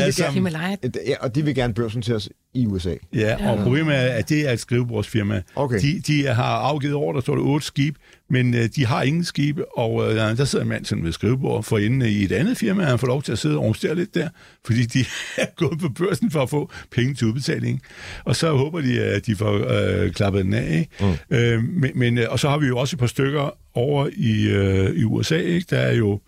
Uh, 0.00 0.06
vil 0.06 0.14
som, 0.14 0.34
Himalaya. 0.34 0.76
Ja, 1.06 1.14
og 1.20 1.34
de 1.34 1.44
vil 1.44 1.54
gerne 1.54 1.74
børsen 1.74 2.02
til 2.02 2.14
os 2.14 2.28
i 2.54 2.66
USA. 2.66 2.94
ja, 3.14 3.50
og 3.50 3.58
problemet 3.58 3.94
er, 3.96 4.00
at 4.00 4.28
det 4.28 4.48
er 4.48 4.52
et 4.52 4.60
skrivebordsfirma. 4.60 5.42
Okay. 5.56 5.80
De, 5.80 6.00
de 6.06 6.26
har 6.26 6.56
afgivet 6.58 6.94
over, 6.94 7.12
der 7.12 7.20
står 7.20 7.34
der 7.34 7.42
otte 7.42 7.66
skib, 7.66 7.96
men 8.30 8.54
uh, 8.54 8.60
de 8.76 8.86
har 8.86 9.02
ingen 9.02 9.24
skibe, 9.24 9.78
og 9.78 9.94
uh, 9.94 10.04
der 10.14 10.44
sidder 10.44 10.62
en 10.62 10.68
mand 10.68 10.84
sådan 10.84 11.04
ved 11.04 11.12
skrivebord 11.12 11.62
for 11.62 11.78
inde 11.78 12.10
i 12.10 12.24
et 12.24 12.32
andet 12.32 12.58
firma, 12.58 12.84
han 12.84 12.98
får 12.98 13.06
lov 13.06 13.22
til 13.22 13.32
at 13.32 13.38
sidde 13.38 13.56
og 13.56 13.64
rumstere 13.64 13.94
lidt 13.94 14.14
der, 14.14 14.28
fordi 14.66 14.82
de 14.82 15.00
er 15.42 15.46
gået 15.56 15.78
på 15.78 15.88
børsen 15.88 16.30
for 16.30 16.42
at 16.42 16.50
få 16.50 16.70
penge 16.90 17.14
til 17.14 17.26
udbetaling. 17.26 17.82
Og 18.24 18.36
så 18.36 18.52
håber 18.52 18.80
de, 18.80 19.00
at 19.00 19.26
de 19.26 19.36
får 19.36 19.54
uh, 19.58 20.10
klappet 20.12 20.44
den 20.44 20.54
af. 20.54 20.88
Mm. 21.00 21.06
Uh, 21.06 21.64
men, 21.64 21.90
men, 21.94 22.18
uh, 22.18 22.24
og 22.28 22.38
så 22.38 22.48
har 22.48 22.58
vi 22.58 22.66
jo 22.66 22.78
også 22.78 22.96
et 22.96 23.00
par 23.00 23.06
stykker 23.06 23.50
over 23.74 24.08
i, 24.16 24.58
uh, 24.58 24.96
i 24.96 25.04
USA. 25.04 25.36
Ikke? 25.36 25.66
Der 25.70 25.78
er 25.78 25.94
jo 25.94 26.20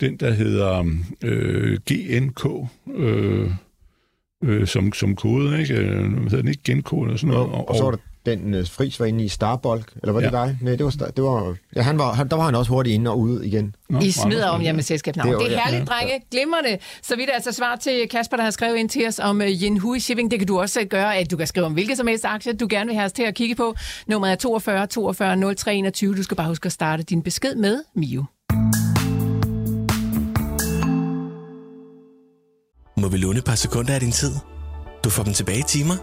den, 0.00 0.16
der 0.16 0.30
hedder 0.30 0.84
øh, 1.22 1.78
GNK, 1.90 2.46
øh, 2.96 3.50
øh, 4.44 4.66
som, 4.66 4.92
som 4.92 5.16
kode, 5.16 5.60
ikke? 5.60 5.74
Øh, 5.74 6.12
Hvad 6.12 6.22
hedder 6.22 6.36
den 6.36 6.48
ikke? 6.48 6.62
Genkode 6.64 7.04
eller 7.04 7.18
sådan 7.18 7.34
noget. 7.34 7.50
Og, 7.52 7.68
og 7.68 7.76
så 7.76 7.84
var 7.84 7.90
der 7.90 7.98
den 8.26 8.54
uh, 8.54 8.66
Fris 8.66 9.00
var 9.00 9.06
inde 9.06 9.24
i 9.24 9.28
Starbolk, 9.28 9.92
eller 10.02 10.12
var 10.12 10.20
det 10.20 10.26
Ja. 10.32 10.44
dig? 10.44 10.58
Nej, 10.62 10.76
det 10.76 10.84
var, 10.84 10.90
det 11.16 11.24
var 11.24 11.56
ja, 11.76 11.82
han 11.82 11.98
var, 11.98 12.12
han, 12.12 12.28
der 12.28 12.36
var 12.36 12.44
han 12.44 12.54
også 12.54 12.70
hurtigt 12.72 12.94
inde 12.94 13.10
og 13.10 13.18
ude 13.18 13.46
igen. 13.46 13.74
Nå, 13.90 14.00
I 14.00 14.10
smider 14.10 14.48
om 14.48 14.62
jer 14.62 14.72
med 14.72 14.82
selskabsnavn. 14.82 15.28
Det 15.30 15.38
Det 15.40 15.52
er 15.52 15.56
er, 15.58 15.60
herligt, 15.64 15.80
ja. 15.80 15.84
drenge. 15.94 16.20
Glimrende. 16.30 16.78
Så 17.02 17.16
vidt 17.16 17.30
er 17.30 17.34
altså 17.34 17.52
svar 17.52 17.76
til 17.76 18.08
Kasper, 18.10 18.36
der 18.36 18.44
har 18.44 18.50
skrevet 18.50 18.76
ind 18.76 18.88
til 18.88 19.06
os 19.08 19.18
om 19.18 19.36
uh, 19.40 19.46
Yin 19.46 19.76
Hui 19.78 20.00
Shipping. 20.00 20.30
Det 20.30 20.38
kan 20.38 20.46
du 20.48 20.60
også 20.60 20.84
gøre, 20.90 21.16
at 21.16 21.30
du 21.30 21.36
kan 21.36 21.46
skrive 21.46 21.66
om 21.66 21.72
hvilket 21.72 21.96
som 21.96 22.06
helst 22.06 22.24
aktie, 22.24 22.52
du 22.52 22.66
gerne 22.70 22.86
vil 22.86 22.94
have 22.96 23.06
os 23.06 23.12
til 23.12 23.22
at 23.22 23.34
kigge 23.34 23.54
på. 23.54 23.74
Nummeret 24.06 24.32
er 24.32 24.36
42 24.36 24.86
42 24.86 25.54
03 25.54 25.74
21. 25.74 26.16
Du 26.16 26.22
skal 26.22 26.36
bare 26.36 26.48
huske 26.48 26.66
at 26.66 26.72
starte 26.72 27.02
din 27.02 27.22
besked 27.22 27.54
med 27.54 27.82
Mio. 27.94 28.24
Må 32.98 33.08
vi 33.08 33.16
låne 33.16 33.38
et 33.38 33.44
par 33.44 33.54
sekunder 33.54 33.94
af 33.94 34.00
din 34.00 34.12
tid? 34.12 34.32
Du 35.04 35.10
får 35.10 35.22
dem 35.22 35.32
tilbage 35.32 35.58
i 35.58 35.62
timer. 35.68 35.94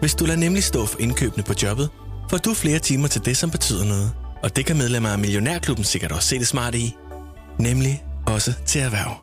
Hvis 0.00 0.14
du 0.14 0.24
lader 0.24 0.38
nemlig 0.38 0.62
stå 0.62 0.86
for 0.86 0.98
indkøbene 1.00 1.42
på 1.42 1.54
jobbet, 1.62 1.90
får 2.30 2.38
du 2.38 2.54
flere 2.54 2.78
timer 2.78 3.08
til 3.08 3.24
det, 3.24 3.36
som 3.36 3.50
betyder 3.50 3.84
noget. 3.84 4.12
Og 4.42 4.56
det 4.56 4.66
kan 4.66 4.76
medlemmer 4.76 5.08
af 5.08 5.18
Millionærklubben 5.18 5.84
sikkert 5.84 6.12
også 6.12 6.28
se 6.28 6.38
det 6.38 6.46
smarte 6.46 6.78
i. 6.78 6.94
Nemlig 7.58 8.04
også 8.26 8.52
til 8.66 8.80
erhverv. 8.80 9.22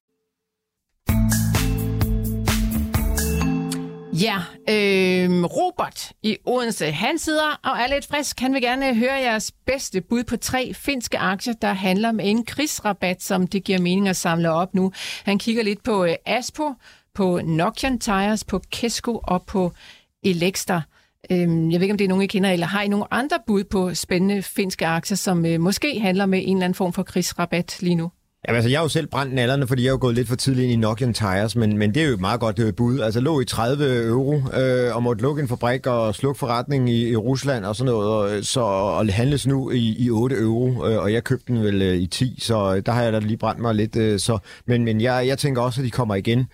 Ja, 4.21 4.37
øh, 4.69 5.43
Robert 5.43 6.11
i 6.23 6.37
Odense, 6.45 6.91
han 6.91 7.17
sidder 7.19 7.59
og 7.63 7.77
er 7.79 7.87
lidt 7.87 8.07
frisk. 8.07 8.39
Han 8.39 8.53
vil 8.53 8.61
gerne 8.61 8.95
høre 8.95 9.13
jeres 9.13 9.51
bedste 9.65 10.01
bud 10.01 10.23
på 10.23 10.37
tre 10.37 10.73
finske 10.73 11.17
aktier, 11.17 11.53
der 11.61 11.73
handler 11.73 12.11
med 12.11 12.29
en 12.29 12.45
krigsrabat, 12.45 13.23
som 13.23 13.47
det 13.47 13.63
giver 13.63 13.79
mening 13.79 14.07
at 14.07 14.15
samle 14.15 14.51
op 14.51 14.73
nu. 14.73 14.91
Han 15.23 15.39
kigger 15.39 15.63
lidt 15.63 15.83
på 15.83 16.05
øh, 16.05 16.15
Aspo, 16.25 16.73
på 17.15 17.41
Nokian 17.43 17.99
Tires, 17.99 18.43
på 18.43 18.61
Kesko 18.71 19.19
og 19.23 19.43
på 19.43 19.71
Elektra. 20.23 20.81
Øh, 21.31 21.37
jeg 21.37 21.47
ved 21.47 21.81
ikke, 21.81 21.91
om 21.91 21.97
det 21.97 22.05
er 22.05 22.09
nogen, 22.09 22.23
I 22.23 22.27
kender, 22.27 22.51
eller 22.51 22.67
har 22.67 22.81
I 22.81 22.87
nogle 22.87 23.13
andre 23.13 23.37
bud 23.47 23.63
på 23.63 23.93
spændende 23.93 24.41
finske 24.41 24.87
aktier, 24.87 25.17
som 25.17 25.45
øh, 25.45 25.59
måske 25.59 25.99
handler 25.99 26.25
med 26.25 26.41
en 26.43 26.57
eller 26.57 26.65
anden 26.65 26.75
form 26.75 26.93
for 26.93 27.03
krigsrabat 27.03 27.77
lige 27.79 27.95
nu? 27.95 28.11
Jamen, 28.47 28.55
altså, 28.55 28.69
jeg 28.69 28.79
har 28.79 28.83
jo 28.83 28.89
selv 28.89 29.07
brændt 29.07 29.33
nallerne, 29.33 29.67
fordi 29.67 29.81
jeg 29.81 29.87
er 29.87 29.91
jo 29.91 29.97
gået 30.01 30.15
lidt 30.15 30.27
for 30.27 30.35
tidligt 30.35 30.63
ind 30.63 30.73
i 30.73 30.75
Nokian 30.75 31.13
Tires, 31.13 31.55
men, 31.55 31.77
men 31.77 31.95
det 31.95 32.03
er 32.03 32.07
jo 32.07 32.13
et 32.13 32.19
meget 32.19 32.39
godt 32.39 32.59
øh, 32.59 32.73
bud. 32.73 32.99
Altså, 32.99 33.19
lå 33.19 33.39
i 33.41 33.45
30 33.45 34.07
euro 34.07 34.41
øh, 34.53 34.95
og 34.95 35.03
måtte 35.03 35.21
lukke 35.21 35.41
en 35.41 35.47
fabrik 35.47 35.87
og 35.87 36.15
slukke 36.15 36.39
forretningen 36.39 36.87
i, 36.87 37.09
i 37.09 37.15
Rusland 37.15 37.65
og 37.65 37.75
sådan 37.75 37.93
noget, 37.93 38.09
og, 38.09 38.37
øh, 38.37 38.43
så, 38.43 38.61
og 38.61 39.13
handles 39.13 39.47
nu 39.47 39.71
i, 39.71 39.95
i 39.99 40.09
8 40.09 40.35
euro, 40.35 40.87
øh, 40.87 41.03
og 41.03 41.13
jeg 41.13 41.23
købte 41.23 41.53
den 41.53 41.63
vel 41.63 41.81
øh, 41.81 41.95
i 41.95 42.07
10, 42.07 42.39
så 42.41 42.75
øh, 42.75 42.83
der 42.85 42.91
har 42.91 43.03
jeg 43.03 43.13
da 43.13 43.19
lige 43.19 43.37
brændt 43.37 43.61
mig 43.61 43.75
lidt. 43.75 43.95
Øh, 43.95 44.19
så, 44.19 44.37
men 44.65 44.85
men 44.85 45.01
jeg, 45.01 45.27
jeg 45.27 45.37
tænker 45.37 45.61
også, 45.61 45.81
at 45.81 45.85
de 45.85 45.91
kommer 45.91 46.15
igen. 46.15 46.47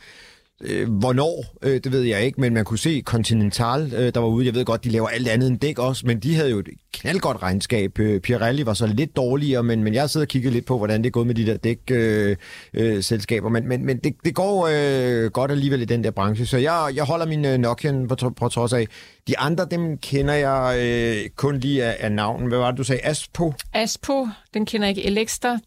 Øh, 0.61 0.89
hvornår, 0.89 1.45
øh, 1.61 1.73
det 1.83 1.91
ved 1.91 2.01
jeg 2.01 2.23
ikke, 2.25 2.41
men 2.41 2.53
man 2.53 2.65
kunne 2.65 2.79
se 2.79 3.01
Continental, 3.05 3.93
øh, 3.95 4.13
der 4.13 4.19
var 4.19 4.27
ude. 4.27 4.45
Jeg 4.45 4.55
ved 4.55 4.65
godt, 4.65 4.83
de 4.83 4.89
laver 4.89 5.07
alt 5.07 5.27
andet 5.27 5.47
end 5.47 5.59
dæk 5.59 5.79
også, 5.79 6.07
men 6.07 6.19
de 6.19 6.35
havde 6.35 6.49
jo 6.49 6.59
et 6.59 6.67
knaldgodt 6.93 7.41
regnskab. 7.41 7.99
Øh, 7.99 8.21
Pirelli 8.21 8.65
var 8.65 8.73
så 8.73 8.87
lidt 8.87 9.15
dårligere, 9.15 9.63
men, 9.63 9.83
men 9.83 9.93
jeg 9.93 10.09
sidder 10.09 10.25
og 10.25 10.27
kigger 10.27 10.51
lidt 10.51 10.65
på, 10.65 10.77
hvordan 10.77 11.01
det 11.01 11.07
er 11.07 11.11
gået 11.11 11.27
med 11.27 11.35
de 11.35 11.45
der 11.45 11.57
dækselskaber. 11.57 12.35
Øh, 12.73 12.95
øh, 12.95 13.03
selskaber. 13.03 13.49
men 13.49 13.67
men, 13.67 13.85
men 13.85 13.97
det, 13.97 14.13
det 14.25 14.35
går 14.35 14.69
øh, 14.71 15.31
godt 15.31 15.51
alligevel 15.51 15.81
i 15.81 15.85
den 15.85 16.03
der 16.03 16.11
branche, 16.11 16.45
så 16.45 16.57
jeg, 16.57 16.91
jeg 16.95 17.03
holder 17.03 17.25
min 17.25 17.45
øh, 17.45 17.57
Nokian 17.57 18.07
på, 18.07 18.15
tro- 18.15 18.29
på 18.29 18.49
trods 18.49 18.73
af. 18.73 18.87
De 19.27 19.37
andre, 19.37 19.67
dem 19.71 19.97
kender 19.97 20.33
jeg 20.33 20.79
øh, 20.79 21.29
kun 21.35 21.57
lige 21.59 21.83
af, 21.83 21.97
af 21.99 22.11
navnen. 22.11 22.47
Hvad 22.47 22.57
var 22.57 22.71
det, 22.71 22.77
du 22.77 22.83
sagde? 22.83 23.01
Aspo? 23.05 23.53
Aspo, 23.73 24.27
den 24.53 24.65
kender 24.65 24.87
jeg 24.87 24.97
ikke. 24.97 25.09
Elektra, 25.09 25.59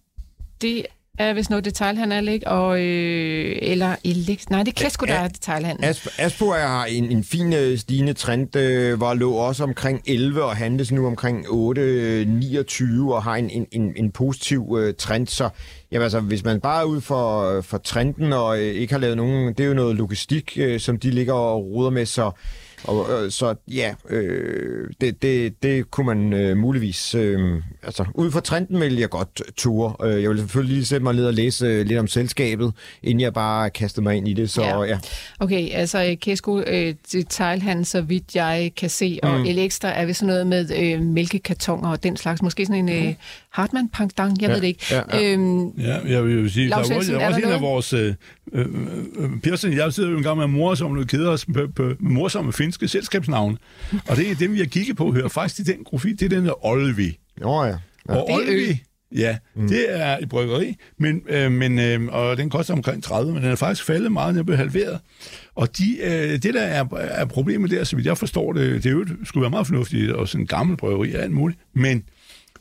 det 0.63 0.87
er 1.19 1.33
vist 1.33 1.51
noget 1.51 1.65
detailhandel, 1.65 2.29
ikke? 2.29 2.49
Og, 2.49 2.81
øh, 2.81 3.59
eller 3.63 3.97
Elekt... 4.05 4.51
Nej, 4.51 4.63
det 4.63 4.69
er 4.69 4.85
Kesko, 4.85 5.07
der 5.07 5.15
er 5.15 5.29
detailhandel. 5.29 5.85
Aspo, 6.19 6.47
er 6.47 6.85
en, 6.85 7.05
en 7.05 7.25
fin 7.25 7.53
øh, 7.53 7.79
stigende 7.79 8.13
trend, 8.13 8.57
øh, 8.57 9.01
var 9.01 9.15
lå 9.15 9.33
også 9.33 9.65
omkring 9.65 10.03
11 10.07 10.45
og 10.45 10.57
handles 10.57 10.93
nu 10.93 11.07
omkring 11.07 11.47
8,29 11.47 13.13
og 13.13 13.23
har 13.23 13.35
en, 13.35 13.51
en, 13.51 13.67
en, 13.73 13.93
en 13.97 14.13
positiv 14.13 14.77
øh, 14.81 14.95
trend. 14.99 15.27
Så 15.27 15.49
jamen, 15.93 16.03
altså, 16.03 16.21
hvis 16.21 16.45
man 16.45 16.61
bare 16.61 16.81
er 16.81 16.85
ude 16.85 17.01
for, 17.01 17.61
for 17.61 17.79
trenden 17.79 18.33
og 18.33 18.59
øh, 18.59 18.65
ikke 18.65 18.93
har 18.93 19.01
lavet 19.01 19.17
nogen, 19.17 19.49
det 19.49 19.61
er 19.61 19.69
jo 19.69 19.75
noget 19.75 19.97
logistik, 19.97 20.53
øh, 20.57 20.81
som 20.81 20.99
de 20.99 21.11
ligger 21.11 21.35
og 21.35 21.65
ruder 21.65 21.91
med, 21.91 22.07
så 22.07 22.31
og, 22.85 23.25
øh, 23.25 23.31
så 23.31 23.55
ja, 23.69 23.95
øh, 24.09 24.91
det, 25.01 25.23
det, 25.23 25.63
det 25.63 25.91
kunne 25.91 26.07
man 26.07 26.33
øh, 26.33 26.57
muligvis... 26.57 27.15
Øh, 27.15 27.63
altså, 27.83 28.05
ud 28.15 28.31
fra 28.31 28.41
trenden 28.41 28.81
vil 28.81 28.97
jeg 28.97 29.11
godt 29.11 29.43
ture. 29.57 30.09
Øh, 30.09 30.23
jeg 30.23 30.31
vil 30.31 30.39
selvfølgelig 30.39 30.75
lige 30.75 30.87
sætte 30.87 31.05
mig 31.05 31.15
ned 31.15 31.27
og 31.27 31.35
læse 31.35 31.67
øh, 31.67 31.87
lidt 31.87 31.99
om 31.99 32.07
selskabet, 32.07 32.73
inden 33.03 33.21
jeg 33.21 33.33
bare 33.35 33.71
kastede 33.71 34.03
mig 34.05 34.17
ind 34.17 34.29
i 34.29 34.35
det. 34.35 34.51
Så 34.51 34.63
Ja. 34.63 34.83
ja. 34.83 34.99
Okay, 35.41 35.69
altså 35.73 36.05
øh, 36.05 36.17
Kesko 36.17 36.61
øh, 36.67 36.95
detailhandel, 37.13 37.87
så 37.87 38.01
vidt 38.01 38.37
jeg 38.37 38.73
kan 38.77 38.91
se, 38.91 39.19
og 39.23 39.39
mm. 39.39 39.45
Elektra 39.45 39.89
er 39.89 40.05
ved 40.07 40.15
sådan 40.15 40.27
noget 40.27 40.47
med 40.47 40.71
øh, 40.79 41.01
mælkekartoner 41.03 41.91
og 41.91 42.03
den 42.03 42.17
slags. 42.17 42.43
Måske 42.43 42.67
sådan 42.67 42.89
en 42.89 43.07
øh, 43.07 43.15
Hartmann 43.53 43.89
Pangdang, 43.89 44.43
jeg 44.43 44.49
Ja, 44.49 44.55
ved 44.55 44.61
det 44.61 44.67
ikke. 44.67 44.85
ja, 44.91 45.01
ja. 45.19 45.33
Øhm, 45.33 45.69
Ja, 45.69 45.99
jeg 46.07 46.25
vil 46.25 46.43
jo 46.43 46.49
sige, 46.49 46.69
Lars 46.69 46.87
der 46.89 46.95
er, 46.95 46.99
også, 46.99 47.13
der 47.13 47.19
er 47.19 47.23
er 47.23 47.29
også 47.29 47.41
der 47.41 47.47
en 47.47 47.53
af 47.53 47.61
vores... 47.61 47.93
Øh, 47.93 48.15
øh, 48.53 48.67
øh, 49.17 49.31
Pearson, 49.43 49.73
jeg 49.73 49.93
sidder 49.93 50.11
jo 50.11 50.17
en 50.17 50.23
gang 50.23 50.39
med 50.39 50.47
mor, 50.47 50.75
som 50.75 50.91
nu 50.93 51.05
keder 51.05 51.31
os 51.31 51.47
på, 51.55 51.67
på 51.77 51.93
morsomme 52.01 52.53
finske 52.53 52.89
selskabsnavne. 52.89 53.57
Og 54.09 54.17
det 54.17 54.31
er 54.31 54.35
dem, 54.35 54.53
vi 54.53 54.59
har 54.59 54.67
kigget 54.67 54.97
på, 54.97 55.13
hører 55.13 55.29
faktisk 55.29 55.57
til 55.57 55.67
den 55.67 55.85
profil, 55.85 56.21
det 56.21 56.33
er 56.33 56.37
den 56.37 56.47
der 56.47 56.67
Olvi. 56.67 57.19
Nå 57.41 57.65
ja. 57.65 57.75
Og 58.09 58.31
er 58.31 58.39
ø. 58.39 58.53
Olvi, 58.53 58.83
Ja, 59.17 59.37
mm. 59.55 59.69
det 59.69 59.87
er 60.01 60.19
et 60.19 60.29
bryggeri, 60.29 60.77
men, 60.99 61.23
øh, 61.29 61.53
men, 61.53 61.79
øh, 61.79 62.01
og 62.09 62.37
den 62.37 62.51
koster 62.51 62.75
omkring 62.75 63.03
30, 63.03 63.33
men 63.33 63.43
den 63.43 63.51
er 63.51 63.57
faktisk 63.57 63.87
faldet 63.87 64.13
meget, 64.13 64.35
den 64.35 64.39
er 64.41 64.45
blevet 64.45 64.59
halveret. 64.59 64.99
Og 65.55 65.79
de, 65.79 65.97
øh, 66.03 66.33
det, 66.33 66.55
der 66.55 66.61
er, 66.63 66.85
er 66.93 67.25
problemet 67.25 67.71
der, 67.71 67.85
så 67.85 67.97
vidt 67.97 68.07
jeg 68.07 68.19
forstår 68.19 68.53
det, 68.53 68.85
det 68.85 68.91
er 68.91 68.93
jo, 68.95 69.07
skulle 69.25 69.43
være 69.43 69.51
meget 69.51 69.67
fornuftigt, 69.67 70.13
og 70.13 70.29
sådan 70.29 70.41
en 70.41 70.47
gammel 70.47 70.77
bryggeri 70.77 71.15
og 71.15 71.23
alt 71.23 71.33
muligt, 71.33 71.61
men, 71.75 72.03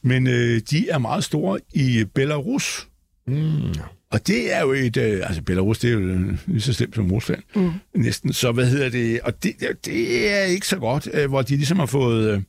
men 0.04 0.28
øh, 0.28 0.62
de 0.70 0.90
er 0.90 0.98
meget 0.98 1.24
store 1.24 1.60
i 1.74 2.06
Belarus. 2.16 2.88
Mm. 3.28 3.74
Og 4.12 4.28
det 4.28 4.54
er 4.56 4.62
jo 4.62 4.72
et... 4.72 4.98
Øh, 4.98 5.22
altså, 5.24 5.42
Belarus, 5.42 5.80
det 5.80 5.88
er 5.90 5.94
jo 5.94 6.00
lige 6.48 6.62
så 6.62 6.74
slemt 6.74 6.96
som 6.96 7.12
Rusland. 7.12 7.44
Mm. 7.56 7.72
Næsten. 7.96 8.34
Så 8.34 8.52
hvad 8.52 8.66
hedder 8.66 8.90
det? 8.90 9.22
Og 9.22 9.44
det, 9.44 9.54
det 9.86 10.32
er 10.34 10.44
ikke 10.44 10.68
så 10.68 10.78
godt, 10.78 11.10
øh, 11.14 11.30
hvor 11.30 11.42
de 11.42 11.56
ligesom 11.56 11.80
har 11.80 11.86
fået... 11.86 12.46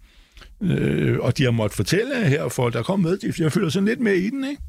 Øh, 0.62 1.19
og 1.19 1.38
de 1.38 1.45
har 1.45 1.51
måttet 1.51 1.77
fortælle 1.77 2.27
her, 2.27 2.49
for 2.49 2.71
der 2.71 2.83
kom 2.83 3.01
med, 3.01 3.19
jeg 3.38 3.53
føler 3.53 3.69
sådan 3.69 3.88
lidt 3.88 4.01
med 4.01 4.15
i 4.15 4.31
den, 4.31 4.45
ikke? 4.45 4.62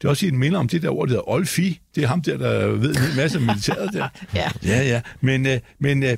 Det 0.00 0.04
er 0.04 0.08
også 0.08 0.26
et 0.26 0.34
minder 0.34 0.58
om 0.58 0.68
det 0.68 0.82
der 0.82 0.90
ord, 0.90 1.08
der 1.08 1.12
hedder 1.12 1.28
Olfi. 1.28 1.80
Det 1.94 2.04
er 2.04 2.08
ham 2.08 2.22
der, 2.22 2.36
der 2.36 2.66
ved 2.66 2.96
en 2.96 3.16
masse 3.16 3.38
om 3.38 3.44
militæret 3.44 3.90
der. 3.92 4.08
ja. 4.34 4.50
Ja, 4.64 4.82
ja. 4.82 5.00
Men, 5.20 5.46
øh, 5.46 5.58
men 5.78 6.02
øh, 6.02 6.16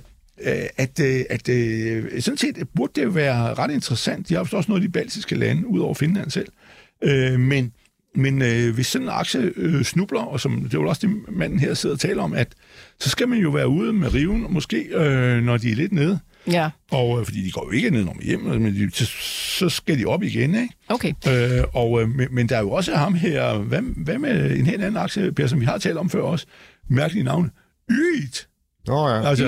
at, 0.76 1.00
øh, 1.00 1.24
at 1.30 1.48
øh, 1.48 2.22
sådan 2.22 2.38
set 2.38 2.68
burde 2.76 2.92
det 2.94 3.04
jo 3.04 3.10
være 3.10 3.54
ret 3.54 3.70
interessant. 3.70 4.28
De 4.28 4.34
har 4.34 4.40
også 4.40 4.64
noget 4.68 4.82
af 4.82 4.88
de 4.88 4.92
baltiske 4.92 5.34
lande, 5.34 5.66
ud 5.66 5.80
over 5.80 5.94
Finland 5.94 6.30
selv. 6.30 6.48
Øh, 7.02 7.40
men 7.40 7.72
men 8.14 8.42
øh, 8.42 8.74
hvis 8.74 8.86
sådan 8.86 9.06
en 9.06 9.12
aktie 9.12 9.52
øh, 9.56 9.84
snubler, 9.84 10.20
og 10.20 10.40
som 10.40 10.60
det 10.60 10.74
er 10.74 10.78
jo 10.78 10.88
også 10.88 11.06
det, 11.06 11.16
manden 11.36 11.58
her 11.58 11.74
sidder 11.74 11.94
og 11.94 12.00
taler 12.00 12.22
om, 12.22 12.34
at 12.34 12.48
så 13.00 13.10
skal 13.10 13.28
man 13.28 13.38
jo 13.38 13.50
være 13.50 13.68
ude 13.68 13.92
med 13.92 14.14
riven, 14.14 14.46
måske 14.50 14.76
øh, 14.76 15.42
når 15.42 15.56
de 15.56 15.70
er 15.70 15.74
lidt 15.74 15.92
nede. 15.92 16.18
Ja. 16.46 16.70
Og, 16.90 17.20
øh, 17.20 17.24
fordi 17.24 17.44
de 17.44 17.50
går 17.50 17.64
jo 17.66 17.70
ikke 17.70 17.90
ned, 17.90 18.04
man 18.04 18.20
hjem, 18.22 18.40
men 18.40 18.74
de, 18.74 18.90
så, 18.92 19.06
så 19.58 19.68
skal 19.68 19.98
de 19.98 20.06
op 20.06 20.22
igen, 20.22 20.54
ikke? 20.54 20.74
Okay. 20.88 21.12
Øh, 21.28 21.64
og, 21.74 22.02
øh, 22.02 22.08
men, 22.30 22.48
der 22.48 22.56
er 22.56 22.60
jo 22.60 22.70
også 22.70 22.94
ham 22.94 23.14
her, 23.14 23.58
hvad, 23.58 23.82
hvad 23.96 24.18
med 24.18 24.56
en 24.56 24.66
helt 24.66 24.82
anden 24.82 24.96
aktie, 24.96 25.32
Per, 25.32 25.46
som 25.46 25.60
vi 25.60 25.64
har 25.64 25.78
talt 25.78 25.98
om 25.98 26.10
før 26.10 26.22
også, 26.22 26.46
mærkelige 26.88 27.24
navn, 27.24 27.50
YIT. 27.90 28.47
Nå 28.88 29.08
ja. 29.08 29.28
Altså, 29.28 29.44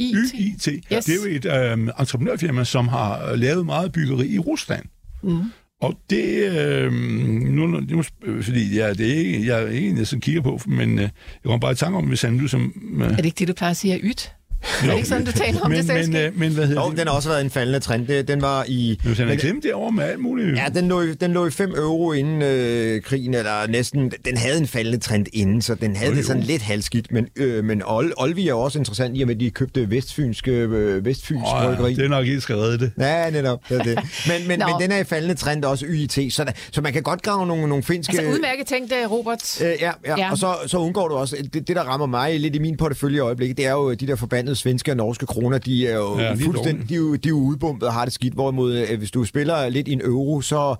YIT. 0.00 0.32
YIT. 0.34 0.68
Yes. 0.92 1.04
Det 1.04 1.08
er 1.08 1.28
jo 1.28 1.36
et 1.36 1.72
øh, 1.72 1.88
entreprenørfirma, 2.00 2.64
som 2.64 2.88
har 2.88 3.36
lavet 3.36 3.66
meget 3.66 3.92
byggeri 3.92 4.26
i 4.28 4.38
Rusland. 4.38 4.84
Mm. 5.22 5.40
Og 5.80 5.94
det, 6.10 6.58
øh, 6.58 6.92
nu, 6.92 7.66
nu, 7.66 8.02
fordi 8.42 8.74
ja, 8.76 8.92
det 8.92 9.10
er 9.10 9.14
ikke, 9.14 9.46
jeg 9.46 9.62
er 9.62 9.68
ikke 9.68 9.88
en, 9.88 9.98
jeg 9.98 10.06
sådan 10.06 10.20
kigger 10.20 10.42
på, 10.42 10.60
men 10.66 10.98
øh, 10.98 11.02
jeg 11.02 11.10
kommer 11.44 11.58
bare 11.58 11.72
i 11.72 11.74
tanke 11.74 11.98
om, 11.98 12.04
hvis 12.04 12.22
han 12.22 12.32
nu 12.32 12.48
som... 12.48 12.72
Øh, 13.02 13.10
Er 13.10 13.16
det 13.16 13.24
ikke 13.24 13.38
det, 13.38 13.48
du 13.48 13.52
plejer 13.52 13.70
at 13.70 13.76
sige 13.76 13.94
er 13.94 13.98
yt? 14.02 14.32
Er 14.82 14.86
det 14.86 14.96
ikke 14.96 15.08
sådan, 15.08 15.24
du 15.24 15.32
taler 15.32 15.60
om 15.60 15.70
men, 15.70 15.78
det 15.78 15.86
men, 15.88 15.96
selskab? 15.96 16.32
øh, 16.32 16.38
men 16.40 16.52
hvad 16.52 16.66
hedder 16.66 16.82
Jo, 16.84 16.90
det? 16.90 16.98
den 16.98 17.06
har 17.08 17.14
også 17.14 17.28
været 17.28 17.40
en 17.44 17.50
faldende 17.50 17.80
trend. 17.80 18.06
Det- 18.06 18.28
Den 18.28 18.42
var 18.42 18.64
i... 18.68 19.00
Hvis 19.04 19.18
han 19.18 19.26
er 19.26 19.30
men- 19.30 19.38
klemt 19.38 19.64
derovre 19.64 19.92
med 19.92 20.04
alt 20.04 20.20
muligt. 20.20 20.56
Ja, 20.58 20.64
den 20.74 20.88
lå, 20.88 21.00
i- 21.02 21.14
den 21.14 21.32
lå 21.32 21.46
i 21.46 21.50
5 21.50 21.70
euro 21.70 22.12
inden 22.12 22.42
øh, 22.42 23.02
krigen, 23.02 23.34
eller 23.34 23.66
næsten. 23.68 24.12
Den 24.24 24.36
havde 24.36 24.58
en 24.58 24.66
faldende 24.66 24.98
trend 24.98 25.26
inden, 25.32 25.62
så 25.62 25.74
den 25.74 25.96
havde 25.96 26.10
Jo, 26.10 26.16
det 26.16 26.26
sådan 26.26 26.42
jo. 26.42 26.46
lidt 26.48 26.62
halvskidt. 26.62 27.12
Men, 27.12 27.26
øh, 27.36 27.64
men 27.64 27.82
Ol, 27.86 28.12
Olvi 28.16 28.48
er 28.48 28.54
også 28.54 28.78
interessant 28.78 29.18
i 29.18 29.20
og 29.22 29.26
med, 29.26 29.34
at 29.34 29.40
de 29.40 29.50
købte 29.50 29.90
Vestfynske, 29.90 30.50
øh, 30.50 31.04
Vestfyns 31.04 31.40
ja, 31.54 31.66
bryggeri. 31.66 31.94
det 31.94 32.04
er 32.04 32.08
nok 32.08 32.26
ikke 32.26 32.54
redde 32.56 32.78
det. 32.78 32.92
Ja, 32.98 33.30
netop. 33.30 33.58
Det 33.68 33.78
er 33.78 33.82
det. 33.82 33.98
Men, 34.26 34.48
men, 34.48 34.58
men 34.58 34.74
den 34.80 34.92
er 34.92 34.98
i 34.98 35.04
faldende 35.04 35.34
trend 35.34 35.64
også 35.64 35.86
YIT, 35.88 36.18
så, 36.34 36.44
der, 36.44 36.52
så 36.72 36.80
man 36.80 36.92
kan 36.92 37.02
godt 37.02 37.22
grave 37.22 37.46
nogle, 37.46 37.68
nogle 37.68 37.82
finske... 37.84 38.18
Altså 38.18 38.32
udmærket 38.32 38.66
tænkt, 38.66 38.92
øh, 39.02 39.10
Robert. 39.10 39.60
Øh, 39.62 39.66
ja, 39.66 39.72
ja, 39.80 39.90
Ja. 40.06 40.14
ja, 40.18 40.30
og 40.30 40.38
så, 40.38 40.54
så 40.66 40.78
undgår 40.78 41.08
du 41.08 41.14
også, 41.14 41.36
det, 41.54 41.68
det 41.68 41.76
der 41.76 41.82
rammer 41.82 42.06
mig 42.06 42.40
lidt 42.40 42.54
i 42.56 42.58
min 42.58 42.76
portefølje 42.76 43.16
i 43.16 43.20
øjeblikket, 43.20 43.56
det 43.56 43.66
er 43.66 43.70
jo 43.72 43.94
de 43.94 44.06
der 44.06 44.16
forbandede 44.16 44.53
svenske 44.54 44.90
og 44.90 44.96
norske 44.96 45.26
kroner, 45.26 45.58
de 45.58 45.88
er 45.88 45.96
jo 45.96 46.18
Ja, 46.18 46.34
fuldstændig, 46.34 46.88
de 46.88 46.94
er 46.94 46.98
jo, 46.98 47.14
de 47.14 47.28
er 47.28 47.30
jo 47.30 47.36
udbumpet 47.38 47.88
og 47.88 47.94
har 47.94 48.04
det 48.04 48.14
skidt, 48.14 48.34
hvorimod 48.34 48.78
øh, 48.78 48.98
hvis 48.98 49.10
du 49.10 49.24
spiller 49.24 49.68
lidt 49.68 49.88
i 49.88 49.92
en 49.92 50.00
euro, 50.04 50.40
så, 50.40 50.74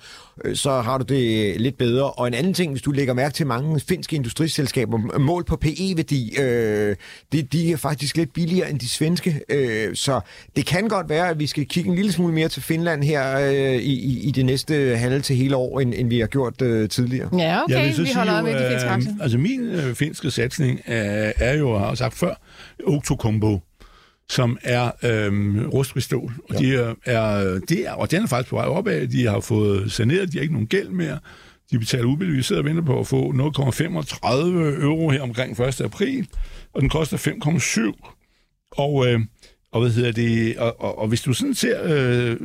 øh, 0.44 0.56
så 0.56 0.70
har 0.80 0.98
du 0.98 1.04
det 1.14 1.60
lidt 1.60 1.78
bedre. 1.78 2.10
Og 2.10 2.26
en 2.26 2.34
anden 2.34 2.54
ting, 2.54 2.72
hvis 2.72 2.82
du 2.82 2.90
lægger 2.90 3.14
mærke 3.14 3.34
til 3.34 3.46
mange 3.46 3.80
finske 3.80 4.16
industriselskaber, 4.16 5.18
mål 5.18 5.44
på 5.44 5.56
PE-værdi, 5.56 6.36
øh, 6.40 6.96
de, 7.32 7.42
de 7.42 7.72
er 7.72 7.76
faktisk 7.76 8.16
lidt 8.16 8.32
billigere 8.32 8.70
end 8.70 8.80
de 8.80 8.88
svenske, 8.88 9.40
øh, 9.48 9.94
så 9.94 10.20
det 10.56 10.66
kan 10.66 10.88
godt 10.88 11.08
være, 11.08 11.28
at 11.28 11.38
vi 11.38 11.46
skal 11.46 11.66
kigge 11.66 11.90
en 11.90 11.96
lille 11.96 12.12
smule 12.12 12.34
mere 12.34 12.48
til 12.48 12.62
Finland 12.62 13.04
her 13.04 13.38
øh, 13.38 13.74
i, 13.74 13.92
i, 13.92 14.20
i 14.28 14.30
det 14.30 14.44
næste 14.46 14.96
halve 14.96 15.20
til 15.20 15.36
hele 15.36 15.56
år, 15.56 15.80
end, 15.80 15.94
end 15.96 16.08
vi 16.08 16.20
har 16.20 16.26
gjort 16.26 16.62
øh, 16.62 16.88
tidligere. 16.88 17.28
Ja, 17.38 17.62
okay, 17.64 17.88
vi 17.88 17.94
sige 17.94 18.16
holder 18.16 18.34
øje 18.34 18.42
med 18.42 18.52
de 18.52 18.70
finske 18.70 18.88
aktier. 18.88 19.12
øh, 19.12 19.22
Altså 19.22 19.38
min 19.38 19.60
øh, 19.60 19.94
finske 19.94 20.30
satsning 20.30 20.80
er, 20.86 21.32
er 21.36 21.54
jo, 21.56 21.78
har 21.78 21.88
jeg 21.88 21.98
sagt 21.98 22.14
før, 22.14 22.34
Octocombo 22.86 23.60
som 24.28 24.58
er 24.62 24.90
øhm, 25.02 25.66
rustfri 25.68 26.00
stål. 26.00 26.32
Og, 26.48 26.62
ja. 26.62 26.68
de 26.68 26.94
er, 27.04 27.60
det 27.68 27.86
er, 27.86 27.92
og 27.92 28.10
den 28.10 28.22
er 28.22 28.26
faktisk 28.26 28.50
på 28.50 28.56
vej 28.56 28.66
opad. 28.66 29.06
De 29.06 29.26
har 29.26 29.40
fået 29.40 29.92
saneret, 29.92 30.32
de 30.32 30.38
har 30.38 30.42
ikke 30.42 30.54
nogen 30.54 30.68
gæld 30.68 30.88
mere. 30.88 31.18
De 31.70 31.78
betaler 31.78 32.04
udbytte. 32.04 32.32
Vi 32.32 32.42
sidder 32.42 32.62
og 32.62 32.66
venter 32.66 32.82
på 32.82 33.00
at 33.00 33.06
få 33.06 33.32
0,35 33.32 34.26
euro 34.82 35.10
her 35.10 35.22
omkring 35.22 35.60
1. 35.60 35.80
april, 35.80 36.28
og 36.72 36.80
den 36.80 36.90
koster 36.90 37.16
5,7. 37.16 38.70
Og, 38.70 39.06
øh, 39.08 39.20
og 39.72 39.80
hvad 39.80 39.90
hedder 39.90 40.12
det? 40.12 40.58
Og, 40.58 40.80
og, 40.80 40.98
og 40.98 41.08
hvis 41.08 41.20
du 41.20 41.32
sådan 41.32 41.54
ser 41.54 41.80
øh, 41.84 42.36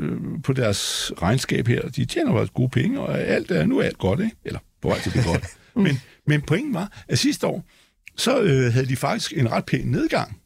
på 0.43 0.53
deres 0.53 1.11
regnskab 1.21 1.67
her, 1.67 1.89
de 1.89 2.05
tjener 2.05 2.33
faktisk 2.33 2.53
gode 2.53 2.69
penge, 2.69 2.99
og 2.99 3.19
alt 3.19 3.51
er, 3.51 3.65
nu 3.65 3.79
er 3.79 3.83
alt 3.83 3.97
godt, 3.97 4.19
ikke? 4.19 4.35
Eller 4.45 4.59
på 4.81 4.87
vej 4.87 4.99
til 4.99 5.13
det 5.13 5.25
godt. 5.25 5.45
men, 5.85 6.01
men 6.27 6.41
pointen 6.41 6.73
var, 6.73 7.03
at 7.07 7.19
sidste 7.19 7.47
år, 7.47 7.63
så 8.19 8.41
øh, 8.41 8.73
havde 8.73 8.85
de 8.85 8.95
faktisk 8.95 9.33
en 9.37 9.51
ret 9.51 9.65
pæn 9.65 9.85
nedgang. 9.85 10.41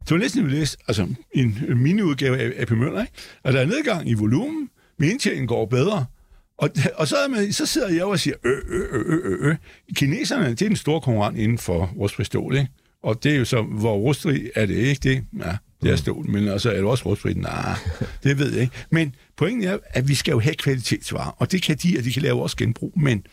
Det 0.00 0.10
var 0.10 0.18
næsten, 0.18 0.46
vi 0.46 0.50
læste, 0.50 0.78
altså 0.88 1.08
en 1.34 1.58
miniudgave 1.76 2.38
af 2.38 2.62
AP 2.62 2.70
Møller, 2.70 3.00
ikke? 3.00 3.12
Og 3.42 3.52
der 3.52 3.60
er 3.60 3.64
nedgang 3.64 4.08
i 4.08 4.14
volumen, 4.14 4.70
men 4.98 5.10
indtjeningen 5.10 5.48
går 5.48 5.66
bedre. 5.66 6.06
Og, 6.58 6.70
og 6.94 7.08
så, 7.08 7.16
man, 7.30 7.52
så 7.52 7.66
sidder 7.66 7.88
jeg 7.88 8.04
og 8.04 8.18
siger, 8.18 8.36
øh, 8.44 8.58
øh, 8.68 8.86
øh, 8.92 9.18
øh, 9.24 9.48
øh. 9.48 9.56
Kineserne, 9.96 10.50
det 10.50 10.62
er 10.62 10.68
den 10.68 10.76
store 10.76 11.00
konkurrent 11.00 11.38
inden 11.38 11.58
for 11.58 11.86
rustfri 11.86 12.24
stål, 12.24 12.56
ikke? 12.56 12.70
Og 13.02 13.24
det 13.24 13.32
er 13.32 13.36
jo 13.36 13.44
så, 13.44 13.62
hvor 13.62 13.96
rustfri 13.96 14.50
er 14.54 14.66
det 14.66 14.74
ikke 14.74 15.00
det? 15.08 15.24
Ja, 15.38 15.56
det 15.82 15.90
er 15.90 15.96
stål, 15.96 16.30
men 16.30 16.48
altså 16.48 16.70
er 16.70 16.74
det 16.74 16.84
også 16.84 17.04
rustfri? 17.06 17.34
Nej, 17.34 17.76
det 18.22 18.38
ved 18.38 18.52
jeg 18.52 18.62
ikke. 18.62 18.86
Men 18.90 19.14
pointen 19.42 19.68
er, 19.68 19.78
at 19.90 20.08
vi 20.08 20.14
skal 20.14 20.32
jo 20.32 20.40
have 20.40 20.54
kvalitetsvarer, 20.54 21.30
og 21.38 21.52
det 21.52 21.62
kan 21.62 21.76
de, 21.76 21.94
og 21.98 22.04
de 22.04 22.12
kan 22.12 22.22
lave 22.22 22.42
også 22.42 22.56
genbrug. 22.56 22.92
Men 22.96 23.26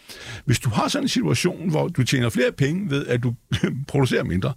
hvis 0.45 0.59
du 0.59 0.69
har 0.69 0.87
sådan 0.87 1.03
en 1.03 1.09
situation, 1.09 1.69
hvor 1.69 1.87
du 1.87 2.03
tjener 2.03 2.29
flere 2.29 2.51
penge 2.51 2.89
ved, 2.89 3.07
at 3.07 3.23
du 3.23 3.33
producerer 3.91 4.23
mindre, 4.23 4.53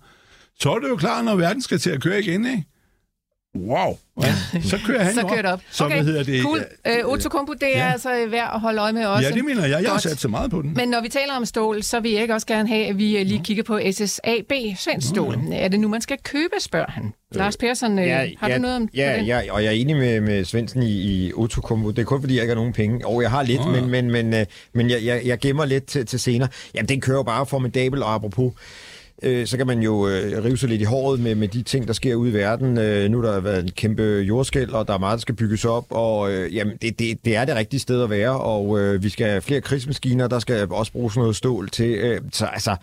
så 0.61 0.73
er 0.73 0.79
det 0.79 0.89
jo 0.89 0.97
klart, 0.97 1.25
når 1.25 1.37
verden 1.37 1.63
skal 1.63 1.79
til 1.79 1.91
at 1.91 2.03
køre 2.03 2.21
igen, 2.21 2.47
ikke? 2.47 2.65
Wow. 3.57 3.99
Ja, 4.23 4.35
så 4.71 4.79
kører 4.87 5.03
han 5.03 5.15
Så 5.15 5.27
kører 5.27 5.43
det 5.43 5.53
op. 5.53 5.61
Så 5.71 5.85
okay, 5.85 6.05
hedder 6.05 6.23
det? 6.23 6.43
cool. 6.43 6.65
Øh, 6.87 7.05
Otokompo, 7.05 7.53
det 7.53 7.77
er 7.77 7.85
ja. 7.87 7.93
altså 7.93 8.27
værd 8.31 8.51
at 8.55 8.61
holde 8.61 8.81
øje 8.81 8.93
med 8.93 9.07
også. 9.07 9.29
Ja, 9.29 9.35
det 9.35 9.45
mener 9.45 9.67
jeg. 9.67 9.83
Jeg 9.83 9.91
har 9.91 9.99
sat 9.99 10.21
så 10.21 10.29
meget 10.29 10.51
på 10.51 10.63
den. 10.63 10.75
Men 10.75 10.89
når 10.89 11.01
vi 11.01 11.09
taler 11.09 11.35
om 11.37 11.45
stål, 11.45 11.83
så 11.83 12.01
vil 12.01 12.13
jeg 12.13 12.23
ikke 12.23 12.35
også 12.35 12.47
gerne 12.47 12.69
have, 12.69 12.87
at 12.87 12.99
vi 12.99 13.19
øh, 13.19 13.27
lige 13.27 13.41
kigger 13.45 13.63
på 13.63 13.81
SSAB, 13.91 14.53
svensk 14.79 15.09
stål. 15.09 15.39
Er 15.53 15.69
det 15.69 15.81
nu, 15.81 15.89
man 15.89 16.01
skal 16.01 16.19
købe, 16.23 16.55
spørger 16.61 16.91
han. 16.91 17.13
Lars 17.33 17.57
Persson, 17.57 17.99
øh, 17.99 18.07
har 18.39 18.49
ja, 18.49 18.57
du 18.57 18.61
noget 18.63 18.77
om 18.77 18.89
ja, 18.95 19.13
på 19.15 19.21
det? 19.21 19.27
ja, 19.27 19.41
og 19.51 19.65
jeg 19.65 19.69
er 19.69 19.77
enig 19.77 19.97
med, 19.97 20.21
med 20.21 20.45
Svendsen 20.45 20.83
i, 20.83 21.27
i 21.27 21.33
Otokombo. 21.33 21.91
Det 21.91 21.99
er 21.99 22.05
kun 22.05 22.21
fordi, 22.21 22.35
jeg 22.35 22.43
ikke 22.43 22.51
har 22.51 22.57
nogen 22.57 22.73
penge. 22.73 23.07
Og 23.07 23.23
jeg 23.23 23.31
har 23.31 23.43
lidt, 23.43 23.61
Nå, 23.61 23.75
ja. 23.75 23.81
men, 23.81 23.91
men, 23.91 24.11
men, 24.11 24.35
øh, 24.35 24.47
men 24.73 24.91
jeg, 24.91 25.05
jeg, 25.05 25.23
jeg 25.25 25.39
gemmer 25.39 25.65
lidt 25.65 25.87
til, 25.87 26.07
til 26.07 26.21
senere. 26.21 26.49
Jamen, 26.75 26.89
den 26.89 27.01
kører 27.01 27.17
jo 27.17 27.23
bare 27.23 27.47
formidabel, 27.47 28.03
og 28.03 28.15
apropos 28.15 28.53
øh, 29.23 29.47
så 29.47 29.57
kan 29.57 29.67
man 29.67 29.83
jo 29.83 30.09
øh, 30.09 30.45
rive 30.45 30.57
sig 30.57 30.69
lidt 30.69 30.81
i 30.81 30.85
håret 30.85 31.21
med, 31.21 31.35
med 31.35 31.49
de 31.49 31.63
ting, 31.63 31.87
der 31.87 31.93
sker 31.93 32.15
ude 32.15 32.31
i 32.31 32.35
verden. 32.35 32.79
Øh, 32.79 33.11
nu 33.11 33.23
har 33.23 33.31
der 33.31 33.41
været 33.41 33.65
en 33.65 33.71
kæmpe 33.71 34.03
jordskæld, 34.03 34.71
og 34.71 34.89
der 34.89 34.95
er 34.95 34.99
meget, 34.99 35.17
der 35.17 35.21
skal 35.21 35.35
bygges 35.35 35.65
op, 35.65 35.87
og 35.91 36.33
øh, 36.33 36.55
jamen, 36.55 36.77
det, 36.83 36.99
det, 36.99 37.25
det 37.25 37.37
er 37.37 37.45
det 37.45 37.55
rigtige 37.55 37.81
sted 37.81 38.03
at 38.03 38.11
være, 38.11 38.41
og 38.41 38.81
øh, 38.81 39.03
vi 39.03 39.09
skal 39.09 39.27
have 39.27 39.41
flere 39.41 39.61
krigsmaskiner, 39.61 40.29
der 40.29 40.39
skal 40.39 40.67
også 40.71 40.93
bruges 40.93 41.17
noget 41.17 41.37
stål 41.37 41.69
til. 41.69 41.91
Øh, 41.91 42.21
så 42.33 42.47
altså, 42.47 42.77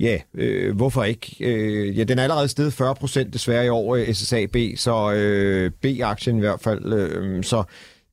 Ja, 0.00 0.18
øh, 0.34 0.76
hvorfor 0.76 1.04
ikke? 1.04 1.36
Øh, 1.40 1.98
ja, 1.98 2.04
den 2.04 2.18
er 2.18 2.22
allerede 2.22 2.48
steget 2.48 2.72
40 2.72 2.94
procent 2.94 3.32
desværre 3.32 3.66
i 3.66 3.68
år, 3.68 3.96
øh, 3.96 4.14
SSAB, 4.14 4.56
så 4.76 5.12
øh, 5.12 5.70
B-aktien 5.70 6.36
i 6.36 6.40
hvert 6.40 6.60
fald. 6.60 6.92
Øh, 6.92 7.44
så 7.44 7.62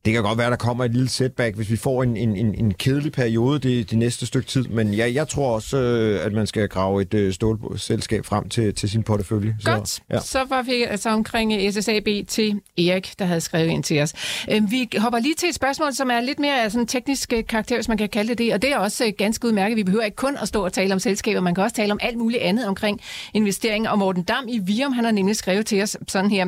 det 0.06 0.14
kan 0.14 0.24
godt 0.24 0.38
være, 0.38 0.50
der 0.50 0.56
kommer 0.56 0.84
et 0.86 0.92
lille 0.92 1.10
setback, 1.10 1.56
hvis 1.56 1.70
vi 1.72 1.78
får 1.78 2.04
en, 2.04 2.18
en, 2.18 2.36
en, 2.36 2.56
en 2.56 2.74
kedelig 2.74 3.12
periode 3.12 3.60
det, 3.60 3.90
det 3.90 3.98
næste 3.98 4.26
stykke 4.26 4.48
tid. 4.48 4.64
Men 4.64 4.94
ja, 4.94 5.12
jeg 5.14 5.28
tror 5.28 5.56
også, 5.56 5.78
øh, 5.78 6.26
at 6.26 6.34
man 6.34 6.48
skal 6.48 6.70
grave 6.70 7.02
et 7.02 7.14
øh, 7.14 7.34
stålselskab 7.34 8.26
frem 8.26 8.50
til, 8.50 8.76
til 8.76 8.90
sin 8.90 9.04
portefølje. 9.04 9.56
Godt, 9.64 9.90
Så, 9.90 10.02
ja. 10.12 10.20
så 10.20 10.44
var 10.50 10.62
vi 10.62 10.84
altså 10.84 11.10
omkring 11.10 11.54
øh, 11.54 11.72
SSAB 11.74 12.08
til 12.28 12.62
Erik, 12.78 13.14
der 13.20 13.26
havde 13.26 13.42
skrevet 13.42 13.68
ind 13.68 13.84
til 13.84 14.02
os. 14.02 14.14
Øh, 14.52 14.72
Vi 14.72 14.90
hopper 14.98 15.20
lige 15.20 15.36
til 15.36 15.50
et 15.50 15.56
spørgsmål, 15.56 15.94
som 15.94 16.10
er 16.12 16.22
lidt 16.22 16.40
mere 16.40 16.64
af 16.64 16.72
sådan 16.72 16.88
teknisk 16.88 17.34
karakter, 17.50 17.76
hvis 17.76 17.88
man 17.88 17.98
kan 17.98 18.10
kalde 18.10 18.30
det 18.30 18.38
det, 18.38 18.54
og 18.54 18.62
det 18.62 18.72
er 18.72 18.78
også 18.78 19.12
ganske 19.18 19.48
udmærket. 19.48 19.78
Vi 19.78 19.84
behøver 19.84 20.04
ikke 20.04 20.16
kun 20.16 20.38
at 20.42 20.48
stå 20.48 20.64
og 20.66 20.74
tale 20.74 20.94
om 20.94 21.00
selskaber, 21.00 21.42
man 21.42 21.56
kan 21.56 21.64
også 21.64 21.76
tale 21.76 21.92
om 21.92 22.00
alt 22.02 22.18
muligt 22.18 22.42
andet 22.42 22.68
omkring 22.68 23.02
investeringer. 23.34 23.90
Og 23.90 23.98
Morten 24.00 24.24
Dam 24.24 24.46
i 24.48 24.60
Virum, 24.66 24.94
han 24.94 25.04
har 25.06 25.12
nemlig 25.12 25.36
skrevet 25.36 25.66
til 25.66 25.82
os 25.84 25.98
sådan 26.08 26.32
her. 26.32 26.46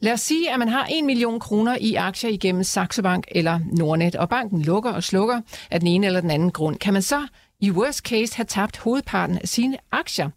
Lad 0.00 0.12
os 0.12 0.20
sige, 0.20 0.52
at 0.52 0.58
man 0.58 0.68
har 0.68 0.88
1 0.98 1.04
million 1.04 1.40
kroner 1.40 1.76
i 1.80 1.94
aktier 1.94 2.30
igennem 2.30 2.64
Saxo 2.80 3.02
Bank 3.02 3.24
eller 3.28 3.60
Nordnet, 3.72 4.16
og 4.16 4.28
banken 4.28 4.62
lukker 4.62 4.90
og 4.92 5.02
slukker 5.02 5.40
af 5.70 5.80
den 5.80 5.88
ene 5.88 6.06
eller 6.06 6.20
den 6.20 6.30
anden 6.30 6.50
grund. 6.50 6.76
Kan 6.76 6.92
man 6.92 7.02
så 7.02 7.26
i 7.60 7.70
worst 7.70 7.98
case 7.98 8.36
have 8.36 8.44
tabt 8.44 8.76
hovedparten 8.76 9.38
af 9.38 9.48
sine 9.48 9.76
aktier. 9.92 10.28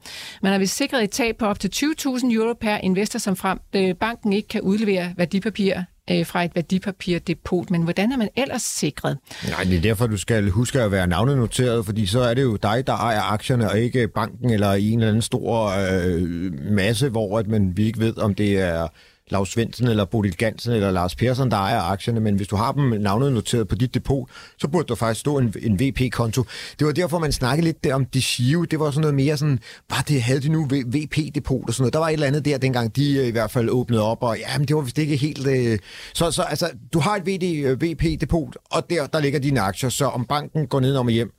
Man 0.41 0.51
har 0.51 0.59
vist 0.59 0.77
sikret 0.77 1.03
et 1.03 1.11
tab 1.11 1.37
på 1.37 1.45
op 1.45 1.59
til 1.59 1.71
20.000 1.75 2.33
euro 2.33 2.53
per 2.53 2.77
investor, 2.77 3.19
som 3.19 3.35
frem 3.35 3.59
øh, 3.75 3.95
banken 3.95 4.33
ikke 4.33 4.47
kan 4.47 4.61
udlevere 4.61 5.13
værdipapirer 5.17 5.83
øh, 6.11 6.25
fra 6.25 6.43
et 6.43 6.51
værdipapirdepot, 6.55 7.71
men 7.71 7.83
hvordan 7.83 8.11
er 8.11 8.17
man 8.17 8.29
ellers 8.35 8.61
sikret? 8.61 9.17
Nej, 9.49 9.63
det 9.63 9.77
er 9.77 9.81
derfor, 9.81 10.07
du 10.07 10.17
skal 10.17 10.49
huske 10.49 10.81
at 10.81 10.91
være 10.91 11.07
navnenoteret, 11.07 11.85
fordi 11.85 12.05
så 12.05 12.19
er 12.19 12.33
det 12.33 12.43
jo 12.43 12.55
dig, 12.55 12.87
der 12.87 12.93
ejer 12.93 13.21
aktierne, 13.21 13.69
og 13.69 13.79
ikke 13.79 14.07
banken 14.07 14.49
eller 14.49 14.71
en 14.71 14.99
eller 14.99 15.07
anden 15.07 15.21
stor 15.21 15.69
øh, 15.69 16.71
masse, 16.71 17.09
hvor 17.09 17.39
at 17.39 17.47
man, 17.47 17.77
vi 17.77 17.85
ikke 17.85 17.99
ved, 17.99 18.17
om 18.17 18.35
det 18.35 18.59
er 18.59 18.87
Lars 19.31 19.49
Svendsen 19.49 19.87
eller 19.87 20.05
Bodil 20.05 20.37
Gansen 20.37 20.73
eller 20.73 20.91
Lars 20.91 21.15
Persson, 21.15 21.51
der 21.51 21.57
ejer 21.57 21.81
aktierne, 21.81 22.19
men 22.19 22.35
hvis 22.35 22.47
du 22.47 22.55
har 22.55 22.71
dem 22.71 22.83
navnet 22.83 23.33
noteret 23.33 23.67
på 23.67 23.75
dit 23.75 23.93
depot, 23.93 24.29
så 24.57 24.67
burde 24.67 24.87
der 24.87 24.95
faktisk 24.95 25.19
stå 25.19 25.37
en, 25.37 25.53
en 25.61 25.79
VP-konto. 25.79 26.43
Det 26.79 26.87
var 26.87 26.93
derfor, 26.93 27.19
man 27.19 27.31
snakkede 27.31 27.65
lidt 27.65 27.83
der 27.83 27.95
om 27.95 28.05
DeShiu. 28.05 28.63
Det 28.63 28.79
var 28.79 28.91
sådan 28.91 29.01
noget 29.01 29.15
mere 29.15 29.37
sådan, 29.37 29.59
var 29.89 30.03
det, 30.07 30.21
havde 30.21 30.39
de 30.39 30.49
nu 30.49 30.65
VP-depot 30.65 31.67
og 31.67 31.73
sådan 31.73 31.83
noget. 31.83 31.93
Der 31.93 31.99
var 31.99 32.07
et 32.07 32.13
eller 32.13 32.27
andet 32.27 32.45
der, 32.45 32.57
dengang 32.57 32.95
de 32.95 33.17
øh, 33.17 33.27
i 33.27 33.31
hvert 33.31 33.51
fald 33.51 33.69
åbnede 33.69 34.03
op, 34.03 34.23
og 34.23 34.37
ja, 34.37 34.57
men 34.57 34.67
det 34.67 34.75
var 34.75 34.81
vist 34.81 34.97
ikke 34.97 35.15
helt... 35.15 35.47
Øh... 35.47 35.79
Så, 36.13 36.31
så 36.31 36.41
altså, 36.41 36.69
du 36.93 36.99
har 36.99 37.15
et 37.15 37.27
VD, 37.27 37.65
øh, 37.65 37.81
VP-depot, 37.81 38.55
og 38.71 38.89
der, 38.89 39.07
der 39.07 39.19
ligger 39.19 39.39
dine 39.39 39.59
aktier, 39.59 39.89
så 39.89 40.05
om 40.05 40.25
banken 40.25 40.67
går 40.67 40.79
ned 40.79 40.95
om 40.95 41.07
hjem, 41.07 41.31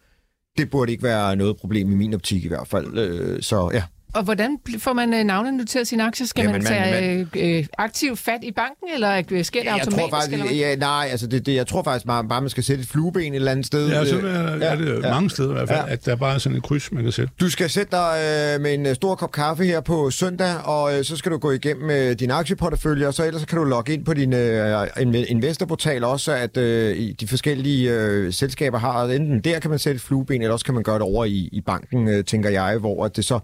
det 0.59 0.71
burde 0.71 0.93
ikke 0.93 1.05
være 1.05 1.37
noget 1.37 1.57
problem 1.57 1.93
i 1.93 1.95
min 1.95 2.15
optik 2.15 2.45
i 2.45 2.49
hvert 2.49 2.69
fald. 2.69 2.99
Øh, 2.99 3.43
så 3.43 3.71
ja. 3.75 3.83
Og 4.15 4.23
hvordan 4.23 4.59
får 4.79 4.93
man 4.93 5.15
øh, 5.15 5.25
navnet 5.25 5.55
noteret 5.55 5.87
sine 5.87 6.05
aktier? 6.05 6.27
Skal 6.27 6.43
Jamen, 6.43 6.53
man 6.53 6.65
tage 6.65 7.01
man, 7.01 7.29
man, 7.35 7.59
øh, 7.59 7.67
aktivt 7.79 8.19
fat 8.19 8.39
i 8.43 8.53
banken, 8.53 8.87
eller 8.95 9.23
øh, 9.31 9.45
sker 9.45 9.61
det 9.61 9.67
jeg 9.67 9.73
automatisk? 9.73 9.97
Tror 9.97 10.11
faktisk, 10.11 10.33
eller 10.33 10.53
ja, 10.53 10.77
nej, 10.77 11.09
altså 11.11 11.27
det, 11.27 11.47
det, 11.47 11.55
jeg 11.55 11.67
tror 11.67 11.83
faktisk 11.83 12.07
bare, 12.07 12.25
bare, 12.29 12.41
man 12.41 12.51
skal 12.51 12.65
sætte 12.65 12.83
et 12.83 12.89
flueben 12.89 13.33
et 13.33 13.37
eller 13.37 13.51
andet 13.51 13.67
sted. 13.67 13.89
Ja, 13.89 14.05
sådan 14.05 14.25
er, 14.25 14.57
ja, 14.57 14.65
er 14.65 14.77
det 14.77 15.03
ja, 15.03 15.11
mange 15.11 15.31
steder 15.31 15.51
i 15.51 15.53
hvert 15.53 15.69
fald, 15.69 15.87
ja. 15.87 15.93
at 15.93 16.07
der 16.07 16.17
bare 16.17 16.35
er 16.35 16.39
sådan 16.39 16.59
et 16.59 16.63
kryds, 16.63 16.93
man 16.93 17.03
kan 17.03 17.13
sætte. 17.13 17.33
Du 17.41 17.51
skal 17.51 17.71
sætte 17.71 17.91
dig 17.91 18.11
øh, 18.55 18.61
med 18.61 18.75
en 18.75 18.95
stor 18.95 19.15
kop 19.15 19.33
kaffe 19.33 19.65
her 19.65 19.81
på 19.81 20.11
søndag, 20.11 20.55
og 20.65 20.99
øh, 20.99 21.05
så 21.05 21.17
skal 21.17 21.33
du 21.33 21.39
gå 21.39 21.51
igennem 21.51 21.91
øh, 21.91 22.13
din 22.13 22.31
aktieportefølje, 22.31 23.07
og 23.07 23.15
så 23.15 23.25
ellers 23.25 23.41
så 23.41 23.47
kan 23.47 23.59
du 23.59 23.65
logge 23.65 23.93
ind 23.93 24.05
på 24.05 24.15
din 24.15 24.33
øh, 24.33 24.87
investorportal 25.29 26.05
også, 26.05 26.33
at 26.33 26.57
øh, 26.57 26.97
de 27.21 27.29
forskellige 27.29 27.93
øh, 27.93 28.33
selskaber 28.33 28.79
har, 28.79 29.05
enten 29.05 29.41
der 29.41 29.59
kan 29.59 29.71
man 29.71 29.79
sætte 29.79 29.97
et 29.97 30.03
flueben, 30.03 30.43
eller 30.43 30.53
også 30.53 30.65
kan 30.65 30.75
man 30.75 30.83
gøre 30.83 30.95
det 30.95 31.03
over 31.03 31.25
i, 31.25 31.49
i 31.53 31.61
banken, 31.61 32.09
øh, 32.09 32.25
tænker 32.25 32.51
jeg, 32.51 32.77
hvor 32.79 33.09
det 33.09 33.25
så 33.25 33.39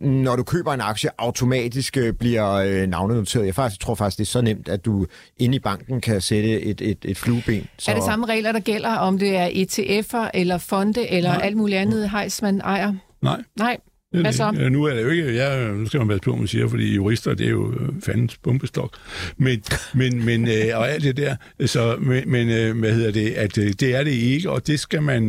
når 0.00 0.36
du 0.36 0.42
køber 0.42 0.72
en 0.72 0.80
aktie, 0.80 1.10
automatisk 1.18 1.96
øh, 1.96 2.12
bliver 2.12 2.52
øh, 2.52 2.86
navnenoteret. 2.86 3.46
Jeg 3.46 3.54
faktisk, 3.54 3.80
tror 3.80 3.94
faktisk, 3.94 4.18
det 4.18 4.24
er 4.24 4.30
så 4.30 4.42
nemt, 4.42 4.68
at 4.68 4.84
du 4.84 5.06
inde 5.38 5.56
i 5.56 5.58
banken 5.58 6.00
kan 6.00 6.20
sætte 6.20 6.60
et, 6.60 6.80
et, 6.80 6.98
et 7.04 7.18
flueben. 7.18 7.66
Så... 7.78 7.90
Er 7.90 7.94
det 7.94 8.04
samme 8.04 8.26
regler, 8.26 8.52
der 8.52 8.60
gælder, 8.60 8.96
om 8.96 9.18
det 9.18 9.36
er 9.36 9.46
ETF'er 9.46 10.30
eller 10.34 10.58
fonde 10.58 11.10
eller 11.10 11.32
Nej. 11.32 11.40
alt 11.44 11.56
muligt 11.56 11.78
andet 11.78 12.10
hejs, 12.10 12.42
man 12.42 12.60
ejer? 12.60 12.92
Nej. 13.22 13.42
Nej. 13.58 13.76
Hvad 14.20 14.32
så? 14.32 14.50
Nu 14.50 14.84
er 14.84 14.94
det 14.94 15.02
jo 15.02 15.08
ikke, 15.08 15.34
jeg, 15.34 15.72
nu 15.72 15.86
skal 15.86 15.98
man 15.98 16.08
passe 16.08 16.22
på, 16.22 16.36
man 16.36 16.46
siger, 16.46 16.68
fordi 16.68 16.94
jurister, 16.94 17.34
det 17.34 17.46
er 17.46 17.50
jo 17.50 17.72
øh, 17.72 17.88
fandens 18.02 18.36
bumpestok. 18.36 18.96
Men, 19.36 19.62
men, 19.94 20.24
men 20.24 20.48
øh, 20.48 20.78
og 20.78 20.90
alt 20.90 21.04
det 21.04 21.16
der, 21.16 21.36
så, 21.66 21.96
men, 22.00 22.30
men 22.30 22.48
øh, 22.48 22.78
hvad 22.78 22.92
hedder 22.92 23.10
det, 23.10 23.30
at 23.30 23.54
det 23.54 23.82
er 23.82 24.04
det 24.04 24.10
ikke, 24.10 24.50
og 24.50 24.66
det 24.66 24.80
skal 24.80 25.02
man, 25.02 25.24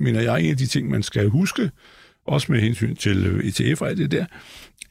mener 0.00 0.20
jeg, 0.20 0.40
en 0.40 0.50
af 0.50 0.56
de 0.56 0.66
ting, 0.66 0.90
man 0.90 1.02
skal 1.02 1.28
huske, 1.28 1.70
også 2.26 2.52
med 2.52 2.60
hensyn 2.60 2.96
til 2.96 3.26
øh, 3.26 3.44
ETF 3.44 3.82
og 3.82 3.88
alt 3.88 3.98
det 3.98 4.10
der, 4.10 4.26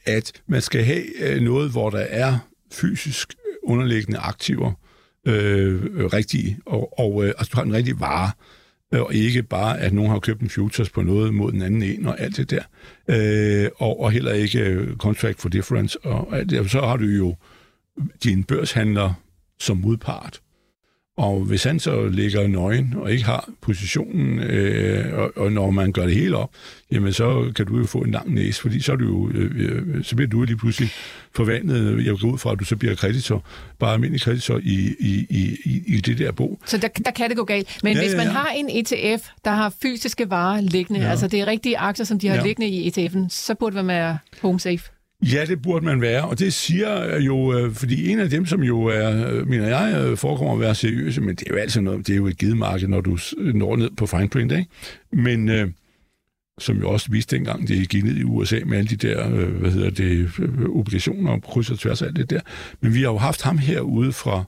at 0.06 0.32
man 0.46 0.62
skal 0.62 0.84
have 0.84 1.22
øh, 1.22 1.42
noget, 1.42 1.70
hvor 1.70 1.90
der 1.90 1.98
er 1.98 2.38
fysisk 2.72 3.34
underliggende 3.62 4.18
aktiver 4.18 4.72
øh, 5.26 5.82
rigtige, 5.94 6.58
og, 6.66 6.98
og 6.98 7.24
øh, 7.24 7.34
altså 7.38 7.50
du 7.52 7.56
har 7.56 7.64
en 7.64 7.72
rigtig 7.72 8.00
vare, 8.00 8.30
øh, 8.94 9.00
og 9.00 9.14
ikke 9.14 9.42
bare, 9.42 9.80
at 9.80 9.92
nogen 9.92 10.10
har 10.10 10.18
købt 10.18 10.40
en 10.40 10.50
futures 10.50 10.90
på 10.90 11.02
noget 11.02 11.34
mod 11.34 11.52
den 11.52 11.62
anden 11.62 11.82
en 11.82 12.06
og 12.06 12.20
alt 12.20 12.36
det 12.36 12.50
der, 12.50 12.62
øh, 13.08 13.70
og, 13.76 14.00
og 14.00 14.10
heller 14.10 14.32
ikke 14.32 14.88
contract 14.98 15.40
for 15.40 15.48
difference 15.48 16.04
og 16.04 16.38
alt 16.38 16.50
det. 16.50 16.70
Så 16.70 16.80
har 16.80 16.96
du 16.96 17.04
jo 17.04 17.34
din 18.24 18.44
børshandler 18.44 19.14
som 19.58 19.76
modpart, 19.76 20.40
og 21.16 21.40
hvis 21.40 21.64
han 21.64 21.80
så 21.80 22.08
ligger 22.08 22.46
nøgen 22.46 22.94
og 22.96 23.12
ikke 23.12 23.24
har 23.24 23.50
positionen, 23.60 24.38
øh, 24.38 25.18
og, 25.18 25.32
og 25.36 25.52
når 25.52 25.70
man 25.70 25.92
gør 25.92 26.06
det 26.06 26.14
hele 26.14 26.36
op, 26.36 26.50
jamen 26.92 27.12
så 27.12 27.52
kan 27.56 27.66
du 27.66 27.78
jo 27.78 27.86
få 27.86 27.98
en 27.98 28.10
lang 28.10 28.34
næse, 28.34 28.60
fordi 28.60 28.80
så, 28.80 28.92
er 28.92 28.96
du 28.96 29.04
jo, 29.04 29.30
øh, 29.34 29.50
øh 29.54 30.04
så 30.04 30.16
bliver 30.16 30.28
du 30.28 30.42
lige 30.42 30.56
pludselig 30.56 30.90
forvandlet. 31.34 32.06
Jeg 32.06 32.18
går 32.20 32.28
ud 32.28 32.38
fra, 32.38 32.52
at 32.52 32.60
du 32.60 32.64
så 32.64 32.76
bliver 32.76 32.94
kreditor, 32.94 33.44
bare 33.78 33.92
almindelig 33.92 34.20
kreditor 34.20 34.58
i, 34.62 34.94
i, 35.00 35.26
i, 35.30 35.82
i 35.86 36.00
det 36.00 36.18
der 36.18 36.32
bo. 36.32 36.58
Så 36.66 36.78
der, 36.78 36.88
der 36.88 37.10
kan 37.10 37.28
det 37.28 37.36
gå 37.36 37.44
galt. 37.44 37.78
Men 37.82 37.96
ja, 37.96 38.02
hvis 38.02 38.14
man 38.16 38.26
ja, 38.26 38.32
ja. 38.32 38.38
har 38.38 38.48
en 38.48 38.68
ETF, 38.70 39.28
der 39.44 39.50
har 39.50 39.74
fysiske 39.82 40.30
varer 40.30 40.60
liggende, 40.60 41.00
ja. 41.00 41.10
altså 41.10 41.28
det 41.28 41.40
er 41.40 41.46
rigtige 41.46 41.78
aktier, 41.78 42.06
som 42.06 42.18
de 42.18 42.28
har 42.28 42.36
ja. 42.36 42.42
liggende 42.42 42.68
i 42.68 42.90
ETF'en, 42.90 43.28
så 43.28 43.54
burde 43.54 43.76
man 43.76 43.86
være 43.86 44.18
home 44.42 44.60
safe. 44.60 44.90
Ja, 45.32 45.44
det 45.44 45.62
burde 45.62 45.84
man 45.84 46.00
være, 46.00 46.24
og 46.24 46.38
det 46.38 46.52
siger 46.52 47.20
jo, 47.20 47.58
øh, 47.58 47.72
fordi 47.74 48.10
en 48.10 48.18
af 48.20 48.30
dem, 48.30 48.46
som 48.46 48.62
jo 48.62 48.82
er, 48.82 49.30
øh, 49.30 49.48
mener 49.48 49.66
jeg, 49.66 50.04
øh, 50.04 50.16
forekommer 50.16 50.54
at 50.54 50.60
være 50.60 50.74
seriøse, 50.74 51.20
men 51.20 51.36
det 51.36 51.42
er 51.48 51.54
jo 51.54 51.60
altid 51.60 51.80
noget, 51.80 52.06
det 52.06 52.12
er 52.12 52.16
jo 52.16 52.26
et 52.26 52.38
gidemarked, 52.38 52.88
når 52.88 53.00
du 53.00 53.18
når 53.38 53.76
ned 53.76 53.90
på 53.96 54.06
fine 54.06 54.28
print, 54.28 54.52
ikke? 54.52 54.66
Men 55.12 55.48
øh, 55.48 55.70
som 56.58 56.76
jo 56.78 56.90
også 56.90 57.10
viste 57.10 57.36
dengang, 57.36 57.68
det 57.68 57.88
gik 57.88 58.04
ned 58.04 58.16
i 58.16 58.22
USA 58.22 58.60
med 58.66 58.78
alle 58.78 58.88
de 58.88 58.96
der, 58.96 59.34
øh, 59.34 59.48
hvad 59.56 59.70
hedder 59.70 59.90
det, 59.90 60.30
obligationer 60.68 61.32
og 61.32 61.42
kryds 61.42 61.70
og 61.70 61.78
tværs 61.78 62.02
af 62.02 62.06
alt 62.06 62.16
det 62.16 62.30
der. 62.30 62.40
Men 62.80 62.94
vi 62.94 62.98
har 62.98 63.08
jo 63.08 63.18
haft 63.18 63.42
ham 63.42 63.58
herude 63.58 64.12
fra, 64.12 64.44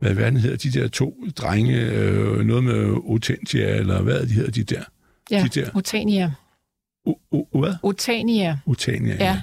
hvad 0.00 0.14
verden 0.14 0.38
hedder, 0.40 0.56
de 0.56 0.80
der 0.80 0.88
to 0.88 1.24
drenge, 1.36 1.80
øh, 1.90 2.46
noget 2.46 2.64
med 2.64 2.96
Otentia, 3.04 3.76
eller 3.76 4.02
hvad 4.02 4.20
de 4.26 4.32
hedder, 4.32 4.50
de 4.50 4.64
der? 4.64 4.82
Ja, 5.30 5.48
de 5.54 5.60
der. 5.60 5.70
Otania. 5.74 6.32
O- 7.08 7.28
o- 7.34 7.58
hvad? 7.58 7.74
Otania. 7.82 8.58
Otania, 8.66 9.14
ja. 9.14 9.24
ja 9.24 9.40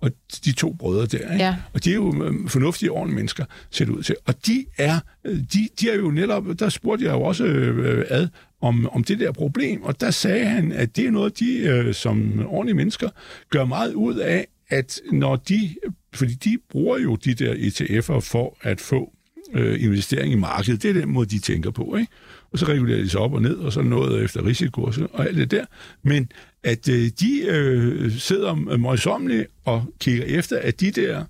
og 0.00 0.10
de 0.44 0.52
to 0.52 0.72
brødre 0.72 1.06
der. 1.06 1.32
Ikke? 1.32 1.44
Ja. 1.44 1.56
Og 1.72 1.84
de 1.84 1.90
er 1.90 1.94
jo 1.94 2.24
øh, 2.24 2.48
fornuftige, 2.48 2.90
ordentlige 2.90 3.16
mennesker, 3.16 3.44
ser 3.70 3.84
det 3.84 3.92
ud 3.92 4.02
til. 4.02 4.16
Og 4.26 4.46
de 4.46 4.66
er, 4.78 5.00
øh, 5.24 5.38
de, 5.38 5.68
de 5.80 5.90
er 5.90 5.96
jo 5.96 6.10
netop, 6.10 6.44
der 6.58 6.68
spurgte 6.68 7.04
jeg 7.04 7.12
jo 7.12 7.22
også 7.22 7.44
øh, 7.44 8.04
ad 8.08 8.28
om, 8.60 8.88
om 8.92 9.04
det 9.04 9.18
der 9.18 9.32
problem, 9.32 9.82
og 9.82 10.00
der 10.00 10.10
sagde 10.10 10.44
han, 10.46 10.72
at 10.72 10.96
det 10.96 11.06
er 11.06 11.10
noget, 11.10 11.38
de 11.38 11.58
øh, 11.58 11.94
som 11.94 12.46
ordentlige 12.46 12.76
mennesker 12.76 13.08
gør 13.50 13.64
meget 13.64 13.94
ud 13.94 14.14
af, 14.14 14.46
at 14.68 15.00
når 15.12 15.36
de, 15.36 15.74
fordi 16.14 16.34
de 16.34 16.58
bruger 16.70 16.98
jo 16.98 17.16
de 17.16 17.34
der 17.34 17.54
ETF'er 17.54 18.20
for 18.20 18.56
at 18.62 18.80
få 18.80 19.12
øh, 19.54 19.84
investering 19.84 20.32
i 20.32 20.36
markedet. 20.36 20.82
Det 20.82 20.90
er 20.90 21.00
den 21.00 21.08
måde, 21.08 21.26
de 21.28 21.38
tænker 21.38 21.70
på. 21.70 21.96
Ikke? 21.96 22.12
Og 22.52 22.58
så 22.58 22.66
regulerer 22.66 23.02
de 23.02 23.08
sig 23.08 23.20
op 23.20 23.32
og 23.32 23.42
ned, 23.42 23.56
og 23.56 23.72
så 23.72 23.82
noget 23.82 24.24
efter 24.24 24.44
risiko 24.44 24.82
og 25.12 25.26
alt 25.26 25.36
det 25.36 25.50
der. 25.50 25.64
Men 26.02 26.32
at 26.62 26.88
øh, 26.88 27.10
de 27.20 27.46
øh, 27.48 28.12
sidder 28.12 28.54
møjsommeligt 28.76 29.46
og 29.64 29.84
kigger 30.00 30.24
efter, 30.24 30.58
at 30.58 30.80
de 30.80 30.90
der 30.90 31.24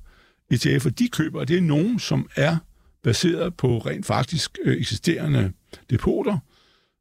ETF'er, 0.55 0.91
de 0.91 1.09
køber, 1.09 1.45
det 1.45 1.57
er 1.57 1.62
nogen, 1.62 1.99
som 1.99 2.29
er 2.37 2.57
baseret 3.03 3.55
på 3.55 3.79
rent 3.79 4.07
faktisk 4.07 4.59
øh, 4.64 4.77
eksisterende 4.77 5.53
depoter. 5.91 6.39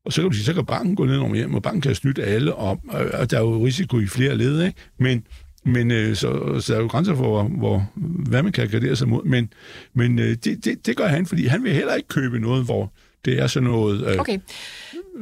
Og 0.06 0.14
så 0.14 0.22
kan 0.22 0.30
du 0.30 0.36
sige, 0.36 0.46
så 0.46 0.54
kan 0.54 0.66
banken 0.66 0.96
gå 0.96 1.06
ned 1.06 1.18
om 1.18 1.34
hjem, 1.34 1.54
og 1.54 1.64
banken 1.64 1.82
kan 1.82 1.96
snytte 1.96 2.24
alle, 2.24 2.56
og, 2.56 2.82
og 3.14 3.32
der 3.32 3.38
er 3.38 3.42
jo 3.42 3.66
risiko 3.66 4.00
i 4.00 4.08
flere 4.08 4.38
led, 4.38 4.64
ikke? 4.64 4.80
Men, 4.98 5.24
men 5.66 5.92
øh, 5.92 6.16
så, 6.16 6.60
så 6.60 6.74
der 6.74 6.80
er 6.80 6.82
jo 6.82 6.88
grænser 6.88 7.16
for, 7.16 7.24
hvor, 7.24 7.44
hvor, 7.44 7.92
hvad 8.30 8.44
man 8.44 8.52
kan 8.52 8.70
gradere 8.70 8.96
sig 8.96 9.08
mod. 9.08 9.24
Men, 9.24 9.54
men 9.94 10.20
øh, 10.20 10.36
det, 10.44 10.66
det, 10.66 10.86
det 10.86 10.98
gør 10.98 11.08
han, 11.08 11.26
fordi 11.26 11.46
han 11.46 11.64
vil 11.64 11.74
heller 11.74 11.94
ikke 11.94 12.08
købe 12.08 12.40
noget, 12.40 12.66
hvor 12.66 12.94
det 13.28 13.40
er 13.40 13.48
sådan 13.48 13.70
noget 13.70 14.08
øh, 14.08 14.20
okay. 14.20 14.40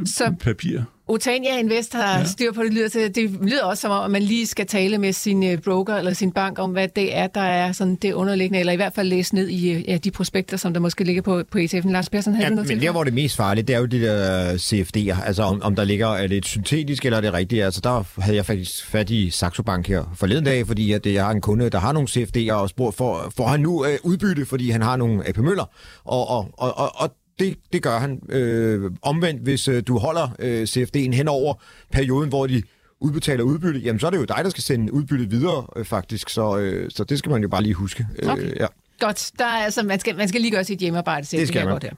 så, 0.05 0.33
papir. 0.39 0.79
Otania 1.07 1.59
Invest 1.59 1.93
har 1.93 2.19
ja. 2.19 2.25
styr 2.25 2.51
på 2.51 2.63
det. 2.63 2.73
Lyder 2.73 2.89
til, 2.89 3.15
det 3.15 3.31
lyder 3.41 3.63
også 3.63 3.81
som 3.81 3.91
om, 3.91 4.03
at 4.03 4.11
man 4.11 4.21
lige 4.21 4.47
skal 4.47 4.67
tale 4.67 4.97
med 4.97 5.13
sin 5.13 5.43
øh, 5.43 5.57
broker 5.57 5.95
eller 5.95 6.13
sin 6.13 6.31
bank 6.31 6.59
om, 6.59 6.71
hvad 6.71 6.87
det 6.87 7.17
er, 7.17 7.27
der 7.27 7.41
er 7.41 7.71
sådan 7.71 7.95
det 7.95 8.13
underliggende, 8.13 8.59
eller 8.59 8.73
i 8.73 8.75
hvert 8.75 8.93
fald 8.93 9.07
læse 9.07 9.35
ned 9.35 9.47
i 9.47 9.71
øh, 9.71 9.89
ja, 9.89 9.97
de 9.97 10.11
prospekter, 10.11 10.57
som 10.57 10.73
der 10.73 10.79
måske 10.79 11.03
ligger 11.03 11.21
på, 11.21 11.43
på 11.51 11.57
ETF'en. 11.57 11.91
Lars 11.91 12.09
Persson, 12.09 12.33
havde 12.33 12.47
ja, 12.47 12.55
noget 12.55 12.69
men 12.69 12.81
der, 12.81 12.91
hvor 12.91 13.03
det 13.03 13.11
er 13.11 13.15
mest 13.15 13.35
farligt, 13.35 13.67
det 13.67 13.75
er 13.75 13.79
jo 13.79 13.85
de 13.85 14.01
der 14.01 14.53
CFD'er. 14.53 15.25
Altså 15.25 15.43
om, 15.43 15.61
om 15.61 15.75
der 15.75 15.83
ligger, 15.83 16.07
er 16.07 16.27
det 16.27 16.37
et 16.37 16.45
syntetisk 16.45 17.05
eller 17.05 17.17
er 17.17 17.21
det 17.21 17.33
rigtigt? 17.33 17.63
Altså 17.63 17.81
der 17.83 18.21
havde 18.21 18.37
jeg 18.37 18.45
faktisk 18.45 18.85
fat 18.85 19.09
i 19.09 19.29
Saxo 19.29 19.63
Bank 19.63 19.87
her 19.87 20.13
forleden 20.15 20.45
dag, 20.45 20.67
fordi 20.67 20.91
at 20.91 21.05
jeg 21.05 21.25
har 21.25 21.31
en 21.31 21.41
kunde, 21.41 21.69
der 21.69 21.79
har 21.79 21.91
nogle 21.91 22.07
CFD'er 22.09 22.53
og 22.53 22.69
spurgt, 22.69 22.97
for, 22.97 23.33
får 23.37 23.47
han 23.47 23.59
nu 23.59 23.85
øh, 23.85 23.97
udbytte, 24.03 24.45
fordi 24.45 24.69
han 24.69 24.81
har 24.81 24.95
nogle 24.95 25.29
AP 25.29 25.37
Møller? 25.37 25.65
Og, 26.05 26.29
og, 26.29 26.49
og, 26.57 26.77
og, 26.77 26.91
og 26.95 27.15
det, 27.39 27.57
det 27.73 27.83
gør 27.83 27.99
han. 27.99 28.21
Øh, 28.29 28.91
omvendt, 29.01 29.41
hvis 29.41 29.67
øh, 29.67 29.83
du 29.87 29.97
holder 29.97 30.29
øh, 30.39 30.63
CFD'en 30.63 31.15
hen 31.15 31.27
over 31.27 31.53
perioden, 31.91 32.29
hvor 32.29 32.47
de 32.47 32.63
udbetaler 32.99 33.43
udbytte, 33.43 33.79
jamen 33.79 33.99
så 33.99 34.07
er 34.07 34.11
det 34.11 34.17
jo 34.17 34.25
dig, 34.25 34.39
der 34.43 34.49
skal 34.49 34.63
sende 34.63 34.93
udbyttet 34.93 35.31
videre, 35.31 35.67
øh, 35.75 35.85
faktisk. 35.85 36.29
Så, 36.29 36.57
øh, 36.57 36.91
så 36.91 37.03
det 37.03 37.19
skal 37.19 37.31
man 37.31 37.41
jo 37.41 37.47
bare 37.47 37.63
lige 37.63 37.73
huske. 37.73 38.07
Øh, 38.19 38.29
okay. 38.29 38.43
Øh, 38.43 38.55
ja. 38.59 38.65
Godt. 38.99 39.31
Der 39.39 39.45
er, 39.45 39.63
altså, 39.63 39.83
man, 39.83 39.99
skal, 39.99 40.15
man 40.15 40.27
skal 40.27 40.41
lige 40.41 40.51
gøre 40.51 40.63
sit 40.63 40.79
hjemmearbejde. 40.79 41.37
Det 41.37 41.47
skal 41.47 41.65
man. 41.65 41.71
Godt 41.71 41.83
her. 41.83 41.91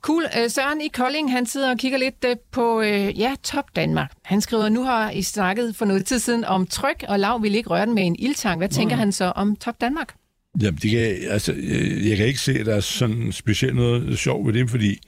Cool. 0.00 0.24
Øh, 0.38 0.50
Søren 0.50 0.80
i 0.80 0.88
Kolding, 0.88 1.32
han 1.32 1.46
sidder 1.46 1.70
og 1.70 1.78
kigger 1.78 1.98
lidt 1.98 2.24
øh, 2.26 2.36
på 2.52 2.80
ja, 2.82 3.34
Top 3.42 3.64
Danmark. 3.76 4.12
Han 4.22 4.40
skriver, 4.40 4.68
nu 4.68 4.84
har 4.84 5.10
I 5.10 5.22
snakket 5.22 5.76
for 5.76 5.84
noget 5.84 6.06
tid 6.06 6.18
siden 6.18 6.44
om 6.44 6.66
tryk, 6.66 7.04
og 7.08 7.18
Lav 7.18 7.42
vil 7.42 7.54
ikke 7.54 7.70
røre 7.70 7.86
den 7.86 7.94
med 7.94 8.06
en 8.06 8.16
ildtang. 8.18 8.58
Hvad 8.58 8.68
tænker 8.68 8.96
han 8.96 9.12
så 9.12 9.24
om 9.24 9.56
Top 9.56 9.80
Danmark? 9.80 10.14
Jamen, 10.62 10.78
det 10.82 10.90
kan, 10.90 11.16
altså, 11.28 11.52
øh, 11.52 12.08
jeg 12.08 12.16
kan 12.16 12.26
ikke 12.26 12.40
se, 12.40 12.58
at 12.58 12.66
der 12.66 12.74
er 12.74 12.80
sådan 12.80 13.32
specielt 13.32 13.76
noget 13.76 14.18
sjovt 14.18 14.46
ved 14.46 14.54
det, 14.54 14.70
fordi 14.70 14.98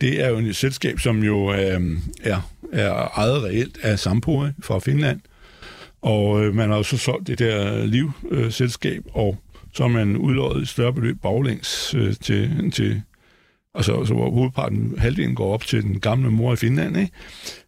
det 0.00 0.24
er 0.24 0.28
jo 0.28 0.38
et 0.38 0.56
selskab, 0.56 1.00
som 1.00 1.22
jo 1.22 1.52
øh, 1.52 1.80
er, 2.22 2.52
er 2.72 2.92
ejet 2.92 3.42
reelt 3.42 3.78
af 3.82 3.98
Sampo 3.98 4.46
fra 4.62 4.78
Finland. 4.78 5.20
Og 6.02 6.44
øh, 6.44 6.54
man 6.54 6.68
har 6.68 6.76
jo 6.76 6.82
så 6.82 6.96
solgt 6.96 7.26
det 7.26 7.38
der 7.38 7.86
livselskab, 7.86 9.02
øh, 9.06 9.16
og 9.16 9.38
så 9.72 9.82
har 9.82 9.88
man 9.88 10.16
udlået 10.16 10.62
et 10.62 10.68
større 10.68 10.92
beløb 10.92 11.16
baglæns 11.22 11.94
øh, 11.94 12.14
til, 12.14 12.70
til, 12.72 13.02
altså, 13.74 14.04
så 14.04 14.14
hvor 14.14 14.30
hovedparten, 14.30 14.94
halvdelen 14.98 15.34
går 15.34 15.54
op 15.54 15.66
til 15.66 15.82
den 15.82 16.00
gamle 16.00 16.30
mor 16.30 16.52
i 16.52 16.56
Finland, 16.56 16.96
ikke? 16.96 17.12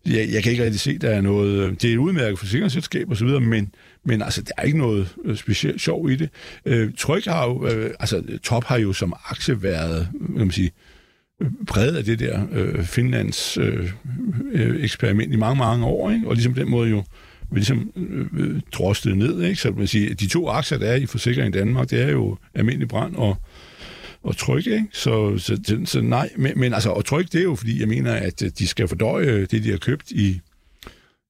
Jeg, 0.07 0.29
jeg 0.33 0.43
kan 0.43 0.53
ikke 0.53 0.65
rigtig 0.65 0.81
se, 0.81 0.91
at 0.91 1.03
der 1.03 1.11
er 1.11 1.21
noget... 1.21 1.63
Øh, 1.63 1.73
det 1.73 1.85
er 1.85 1.93
et 1.93 1.99
udmærket 1.99 2.39
forsikringsselskab 2.39 3.11
osv., 3.11 3.29
men, 3.29 3.71
men 4.05 4.23
altså, 4.23 4.43
der 4.43 4.53
er 4.59 4.63
ikke 4.63 4.79
noget 4.79 5.17
øh, 5.25 5.37
specielt 5.37 5.81
sjov 5.81 6.11
i 6.11 6.17
det. 6.17 6.31
Øh, 6.65 6.91
Tryk 6.99 7.25
har 7.25 7.45
jo... 7.45 7.67
Øh, 7.67 7.91
altså, 8.01 8.23
Top 8.43 8.65
har 8.65 8.79
jo 8.79 8.93
som 8.93 9.13
aktie 9.31 9.63
været, 9.63 10.09
kan 10.37 10.47
man 10.47 10.51
sige, 10.51 10.71
præget 11.67 11.97
af 11.97 12.05
det 12.05 12.19
der 12.19 12.47
øh, 12.53 12.85
Finlands 12.85 13.59
øh, 13.59 13.91
øh, 14.53 14.85
eksperiment 14.85 15.33
i 15.33 15.37
mange, 15.37 15.59
mange 15.59 15.87
år, 15.87 16.11
ikke? 16.11 16.29
og 16.29 16.35
ligesom 16.35 16.55
den 16.55 16.71
måde 16.71 16.91
jo 16.91 17.05
ligesom 17.53 17.93
øh, 17.97 18.27
øh 18.39 18.61
drostet 18.73 19.17
ned. 19.17 19.43
Ikke? 19.43 19.61
Så 19.61 19.71
man 19.71 19.87
siger, 19.87 20.15
de 20.15 20.27
to 20.27 20.49
aktier, 20.49 20.79
der 20.79 20.87
er 20.87 20.97
i 20.97 21.07
forsikring 21.07 21.55
i 21.55 21.59
Danmark, 21.59 21.91
det 21.91 22.03
er 22.03 22.11
jo 22.11 22.37
almindelig 22.55 22.89
brand 22.89 23.17
og, 23.17 23.37
og 24.23 24.37
tryk, 24.37 24.67
ikke? 24.67 24.87
Så, 24.93 25.39
så, 25.39 25.61
så, 25.65 25.81
så 25.85 26.01
nej, 26.01 26.31
men, 26.37 26.53
men 26.57 26.75
altså, 26.75 26.91
og 26.91 27.05
tryk, 27.05 27.33
det 27.33 27.39
er 27.39 27.43
jo 27.43 27.55
fordi, 27.55 27.81
jeg 27.81 27.89
mener, 27.89 28.13
at 28.13 28.43
øh, 28.43 28.51
de 28.59 28.67
skal 28.67 28.89
fordøje 28.89 29.47
det, 29.47 29.65
de 29.65 29.71
har 29.71 29.79
købt 29.79 30.11
i, 30.11 30.41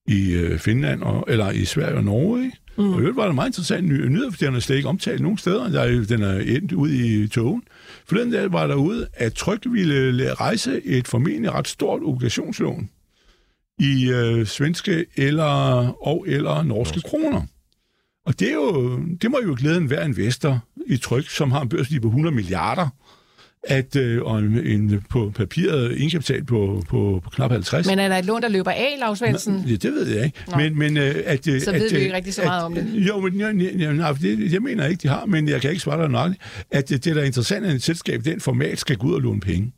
i 0.08 0.32
øh, 0.32 0.58
Finland, 0.58 1.02
og, 1.02 1.24
eller 1.28 1.50
i 1.50 1.64
Sverige 1.64 1.96
og 1.96 2.04
Norge, 2.04 2.44
ikke? 2.44 2.58
Mm. 2.78 2.92
Og 2.92 3.02
det 3.02 3.16
var 3.16 3.26
det 3.26 3.34
meget 3.34 3.48
interessant 3.48 3.88
ny, 3.88 4.06
nyhed, 4.06 4.30
for 4.30 4.38
den 4.38 4.54
er 4.54 4.60
slet 4.60 4.76
ikke 4.76 4.88
omtalt 4.88 5.20
nogen 5.20 5.38
steder. 5.38 5.68
Der 5.68 5.80
er, 5.80 6.04
den 6.04 6.22
er 6.22 6.38
endt 6.38 6.72
ud 6.72 6.90
i 6.90 7.28
togen. 7.28 7.62
den 8.10 8.32
dag 8.32 8.52
var 8.52 8.66
der 8.66 8.74
ude, 8.74 9.06
at 9.14 9.34
Tryk 9.34 9.66
ville 9.70 10.34
rejse 10.34 10.86
et 10.86 11.08
formentlig 11.08 11.52
ret 11.52 11.68
stort 11.68 12.02
obligationslån 12.02 12.90
i 13.78 14.10
øh, 14.10 14.46
svenske 14.46 15.06
eller 15.16 15.44
og 16.06 16.24
eller 16.28 16.62
norske 16.62 16.96
Norsk. 16.96 17.06
kroner. 17.06 17.42
Og 18.26 18.40
det, 18.40 18.48
er 18.48 18.54
jo, 18.54 18.98
det 19.22 19.30
må 19.30 19.38
jo 19.46 19.56
glæde 19.58 19.76
en 19.76 19.86
hver 19.86 20.04
investor 20.04 20.64
i 20.86 20.96
Tryk, 20.96 21.30
som 21.30 21.50
har 21.50 21.60
en 21.60 21.68
børslig 21.68 22.02
på 22.02 22.08
100 22.08 22.34
milliarder, 22.34 22.88
at 23.64 23.96
øh, 23.96 24.22
og 24.22 24.38
en, 24.38 24.66
en, 24.66 25.02
på 25.10 25.32
papiret 25.34 25.96
indkapital 25.96 26.44
på, 26.44 26.82
på, 26.88 27.20
på 27.24 27.30
knap 27.30 27.50
50. 27.50 27.86
Men 27.86 27.98
er 27.98 28.08
der 28.08 28.16
et 28.16 28.24
lån, 28.24 28.42
der 28.42 28.48
løber 28.48 28.70
af, 28.70 28.96
Lars 28.98 29.18
Svendsen? 29.18 29.64
Ja, 29.66 29.74
det 29.74 29.92
ved 29.92 30.06
jeg 30.06 30.24
ikke. 30.24 30.38
Men, 30.56 30.78
men, 30.78 30.96
øh, 30.96 31.14
at, 31.24 31.48
øh, 31.48 31.60
så 31.60 31.72
ved 31.72 31.86
at, 31.86 31.92
vi 31.92 31.98
ikke 31.98 32.14
rigtig 32.14 32.34
så 32.34 32.42
meget 32.44 32.60
at, 32.60 32.64
om 32.64 32.74
det. 32.74 32.86
Jo, 32.94 33.20
men 33.20 33.40
jeg, 33.40 33.54
jeg, 33.56 33.98
jeg, 33.98 34.16
det, 34.20 34.52
jeg 34.52 34.62
mener 34.62 34.86
ikke, 34.86 35.02
de 35.02 35.08
har, 35.08 35.26
men 35.26 35.48
jeg 35.48 35.60
kan 35.60 35.70
ikke 35.70 35.82
svare 35.82 36.02
dig 36.02 36.10
nok, 36.10 36.32
at 36.70 36.88
det, 36.88 37.04
det 37.04 37.16
der 37.16 37.22
er 37.22 37.26
interessant, 37.26 37.66
at 37.66 37.74
et 37.74 37.82
selskab 37.82 38.24
den 38.24 38.40
format 38.40 38.78
skal 38.78 38.96
gå 38.96 39.06
ud 39.06 39.14
og 39.14 39.20
låne 39.20 39.40
penge. 39.40 39.72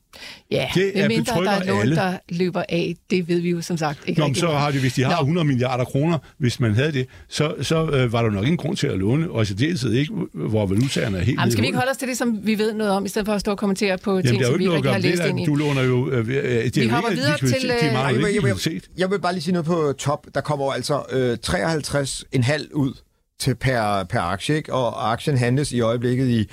Ja, 0.51 0.69
det 0.75 1.01
er 1.01 1.09
mindre 1.09 1.45
der 1.45 1.51
er 1.51 1.65
lån, 1.65 1.81
alle. 1.81 1.97
der 1.97 2.19
løber 2.29 2.63
af, 2.69 2.95
det 3.11 3.29
ved 3.29 3.41
vi 3.41 3.51
jo 3.51 3.61
som 3.61 3.77
sagt 3.77 3.99
ikke 4.07 4.21
Nå, 4.21 4.27
men 4.27 4.35
så 4.35 4.49
har 4.49 4.71
de, 4.71 4.79
hvis 4.79 4.95
de 4.95 5.05
har 5.05 5.11
Nå. 5.11 5.21
100 5.21 5.47
milliarder 5.47 5.85
kroner, 5.85 6.19
hvis 6.39 6.61
man 6.61 6.75
havde 6.75 6.93
det, 6.93 7.07
så, 7.29 7.55
så 7.63 7.91
øh, 7.91 8.13
var 8.13 8.23
der 8.23 8.31
nok 8.31 8.45
ingen 8.45 8.57
grund 8.57 8.77
til 8.77 8.87
at 8.87 8.99
låne, 8.99 9.31
og 9.31 9.43
i 9.43 9.45
særdeleshed 9.45 9.93
ikke, 9.93 10.13
hvor 10.33 10.67
valutaerne 10.67 11.19
er 11.19 11.23
helt 11.23 11.39
Jamen, 11.39 11.53
skal 11.53 11.63
vi 11.63 11.67
ikke 11.67 11.79
holde 11.79 11.91
os 11.91 11.97
til 11.97 12.09
det, 12.09 12.19
som 12.19 12.39
vi 12.43 12.59
ved 12.59 12.75
noget 12.75 12.93
om, 12.93 13.05
i 13.05 13.09
stedet 13.09 13.27
for 13.27 13.33
at 13.33 13.41
stå 13.41 13.51
og 13.51 13.59
kommentere 13.59 13.99
på 13.99 14.11
Jamen, 14.11 14.27
ting, 14.27 14.45
som 14.45 14.59
vi 14.59 14.77
ikke 14.77 14.89
har 14.89 14.99
læst 14.99 15.23
ind 15.25 15.41
i? 15.41 15.45
Du 15.45 15.55
låner 15.55 15.83
jo... 15.83 16.11
Øh, 16.11 16.27
det 16.27 16.77
vi 16.77 16.89
hopper 16.89 17.11
videre 17.11 17.39
til... 17.39 17.69
De 17.69 17.75
jeg, 17.75 18.15
jeg, 18.35 18.45
jeg, 18.67 18.81
jeg 18.99 19.11
vil 19.11 19.21
bare 19.21 19.33
lige 19.33 19.43
sige 19.43 19.53
noget 19.53 19.67
på 19.67 19.95
top. 19.99 20.27
Der 20.35 20.41
kommer 20.41 20.73
altså 20.73 21.03
øh, 21.13 21.39
53,5 21.47 22.75
ud 22.75 22.93
til 23.41 23.55
per, 23.55 24.05
per 24.05 24.21
aktie, 24.21 24.57
ikke? 24.57 24.73
og 24.73 25.13
aktien 25.13 25.39
handles 25.39 25.73
i 25.73 25.81
øjeblikket 25.81 26.29
i 26.29 26.47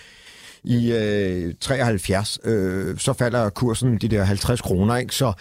i 0.67 0.91
øh, 0.91 1.53
73, 1.61 2.39
øh, 2.43 2.97
så 2.97 3.13
falder 3.13 3.49
kursen 3.49 3.97
de 3.97 4.07
der 4.07 4.23
50 4.23 4.61
kroner, 4.61 4.95
ikke? 4.95 5.15
Så, 5.15 5.33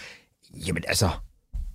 jamen 0.66 0.84
altså, 0.88 1.10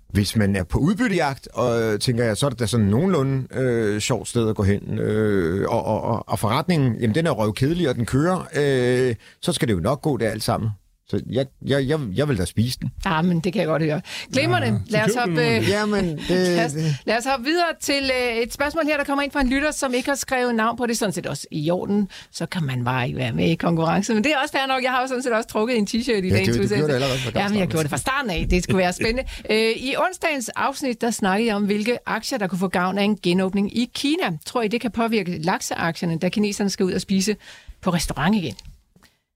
hvis 0.10 0.36
man 0.36 0.56
er 0.56 0.64
på 0.64 0.78
udbyttejagt, 0.80 1.48
og 1.54 1.82
øh, 1.82 2.00
tænker 2.00 2.24
jeg, 2.24 2.38
så 2.38 2.46
er 2.46 2.50
det 2.50 2.60
da 2.60 2.66
sådan 2.66 2.86
nogenlunde 2.86 3.48
øh, 3.54 4.00
sjovt 4.00 4.28
sted 4.28 4.50
at 4.50 4.56
gå 4.56 4.64
hen. 4.64 5.00
Øh, 5.00 5.70
og, 5.70 5.86
og, 5.86 6.30
og 6.30 6.40
forretningen, 6.40 6.96
jamen 6.96 7.16
den 7.16 7.28
er 7.28 7.32
røvkedelig, 7.32 7.90
og 7.90 7.96
den 7.96 8.06
kører, 8.06 8.48
øh, 8.56 9.16
så 9.42 9.54
skal 9.54 9.68
det 9.68 9.74
jo 9.74 9.80
nok 9.80 10.02
gå 10.02 10.18
der 10.18 10.30
alt 10.30 10.44
sammen. 10.44 10.70
Så 11.12 11.22
jeg, 11.30 11.46
jeg, 11.66 11.88
jeg, 11.88 12.00
jeg 12.16 12.30
vil 12.30 12.38
da 12.38 12.46
spise 12.46 12.80
den. 12.80 12.92
Ja, 13.06 13.22
men 13.22 13.40
det 13.40 13.54
kan 13.54 13.60
jeg 13.60 13.68
godt 13.68 13.84
høre. 13.84 14.02
Glimrende. 14.34 14.68
Ja, 14.68 14.98
lad, 14.98 15.10
os 15.10 15.16
hoppe, 15.16 15.48
øh, 15.48 15.70
Jamen, 15.70 16.06
det, 16.28 16.30
lad, 16.30 16.66
os, 16.66 16.74
lad 17.06 17.18
os 17.18 17.26
hoppe 17.26 17.46
videre 17.46 17.68
til 17.82 18.12
øh, 18.22 18.38
et 18.38 18.54
spørgsmål 18.54 18.86
her, 18.86 18.98
der 18.98 19.04
kommer 19.04 19.24
ind 19.24 19.32
fra 19.32 19.42
en 19.42 19.50
lytter, 19.50 19.72
som 19.72 19.94
ikke 19.94 20.10
har 20.10 20.16
skrevet 20.16 20.56
navn 20.56 20.78
på 20.78 20.86
det. 20.86 20.98
Sådan 20.98 21.14
set 21.14 21.26
også 21.26 21.48
i 21.52 21.72
orden. 21.72 22.10
Så 22.32 22.46
kan 22.46 22.64
man 22.64 22.84
bare 22.86 23.08
ikke 23.08 23.18
være 23.18 23.32
med 23.32 23.50
i 23.50 23.56
konkurrence. 23.56 24.14
Men 24.14 24.24
det 24.24 24.32
er 24.32 24.38
også 24.38 24.52
fair 24.52 24.68
nok. 24.68 24.84
Jeg 24.84 24.92
har 24.92 25.02
jo 25.02 25.08
sådan 25.08 25.24
set 25.24 25.34
også 25.34 25.50
trukket 25.50 25.78
en 25.78 25.88
t-shirt 25.90 26.12
i 26.12 26.28
ja, 26.28 26.36
dagens 26.36 26.50
udsendelse. 26.50 26.76
Det, 26.76 26.88
det 26.88 26.94
allerede 26.94 27.20
ja, 27.36 27.50
men 27.50 27.60
jeg 27.60 27.68
gjorde 27.68 27.84
det 27.84 27.90
fra 27.90 27.98
starten 27.98 28.32
af. 28.32 28.48
Det 28.50 28.64
skulle 28.64 28.78
være 28.78 28.94
spændende. 28.94 29.24
øh, 29.52 29.72
I 29.78 29.96
onsdagens 29.98 30.50
afsnit, 30.50 31.02
der 31.02 31.12
snakkede 31.12 31.48
jeg 31.48 31.56
om, 31.56 31.66
hvilke 31.66 31.98
aktier, 32.06 32.38
der 32.38 32.48
kunne 32.48 32.60
få 32.60 32.68
gavn 32.68 32.98
af 32.98 33.04
en 33.04 33.18
genåbning 33.24 33.78
i 33.78 33.90
Kina. 33.94 34.38
Tror 34.46 34.62
I, 34.62 34.68
det 34.68 34.82
kan 34.82 34.92
påvirke 34.92 35.38
lakseaktierne, 35.38 36.20
da 36.20 36.30
kineserne 36.30 36.70
skal 36.70 36.86
ud 36.86 36.92
og 36.92 37.02
spise 37.02 37.36
på 37.82 37.90
restaurant 37.90 38.36
igen? 38.36 38.56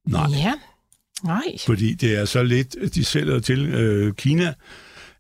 Nej. 0.07 0.27
Ja, 0.31 0.53
Nej. 1.23 1.57
Fordi 1.65 1.93
det 1.93 2.15
er 2.19 2.25
så 2.25 2.43
lidt, 2.43 2.75
de 2.95 3.05
sælger 3.05 3.39
til 3.39 3.65
øh, 3.65 4.13
Kina, 4.13 4.53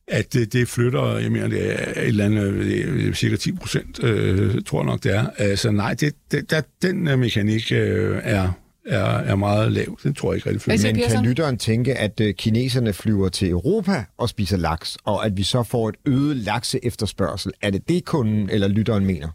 at 0.07 0.33
det, 0.33 0.53
det 0.53 0.67
flytter, 0.67 1.17
jeg 1.17 1.31
mener, 1.31 1.47
det 1.47 1.73
er 1.73 2.01
et 2.01 2.07
eller 2.07 2.25
andet, 2.25 2.53
det 2.53 3.07
er 3.07 3.13
cirka 3.13 3.35
10 3.35 3.51
procent, 3.51 4.03
øh, 4.03 4.61
tror 4.65 4.79
jeg 4.79 4.85
nok 4.85 5.03
det 5.03 5.15
er. 5.15 5.27
Altså 5.37 5.71
nej, 5.71 5.93
det, 5.93 6.13
det, 6.31 6.51
der, 6.51 6.61
den 6.81 7.07
øh, 7.07 7.19
mekanik 7.19 7.71
øh, 7.71 8.19
er, 8.23 8.51
er, 8.85 9.05
er 9.05 9.35
meget 9.35 9.71
lav. 9.71 9.97
Den 10.03 10.13
tror 10.13 10.31
jeg 10.31 10.37
ikke 10.37 10.49
rigtig 10.49 10.61
flytter. 10.61 10.93
Men 10.93 11.09
kan 11.09 11.25
lytteren 11.25 11.57
tænke, 11.57 11.95
at 11.95 12.19
øh, 12.19 12.33
kineserne 12.33 12.93
flyver 12.93 13.29
til 13.29 13.49
Europa 13.49 14.05
og 14.17 14.29
spiser 14.29 14.57
laks, 14.57 14.97
og 15.03 15.25
at 15.25 15.37
vi 15.37 15.43
så 15.43 15.63
får 15.63 15.89
et 15.89 15.95
øget 16.05 16.35
lakse 16.35 16.85
efterspørgsel? 16.85 17.51
Er 17.61 17.69
det 17.69 17.89
det, 17.89 18.05
kunden 18.05 18.49
eller 18.49 18.67
lytteren 18.67 19.05
mener? 19.05 19.27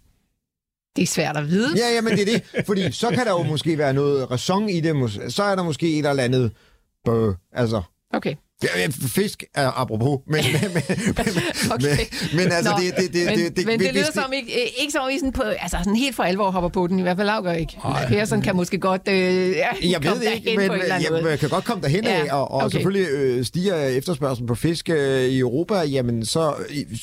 Det 0.97 1.03
er 1.03 1.07
svært 1.07 1.37
at 1.37 1.49
vide. 1.49 1.77
Ja, 1.77 1.95
ja, 1.95 2.01
men 2.01 2.13
det 2.13 2.21
er 2.21 2.39
det. 2.39 2.67
Fordi 2.67 2.93
så 2.93 3.09
kan 3.09 3.27
der 3.27 3.31
jo 3.31 3.43
måske 3.43 3.79
være 3.79 3.93
noget 3.93 4.31
ræson 4.31 4.69
i 4.69 4.81
det. 4.81 5.33
Så 5.33 5.43
er 5.43 5.55
der 5.55 5.63
måske 5.63 5.99
et 5.99 6.07
eller 6.07 6.23
andet... 6.23 6.53
Bøh, 7.05 7.35
altså... 7.53 7.83
Okay. 8.15 8.35
Fisk 9.09 9.45
er 9.55 9.81
apropos, 9.81 10.19
men, 10.27 10.45
men, 10.63 10.73
men, 10.73 10.83
okay. 11.73 11.97
men, 12.33 12.37
men 12.37 12.53
altså, 12.53 12.71
Nå, 12.71 12.77
det, 12.81 12.97
det, 12.97 13.15
det, 13.15 13.27
men, 13.27 13.39
det, 13.39 13.57
det, 13.57 13.67
men 13.67 13.81
det 13.81 13.95
lyder 13.95 14.13
som 14.15 14.33
ikke, 14.33 14.51
ikke 14.81 14.93
som, 14.93 15.11
I 15.11 15.19
sådan, 15.19 15.33
på, 15.33 15.43
altså, 15.43 15.77
sådan 15.79 15.97
helt 15.97 16.17
for 16.17 16.23
alvor 16.23 16.51
hopper 16.51 16.69
på 16.69 16.87
den, 16.87 16.99
i 16.99 17.03
hvert 17.03 17.17
fald 17.17 17.27
Lav 17.27 17.43
gør 17.43 17.53
ikke. 17.53 17.77
Persson 18.09 18.43
kan 18.43 18.57
måske 18.57 18.79
godt 18.79 19.09
øh, 19.09 19.15
ja, 19.15 19.69
jeg 19.91 20.05
ved 20.05 20.23
ikke, 20.23 20.57
men 20.57 20.71
jeg, 20.71 21.23
jeg 21.31 21.39
kan 21.39 21.49
godt 21.49 21.65
komme 21.65 21.83
derhen 21.83 22.07
af, 22.07 22.25
ja, 22.25 22.35
og, 22.35 22.51
og 22.51 22.57
okay. 22.57 22.73
selvfølgelig 22.73 23.09
øh, 23.11 23.45
stiger 23.45 23.77
efterspørgselen 23.77 24.47
på 24.47 24.55
fisk 24.55 24.91
øh, 24.91 25.23
i 25.23 25.39
Europa, 25.39 25.75
jamen 25.75 26.25
så, 26.25 26.55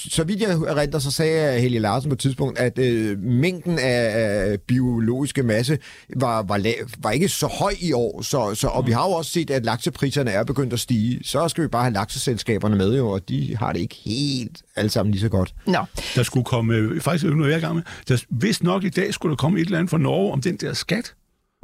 så 0.09 0.23
vidt 0.23 0.41
jeg 0.41 0.49
erindrer, 0.49 0.99
så 0.99 1.11
sagde 1.11 1.59
Helge 1.59 1.79
Larsen 1.79 2.09
på 2.09 2.13
et 2.13 2.19
tidspunkt, 2.19 2.59
at 2.59 2.79
øh, 2.79 3.19
mængden 3.19 3.79
af 3.79 4.57
biologiske 4.67 5.43
masse 5.43 5.77
var, 6.15 6.43
var, 6.43 6.57
lav, 6.57 6.73
var 6.97 7.11
ikke 7.11 7.29
så 7.29 7.47
høj 7.47 7.73
i 7.79 7.93
år, 7.93 8.21
så, 8.21 8.55
så, 8.55 8.67
og 8.67 8.87
vi 8.87 8.91
har 8.91 9.07
jo 9.07 9.11
også 9.11 9.31
set, 9.31 9.49
at 9.51 9.65
laksepriserne 9.65 10.31
er 10.31 10.43
begyndt 10.43 10.73
at 10.73 10.79
stige, 10.79 11.19
så 11.23 11.46
skal 11.47 11.63
vi 11.63 11.67
bare 11.67 11.83
have 11.83 11.93
lakseselskaberne 11.93 12.75
med 12.75 12.97
jo, 12.97 13.09
og 13.09 13.29
de 13.29 13.57
har 13.57 13.73
det 13.73 13.79
ikke 13.79 13.95
helt 14.05 14.61
alle 14.75 14.89
sammen 14.89 15.11
lige 15.11 15.21
så 15.21 15.29
godt. 15.29 15.53
Nå. 15.65 15.85
Der 16.15 16.23
skulle 16.23 16.43
komme, 16.45 17.01
faktisk 17.01 17.25
er 17.25 17.29
noget, 17.29 17.51
jeg 17.51 17.61
gang 17.61 17.75
med, 17.75 17.83
der, 18.07 18.23
hvis 18.29 18.63
nok 18.63 18.83
i 18.83 18.89
dag 18.89 19.13
skulle 19.13 19.31
der 19.31 19.35
komme 19.35 19.59
et 19.59 19.65
eller 19.65 19.77
andet 19.77 19.89
fra 19.89 19.97
Norge 19.97 20.33
om 20.33 20.41
den 20.41 20.57
der 20.57 20.73
skat. 20.73 21.13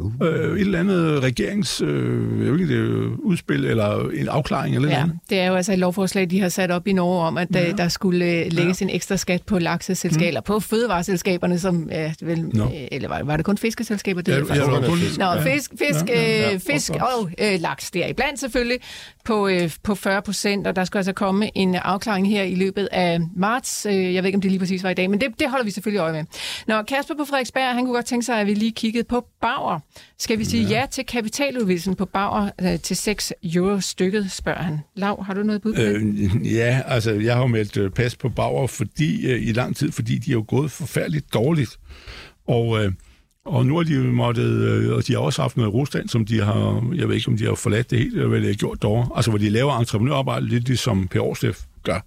Uh. 0.01 0.11
Øh, 0.21 0.55
et 0.55 0.61
eller 0.61 0.79
andet 0.79 1.23
regerings 1.23 1.81
øh, 1.81 2.45
jeg 2.45 2.53
ved 2.53 2.59
ikke, 2.59 2.77
det 2.77 3.15
udspil 3.19 3.65
eller 3.65 4.09
en 4.09 4.27
afklaring 4.27 4.75
eller 4.75 4.89
ja, 4.89 4.99
noget. 4.99 5.19
det 5.29 5.39
er 5.39 5.47
jo 5.47 5.55
altså 5.55 5.73
et 5.73 5.79
lovforslag, 5.79 6.29
de 6.29 6.41
har 6.41 6.49
sat 6.49 6.71
op 6.71 6.87
i 6.87 6.93
Norge 6.93 7.27
om, 7.27 7.37
at 7.37 7.47
ja. 7.55 7.71
der, 7.71 7.87
skulle 7.87 8.25
øh, 8.25 8.51
lægges 8.51 8.81
ja. 8.81 8.85
en 8.85 8.89
ekstra 8.89 9.17
skat 9.17 9.43
på 9.43 9.59
lakseselskaber, 9.59 10.39
mm. 10.39 10.43
på 10.43 10.59
fødevareselskaberne, 10.59 11.59
som 11.59 11.89
ja, 11.91 12.13
vel, 12.21 12.45
no. 12.53 12.67
eller 12.91 13.07
var, 13.07 13.23
var 13.23 13.37
det 13.37 13.45
kun 13.45 13.57
fiskeselskaber? 13.57 14.21
Det 14.21 14.31
ja, 14.31 14.39
det 14.39 14.49
var 14.49 14.81
kun, 14.87 14.97
Nå, 15.17 15.41
fisk, 15.41 15.71
fisk, 15.79 16.09
ja, 16.09 16.21
ja, 16.21 16.41
ja. 16.41 16.53
Øh, 16.53 16.59
fisk 16.59 16.91
og 16.91 17.29
øh, 17.37 17.59
laks 17.59 17.91
der 17.91 18.07
iblandt 18.07 18.39
selvfølgelig 18.39 18.79
på, 19.25 19.47
øh, 19.47 19.71
på 19.83 19.95
40 19.95 20.21
procent, 20.21 20.67
og 20.67 20.75
der 20.75 20.83
skal 20.83 20.97
altså 20.97 21.13
komme 21.13 21.57
en 21.57 21.75
afklaring 21.75 22.29
her 22.29 22.43
i 22.43 22.55
løbet 22.55 22.89
af 22.91 23.19
marts. 23.35 23.85
Øh, 23.85 24.13
jeg 24.13 24.23
ved 24.23 24.27
ikke, 24.27 24.37
om 24.37 24.41
det 24.41 24.51
lige 24.51 24.59
præcis 24.59 24.83
var 24.83 24.89
i 24.89 24.93
dag, 24.93 25.09
men 25.09 25.21
det, 25.21 25.39
det 25.39 25.49
holder 25.49 25.65
vi 25.65 25.71
selvfølgelig 25.71 25.99
øje 25.99 26.13
med. 26.13 26.23
Når 26.67 26.83
Kasper 26.83 27.15
på 27.15 27.25
Frederiksberg, 27.25 27.73
han 27.75 27.85
kunne 27.85 27.95
godt 27.95 28.05
tænke 28.05 28.25
sig, 28.25 28.39
at 28.39 28.47
vi 28.47 28.53
lige 28.53 28.71
kiggede 28.71 29.03
på 29.03 29.25
Bauer. 29.41 29.79
Skal 30.19 30.39
vi 30.39 30.45
sige 30.45 30.67
ja, 30.67 30.79
ja 30.79 30.85
til 30.85 31.05
kapitaludvidelsen 31.05 31.95
på 31.95 32.05
Bauer 32.05 32.49
øh, 32.61 32.79
til 32.79 32.95
6 32.95 33.33
euro 33.43 33.79
stykket, 33.79 34.31
spørger 34.31 34.61
han. 34.61 34.79
Lav, 34.95 35.23
har 35.23 35.33
du 35.33 35.43
noget 35.43 35.61
bud 35.61 35.73
på 35.73 35.81
det? 35.81 35.95
Øh, 35.95 36.53
ja, 36.53 36.81
altså 36.85 37.11
jeg 37.11 37.33
har 37.33 37.41
jo 37.41 37.47
meldt 37.47 37.77
øh, 37.77 37.91
pas 37.91 38.15
på 38.15 38.29
Bauer 38.29 38.67
fordi, 38.67 39.27
øh, 39.27 39.47
i 39.47 39.51
lang 39.51 39.75
tid, 39.75 39.91
fordi 39.91 40.17
de 40.17 40.31
er 40.31 40.33
jo 40.33 40.45
gået 40.47 40.71
forfærdeligt 40.71 41.33
dårligt. 41.33 41.79
Og... 42.47 42.83
Øh, 42.83 42.91
og 43.45 43.65
nu 43.65 43.75
har 43.75 43.83
de 43.83 43.97
måttet, 43.97 44.91
og 44.93 45.07
de 45.07 45.13
har 45.13 45.19
også 45.19 45.41
haft 45.41 45.57
noget 45.57 45.73
Rusland, 45.73 46.09
som 46.09 46.25
de 46.25 46.41
har, 46.41 46.89
jeg 46.95 47.07
ved 47.07 47.15
ikke, 47.15 47.27
om 47.27 47.37
de 47.37 47.45
har 47.45 47.55
forladt 47.55 47.91
det 47.91 47.99
helt, 47.99 48.13
eller 48.13 48.27
hvad 48.27 48.41
de 48.41 48.45
har 48.45 48.53
gjort 48.53 48.81
derovre. 48.81 49.09
Altså, 49.15 49.31
hvor 49.31 49.37
de 49.37 49.49
laver 49.49 49.79
entreprenørarbejde, 49.79 50.47
lidt 50.47 50.67
ligesom 50.67 51.07
Per 51.07 51.21
Aarstef 51.21 51.59
gør. 51.83 51.99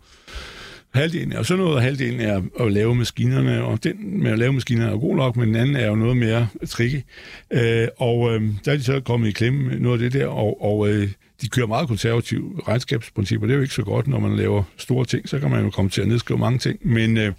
Halvdelen 0.97 1.33
er 1.33 1.43
sådan 1.43 1.63
noget, 1.63 1.77
og 1.77 1.83
halvdelen 1.83 2.21
er 2.21 2.43
at 2.61 2.73
lave 2.73 2.95
maskinerne, 2.95 3.65
og 3.65 3.85
den 3.85 4.23
med 4.23 4.31
at 4.31 4.39
lave 4.39 4.53
maskinerne 4.53 4.93
er 4.93 4.99
god 4.99 5.17
nok, 5.17 5.37
men 5.37 5.49
den 5.49 5.57
anden 5.57 5.77
er 5.77 5.87
jo 5.87 5.95
noget 5.95 6.17
mere 6.17 6.49
tricky. 6.69 7.03
Øh, 7.51 7.89
og 7.97 8.35
øh, 8.35 8.43
der 8.65 8.73
er 8.73 8.77
de 8.77 8.83
så 8.83 9.01
kommet 9.01 9.29
i 9.29 9.33
klemme 9.33 9.79
noget 9.79 10.03
af 10.03 10.11
det 10.11 10.21
der, 10.21 10.27
og, 10.27 10.63
og 10.63 10.89
øh, 10.89 11.09
de 11.43 11.49
kører 11.49 11.67
meget 11.67 11.89
konservative 11.89 12.61
regnskabsprincipper. 12.69 13.47
Det 13.47 13.55
er 13.55 13.57
jo 13.57 13.63
ikke 13.63 13.75
så 13.75 13.83
godt, 13.83 14.09
når 14.09 14.19
man 14.19 14.37
laver 14.37 14.63
store 14.77 15.05
ting, 15.05 15.29
så 15.29 15.39
kan 15.39 15.51
man 15.51 15.65
jo 15.65 15.71
komme 15.71 15.91
til 15.91 16.01
at 16.01 16.09
nedskrive 16.09 16.39
mange 16.39 16.59
ting. 16.59 16.79
Men 16.83 17.17
øh, 17.17 17.33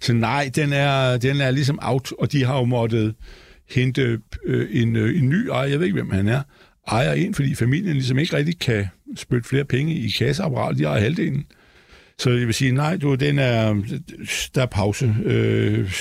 så 0.00 0.12
nej, 0.12 0.50
den 0.54 0.72
er, 0.72 1.16
den 1.16 1.40
er 1.40 1.50
ligesom 1.50 1.78
out, 1.82 2.12
og 2.18 2.32
de 2.32 2.44
har 2.44 2.58
jo 2.58 2.64
måttet 2.64 3.14
hente 3.70 4.20
øh, 4.44 4.82
en, 4.82 4.96
øh, 4.96 5.18
en 5.18 5.28
ny 5.28 5.48
ejer, 5.48 5.68
jeg 5.68 5.78
ved 5.78 5.86
ikke, 5.86 5.96
hvem 5.96 6.10
han 6.10 6.28
er, 6.28 6.42
ejer 6.88 7.12
ind, 7.12 7.34
fordi 7.34 7.54
familien 7.54 7.94
ligesom 7.94 8.18
ikke 8.18 8.36
rigtig 8.36 8.58
kan 8.58 8.86
spytte 9.16 9.48
flere 9.48 9.64
penge 9.64 9.94
i 9.94 10.08
kasseapparatet. 10.08 10.78
De 10.78 10.84
ejer 10.84 11.00
halvdelen. 11.00 11.44
Så 12.18 12.30
jeg 12.30 12.46
vil 12.46 12.54
sige, 12.54 12.72
nej, 12.72 12.96
du, 12.96 13.14
den 13.14 13.38
er, 13.38 13.82
der 14.54 14.62
er 14.62 14.66
pause, 14.66 15.14
øh, 15.24 15.92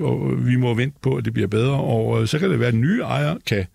og 0.00 0.46
vi 0.46 0.56
må 0.56 0.74
vente 0.74 0.98
på, 1.02 1.16
at 1.16 1.24
det 1.24 1.32
bliver 1.32 1.48
bedre, 1.48 1.74
og 1.80 2.20
øh, 2.20 2.28
så 2.28 2.38
kan 2.38 2.50
det 2.50 2.60
være, 2.60 2.68
at 2.68 2.74
nye 2.74 3.00
ejer 3.00 3.36
kan 3.46 3.66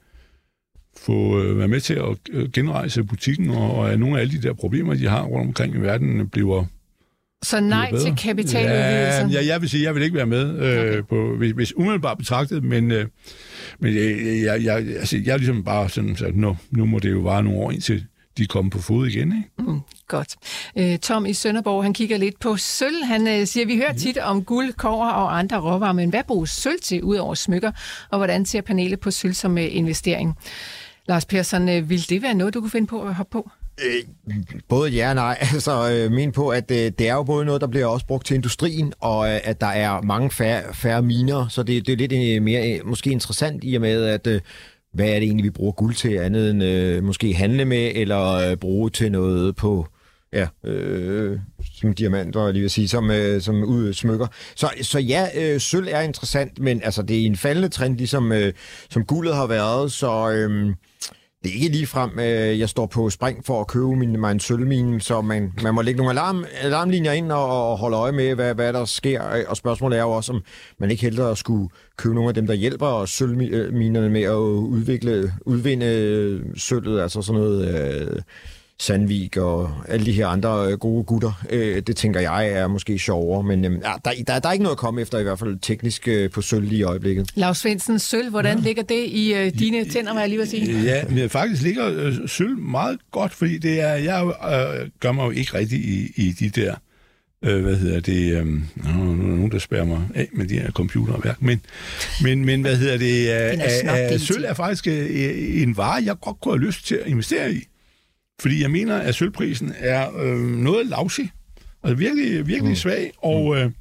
få 0.97 1.41
øh, 1.41 1.57
være 1.59 1.67
med 1.67 1.79
til 1.79 1.93
at 1.93 2.17
øh, 2.31 2.51
genrejse 2.51 3.03
butikken, 3.03 3.49
og, 3.49 3.75
og 3.75 3.91
at 3.91 3.99
nogle 3.99 4.17
af 4.17 4.21
alle 4.21 4.33
de 4.33 4.41
der 4.41 4.53
problemer, 4.53 4.93
de 4.93 5.07
har 5.07 5.23
rundt 5.23 5.47
omkring 5.47 5.75
i 5.75 5.77
verden, 5.77 6.29
bliver 6.29 6.65
Så 7.43 7.59
nej 7.59 7.89
bliver 7.89 8.01
til 8.01 8.15
kapitaludvidelsen. 8.17 9.29
Ja, 9.29 9.41
ja, 9.41 9.47
jeg 9.47 9.61
vil 9.61 9.69
sige, 9.69 9.83
jeg 9.83 9.95
vil 9.95 10.03
ikke 10.03 10.15
være 10.15 10.25
med, 10.25 10.59
øh, 10.59 10.85
Okay. 10.85 11.01
på, 11.09 11.35
hvis, 11.37 11.51
hvis 11.51 11.77
umiddelbart 11.77 12.17
betragtet, 12.17 12.63
men, 12.63 12.91
øh, 12.91 13.05
men 13.79 13.95
jeg, 13.95 14.17
jeg, 14.45 14.63
jeg, 14.63 14.75
altså, 14.97 15.21
jeg 15.25 15.33
er 15.33 15.37
ligesom 15.37 15.63
bare 15.63 15.89
sådan, 15.89 16.17
at 16.25 16.35
nu, 16.35 16.57
nu 16.71 16.85
må 16.85 16.99
det 16.99 17.11
jo 17.11 17.19
vare 17.19 17.43
nogle 17.43 17.59
år, 17.59 17.71
indtil 17.71 18.05
de 18.37 18.47
kommer 18.47 18.69
på 18.69 18.79
fod 18.79 19.07
igen. 19.07 19.37
Ikke? 19.37 19.71
Mm, 19.71 19.79
godt. 20.07 20.35
Øh, 20.77 20.99
Tom 20.99 21.25
i 21.25 21.33
Sønderborg, 21.33 21.83
han 21.83 21.93
kigger 21.93 22.17
lidt 22.17 22.39
på 22.39 22.57
sølv. 22.57 23.03
Han 23.03 23.27
øh, 23.27 23.47
siger, 23.47 23.65
vi 23.65 23.77
hører 23.77 23.93
tit 23.93 24.17
om 24.17 24.43
guld, 24.43 24.73
kover 24.73 25.07
og 25.07 25.39
andre 25.39 25.57
råvarer, 25.57 25.93
men 25.93 26.09
hvad 26.09 26.23
bruges 26.27 26.49
sølv 26.49 26.79
til 26.79 27.03
ud 27.03 27.15
over 27.15 27.33
smykker, 27.33 27.71
og 28.09 28.17
hvordan 28.17 28.45
ser 28.45 28.61
panelet 28.61 28.99
på 28.99 29.11
sølv 29.11 29.33
som 29.33 29.57
øh, 29.57 29.75
investering? 29.75 30.35
Lars 31.07 31.25
Persson, 31.25 31.69
øh, 31.69 31.89
vil 31.89 32.09
det 32.09 32.21
være 32.21 32.33
noget, 32.33 32.53
du 32.53 32.61
kunne 32.61 32.71
finde 32.71 32.87
på 32.87 33.01
at 33.01 33.15
hoppe 33.15 33.31
på? 33.31 33.51
Øh, 33.83 34.33
både 34.69 34.89
ja 34.89 35.09
og 35.09 35.15
nej. 35.15 35.37
Altså, 35.53 35.91
øh, 35.91 36.11
men 36.11 36.31
på, 36.31 36.49
at 36.49 36.71
øh, 36.71 36.91
det 36.99 37.01
er 37.01 37.13
jo 37.13 37.23
både 37.23 37.45
noget, 37.45 37.61
der 37.61 37.67
bliver 37.67 37.85
også 37.85 38.05
brugt 38.05 38.25
til 38.25 38.35
industrien, 38.35 38.93
og 38.99 39.29
øh, 39.29 39.39
at 39.43 39.61
der 39.61 39.67
er 39.67 40.01
mange 40.01 40.31
færre, 40.31 40.73
færre 40.73 41.01
miner, 41.01 41.47
så 41.47 41.63
det, 41.63 41.87
det 41.87 41.93
er 41.93 41.97
lidt 41.97 42.37
øh, 42.37 42.43
mere 42.43 42.73
øh, 42.73 42.87
måske 42.87 43.09
interessant 43.09 43.63
i 43.63 43.75
og 43.75 43.81
med, 43.81 44.03
at 44.03 44.27
øh, 44.27 44.41
hvad 44.95 45.09
er 45.09 45.13
det 45.13 45.23
egentlig, 45.23 45.43
vi 45.43 45.49
bruger 45.49 45.71
guld 45.71 45.95
til, 45.95 46.17
andet 46.17 46.49
end 46.49 46.63
øh, 46.63 47.03
måske 47.03 47.33
handle 47.33 47.65
med, 47.65 47.91
eller 47.95 48.31
øh, 48.31 48.57
bruge 48.57 48.89
til 48.89 49.11
noget 49.11 49.55
på, 49.55 49.87
ja, 50.33 50.47
øh, 50.63 51.39
som 51.75 51.93
diamanter, 51.93 52.51
lige 52.51 52.61
vil 52.61 52.69
sige, 52.69 52.87
som, 52.87 53.11
øh, 53.11 53.41
som 53.41 53.63
ud 53.63 53.93
smykker. 53.93 54.27
Så, 54.55 54.69
så 54.81 54.99
ja, 54.99 55.27
øh, 55.35 55.59
sølv 55.59 55.87
er 55.91 56.01
interessant, 56.01 56.59
men 56.59 56.81
altså, 56.83 57.01
det 57.01 57.21
er 57.21 57.25
en 57.25 57.37
faldende 57.37 57.69
trend, 57.69 57.97
ligesom 57.97 58.31
øh, 58.31 58.53
som 58.89 59.05
guldet 59.05 59.35
har 59.35 59.47
været, 59.47 59.91
så... 59.91 60.31
Øh, 60.31 60.75
det 61.45 61.51
er 61.51 61.55
ikke 61.63 61.75
lige 61.75 61.87
frem, 61.87 62.19
øh, 62.19 62.59
jeg 62.59 62.69
står 62.69 62.85
på 62.85 63.09
spring 63.09 63.45
for 63.45 63.61
at 63.61 63.67
købe 63.67 63.95
min, 63.95 64.19
mig 64.19 64.31
en 64.31 64.39
sølvmine, 64.39 65.01
så 65.01 65.21
man, 65.21 65.53
man 65.63 65.73
må 65.73 65.81
lægge 65.81 65.97
nogle 65.97 66.11
alarm, 66.11 66.45
alarmlinjer 66.61 67.11
ind 67.11 67.31
og, 67.31 67.69
og 67.69 67.77
holde 67.77 67.97
øje 67.97 68.11
med, 68.11 68.35
hvad, 68.35 68.55
hvad 68.55 68.73
der 68.73 68.85
sker. 68.85 69.31
Øh, 69.31 69.43
og 69.47 69.57
spørgsmålet 69.57 69.99
er 69.99 70.03
jo 70.03 70.11
også, 70.11 70.33
om 70.33 70.41
man 70.79 70.91
ikke 70.91 71.01
hellere 71.01 71.37
skulle 71.37 71.69
købe 71.97 72.15
nogle 72.15 72.27
af 72.27 72.33
dem, 72.33 72.47
der 72.47 72.53
hjælper 72.53 73.05
sølvminerne 73.05 74.05
øh, 74.05 74.11
med 74.11 74.21
at 74.21 74.35
udvikle, 74.35 75.33
udvinde 75.45 75.85
øh, 75.85 76.41
sølvet, 76.57 77.01
altså 77.01 77.21
sådan 77.21 77.41
noget... 77.41 77.75
Øh, 77.75 78.21
Sandvik 78.79 79.37
og 79.37 79.71
alle 79.87 80.05
de 80.05 80.11
her 80.11 80.27
andre 80.27 80.71
øh, 80.71 80.77
gode 80.77 81.03
gutter. 81.03 81.43
Øh, 81.49 81.81
det 81.81 81.95
tænker 81.95 82.19
jeg 82.19 82.49
er 82.49 82.67
måske 82.67 82.99
sjovere, 82.99 83.43
men 83.43 83.65
øh, 83.65 83.71
ja, 83.71 83.91
der, 84.05 84.11
der, 84.27 84.39
der 84.39 84.49
er 84.49 84.53
ikke 84.53 84.63
noget 84.63 84.75
at 84.75 84.79
komme 84.79 85.01
efter, 85.01 85.19
i 85.19 85.23
hvert 85.23 85.39
fald 85.39 85.57
teknisk 85.61 86.07
øh, 86.07 86.29
på 86.29 86.41
sølv 86.41 86.63
lige 86.63 86.79
i 86.79 86.83
øjeblikket. 86.83 87.31
Lars 87.35 87.57
Svendsen, 87.57 87.99
sølv, 87.99 88.29
hvordan 88.29 88.57
ja. 88.57 88.63
ligger 88.63 88.83
det 88.83 89.05
i 89.07 89.33
øh, 89.33 89.51
dine 89.59 89.85
tænder, 89.85 90.13
hvad 90.13 90.21
jeg 90.21 90.29
lige 90.29 90.39
vil 90.39 90.47
sige? 90.47 90.81
Ja, 90.81 91.03
men 91.09 91.29
faktisk 91.29 91.61
ligger 91.61 91.91
øh, 91.93 92.13
sølv 92.27 92.57
meget 92.57 92.99
godt, 93.11 93.33
fordi 93.33 93.57
det 93.57 93.81
er, 93.81 93.93
jeg 93.93 94.25
øh, 94.25 94.89
gør 94.99 95.11
mig 95.11 95.25
jo 95.25 95.31
ikke 95.31 95.57
rigtig 95.57 95.79
i, 95.79 96.11
i 96.15 96.31
de 96.31 96.49
der, 96.49 96.75
øh, 97.45 97.61
hvad 97.61 97.75
hedder 97.75 97.99
det, 97.99 98.37
øh, 98.37 98.45
nu 98.45 98.61
er 98.85 98.91
der 98.91 99.15
nogen, 99.15 99.51
der 99.51 99.59
spærrer 99.59 99.85
mig 99.85 100.01
af 100.15 100.29
med 100.33 100.47
de 100.47 100.59
her 100.59 100.71
computerværk, 100.71 101.41
men, 101.41 101.61
men, 102.23 102.45
men 102.45 102.61
hvad 102.61 102.75
hedder 102.75 102.97
det, 102.97 103.19
øh, 103.21 103.59
er 103.83 104.13
øh, 104.13 104.19
sølv 104.19 104.45
er 104.47 104.53
faktisk 104.53 104.87
øh, 104.87 105.61
en 105.61 105.77
vare, 105.77 106.03
jeg 106.05 106.15
godt 106.21 106.41
kunne 106.41 106.57
have 106.57 106.65
lyst 106.65 106.87
til 106.87 106.95
at 106.95 107.07
investere 107.07 107.53
i. 107.53 107.67
Fordi 108.39 108.61
jeg 108.61 108.71
mener, 108.71 108.97
at 108.97 109.15
sølvprisen 109.15 109.73
er 109.77 110.17
øh, 110.17 110.39
noget 110.39 110.87
lavsig, 110.87 111.31
og 111.81 111.99
virkelig, 111.99 112.47
virkelig 112.47 112.69
mm. 112.69 112.75
svag, 112.75 113.11
og 113.17 113.57
øh, 113.57 113.71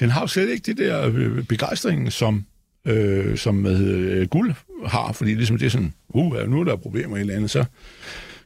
den 0.00 0.10
har 0.10 0.20
jo 0.20 0.26
slet 0.26 0.48
ikke 0.48 0.62
det 0.66 0.78
der 0.78 1.10
øh, 1.14 1.44
begejstring, 1.44 2.12
som, 2.12 2.44
øh, 2.84 3.36
som 3.36 3.56
hvad 3.56 3.76
hedder, 3.76 4.26
guld 4.26 4.54
har, 4.86 5.12
fordi 5.12 5.34
ligesom 5.34 5.58
det 5.58 5.66
er 5.66 5.70
sådan, 5.70 5.94
uh, 6.08 6.50
nu 6.50 6.60
er 6.60 6.64
der 6.64 6.76
problemer 6.76 7.16
i 7.16 7.18
et 7.18 7.20
eller 7.20 7.36
andet, 7.36 7.50
så 7.50 7.64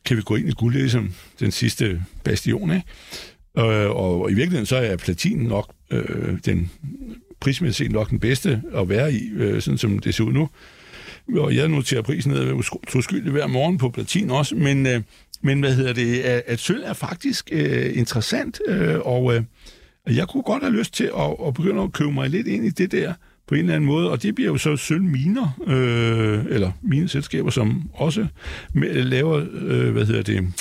kan 0.04 0.16
vi 0.16 0.22
gå 0.22 0.36
ind 0.36 0.48
i 0.48 0.52
guld, 0.52 0.74
ligesom 0.74 1.14
den 1.40 1.50
sidste 1.50 2.02
bastion, 2.24 2.70
ikke? 2.70 2.86
Øh, 3.58 3.90
og, 3.90 4.22
og 4.22 4.30
i 4.30 4.34
virkeligheden 4.34 4.66
så 4.66 4.76
er 4.76 4.96
platin 4.96 5.38
nok 5.38 5.74
øh, 5.90 6.38
den 6.44 6.70
prismæssigt 7.40 7.92
nok 7.92 8.10
den 8.10 8.20
bedste 8.20 8.62
at 8.74 8.88
være 8.88 9.12
i, 9.12 9.30
øh, 9.30 9.62
sådan 9.62 9.78
som 9.78 9.98
det 9.98 10.14
ser 10.14 10.24
ud 10.24 10.32
nu. 10.32 10.48
Og 11.36 11.56
jeg 11.56 11.68
noterer 11.68 12.02
prisen 12.02 12.32
ned 12.32 12.52
uskyldigt 12.94 13.32
hver 13.32 13.46
morgen 13.46 13.78
på 13.78 13.88
platin 13.88 14.30
også, 14.30 14.54
men, 14.54 14.86
øh, 14.86 15.02
men 15.42 15.60
hvad 15.60 15.74
hedder 15.74 15.92
det, 15.92 16.20
at, 16.20 16.42
at 16.46 16.58
sølv 16.58 16.82
er 16.84 16.92
faktisk 16.92 17.48
øh, 17.52 17.98
interessant, 17.98 18.60
øh, 18.68 18.98
og 18.98 19.34
øh, 19.34 19.42
jeg 20.06 20.28
kunne 20.28 20.42
godt 20.42 20.62
have 20.62 20.76
lyst 20.76 20.94
til 20.94 21.04
at, 21.04 21.36
at 21.46 21.54
begynde 21.54 21.82
at 21.82 21.92
købe 21.92 22.12
mig 22.12 22.30
lidt 22.30 22.46
ind 22.46 22.64
i 22.64 22.70
det 22.70 22.92
der 22.92 23.14
på 23.46 23.54
en 23.54 23.60
eller 23.60 23.74
anden 23.74 23.86
måde, 23.86 24.10
og 24.10 24.22
det 24.22 24.34
bliver 24.34 24.50
jo 24.50 24.58
så 24.58 24.76
sølvminer, 24.76 25.60
øh, 25.66 26.44
eller 26.54 26.72
mineselskaber, 26.82 27.50
som 27.50 27.90
også 27.94 28.26
laver, 28.94 29.44
øh, 29.52 29.92
hvad 29.92 30.06
hedder 30.06 30.22
det, 30.22 30.52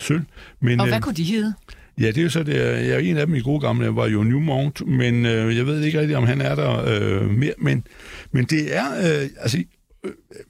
sølv. 0.00 0.22
Men, 0.60 0.80
Og 0.80 0.86
øh, 0.86 0.90
hvad 0.90 1.00
kunne 1.00 1.14
de 1.14 1.24
hedde? 1.24 1.54
Ja, 2.00 2.06
det 2.06 2.18
er 2.18 2.22
jo 2.22 2.30
så 2.30 2.42
det. 2.42 2.54
Jeg 2.54 2.90
er 2.90 2.98
en 2.98 3.16
af 3.16 3.26
dem 3.26 3.34
i 3.34 3.40
gode 3.40 3.60
gamle, 3.60 3.96
var 3.96 4.06
jo 4.06 4.22
Newmont, 4.22 4.86
men 4.86 5.26
øh, 5.26 5.56
jeg 5.56 5.66
ved 5.66 5.82
ikke 5.82 6.00
rigtig, 6.00 6.16
om 6.16 6.24
han 6.24 6.40
er 6.40 6.54
der 6.54 6.84
øh, 6.86 7.30
mere. 7.30 7.54
Men, 7.58 7.86
men 8.32 8.44
det 8.44 8.76
er, 8.76 8.90
øh, 8.92 9.28
altså, 9.40 9.58
øh, 9.58 9.64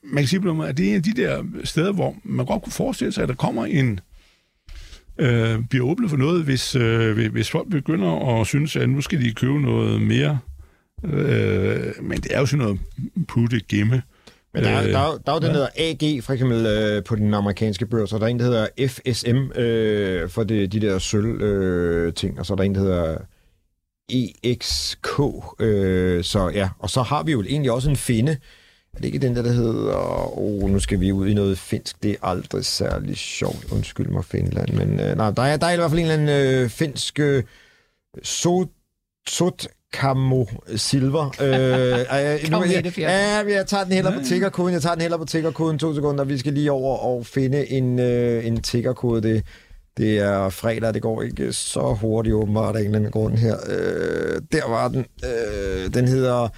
man 0.02 0.22
kan 0.22 0.26
sige 0.26 0.68
at 0.68 0.76
det 0.76 0.86
er 0.86 0.90
en 0.90 0.96
af 0.96 1.02
de 1.02 1.12
der 1.12 1.44
steder, 1.64 1.92
hvor 1.92 2.16
man 2.24 2.46
godt 2.46 2.62
kunne 2.62 2.72
forestille 2.72 3.12
sig, 3.12 3.22
at 3.22 3.28
der 3.28 3.34
kommer 3.34 3.66
en, 3.66 4.00
øh, 5.18 5.58
bliver 5.70 5.86
åbnet 5.86 6.10
for 6.10 6.16
noget, 6.16 6.44
hvis, 6.44 6.74
øh, 6.74 7.32
hvis 7.32 7.50
folk 7.50 7.70
begynder 7.70 8.40
at 8.40 8.46
synes, 8.46 8.76
at 8.76 8.88
nu 8.88 9.00
skal 9.00 9.20
de 9.20 9.34
købe 9.34 9.60
noget 9.60 10.02
mere. 10.02 10.38
Øh, 11.04 11.92
men 12.02 12.20
det 12.20 12.34
er 12.34 12.40
jo 12.40 12.46
sådan 12.46 12.64
noget 12.64 12.80
putte 13.28 13.60
gimme. 13.60 14.02
Men 14.54 14.64
der, 14.64 14.70
er, 14.70 14.86
Øh, 14.86 14.92
der, 14.92 14.98
er, 14.98 15.18
der 15.18 15.32
er 15.32 15.36
jo 15.36 15.40
den, 15.40 15.48
der 15.48 15.52
hedder 15.52 15.68
AG, 15.76 16.24
for 16.24 16.32
eksempel 16.32 16.66
øh, 16.66 17.04
på 17.04 17.16
den 17.16 17.34
amerikanske 17.34 17.86
børs, 17.86 18.12
og 18.12 18.20
der 18.20 18.26
er 18.26 18.30
en, 18.30 18.38
der 18.38 18.44
hedder 18.44 18.66
FSM 18.88 19.60
øh, 19.60 20.28
for 20.28 20.44
det, 20.44 20.72
de 20.72 20.80
der 20.80 20.98
sølv 20.98 21.42
øh, 21.42 22.14
ting, 22.14 22.38
og 22.38 22.46
så 22.46 22.52
er 22.52 22.56
der 22.56 22.64
en, 22.64 22.74
der 22.74 22.80
hedder 22.80 23.18
EXK. 24.42 25.20
Øh, 25.60 26.24
så 26.24 26.50
ja, 26.54 26.68
og 26.78 26.90
så 26.90 27.02
har 27.02 27.22
vi 27.22 27.32
jo 27.32 27.42
egentlig 27.42 27.72
også 27.72 27.90
en 27.90 27.96
finde. 27.96 28.36
Er 28.94 28.98
det 28.98 29.04
ikke 29.04 29.18
den 29.18 29.36
der, 29.36 29.42
der 29.42 29.52
hedder... 29.52 30.38
Oh, 30.38 30.70
nu 30.70 30.78
skal 30.78 31.00
vi 31.00 31.12
ud 31.12 31.28
i 31.28 31.34
noget 31.34 31.58
finsk. 31.58 32.02
Det 32.02 32.10
er 32.10 32.16
aldrig 32.26 32.64
særlig 32.64 33.16
sjovt. 33.16 33.72
Undskyld 33.72 34.08
mig, 34.08 34.24
Finland. 34.24 34.68
Men 34.68 35.00
øh, 35.00 35.16
nej, 35.16 35.30
der 35.30 35.42
er, 35.42 35.56
der 35.56 35.66
er 35.66 35.72
i 35.72 35.76
hvert 35.76 35.90
fald 35.90 36.00
en 36.00 36.10
eller 36.10 36.34
anden 36.34 36.62
øh, 36.62 36.68
finsk... 36.68 37.18
Øh, 37.18 37.42
so, 38.22 38.66
Sot 39.28 39.66
Camo 39.92 40.44
Silver. 40.76 41.30
Øh, 41.40 41.98
øh, 42.44 42.50
nu, 42.50 42.64
jeg, 42.64 42.98
ja, 42.98 43.56
jeg 43.56 43.66
tager 43.66 43.84
den 43.84 43.92
heller 43.92 44.18
på 44.18 44.24
tiggerkoden. 44.24 44.72
Jeg 44.74 44.82
tager 44.82 44.94
den 44.94 45.02
heller 45.02 45.18
på 45.18 45.24
tiggerkoden 45.24 45.78
to 45.78 45.94
sekunder. 45.94 46.24
Vi 46.24 46.38
skal 46.38 46.52
lige 46.52 46.72
over 46.72 46.98
og 46.98 47.26
finde 47.26 47.70
en, 47.70 47.98
øh, 47.98 48.46
en 48.46 48.62
tiggerkode. 48.62 49.22
Det, 49.22 49.44
det 49.96 50.18
er 50.18 50.48
fredag, 50.48 50.94
det 50.94 51.02
går 51.02 51.22
ikke 51.22 51.52
så 51.52 51.94
hurtigt 51.94 52.34
åbenbart 52.34 52.76
af 52.76 52.80
en 52.80 52.86
eller 52.86 52.98
anden 52.98 53.12
grund 53.12 53.34
her. 53.34 53.56
Øh, 53.68 54.42
der 54.52 54.68
var 54.68 54.88
den. 54.88 55.06
Øh, 55.24 55.94
den 55.94 56.08
hedder... 56.08 56.48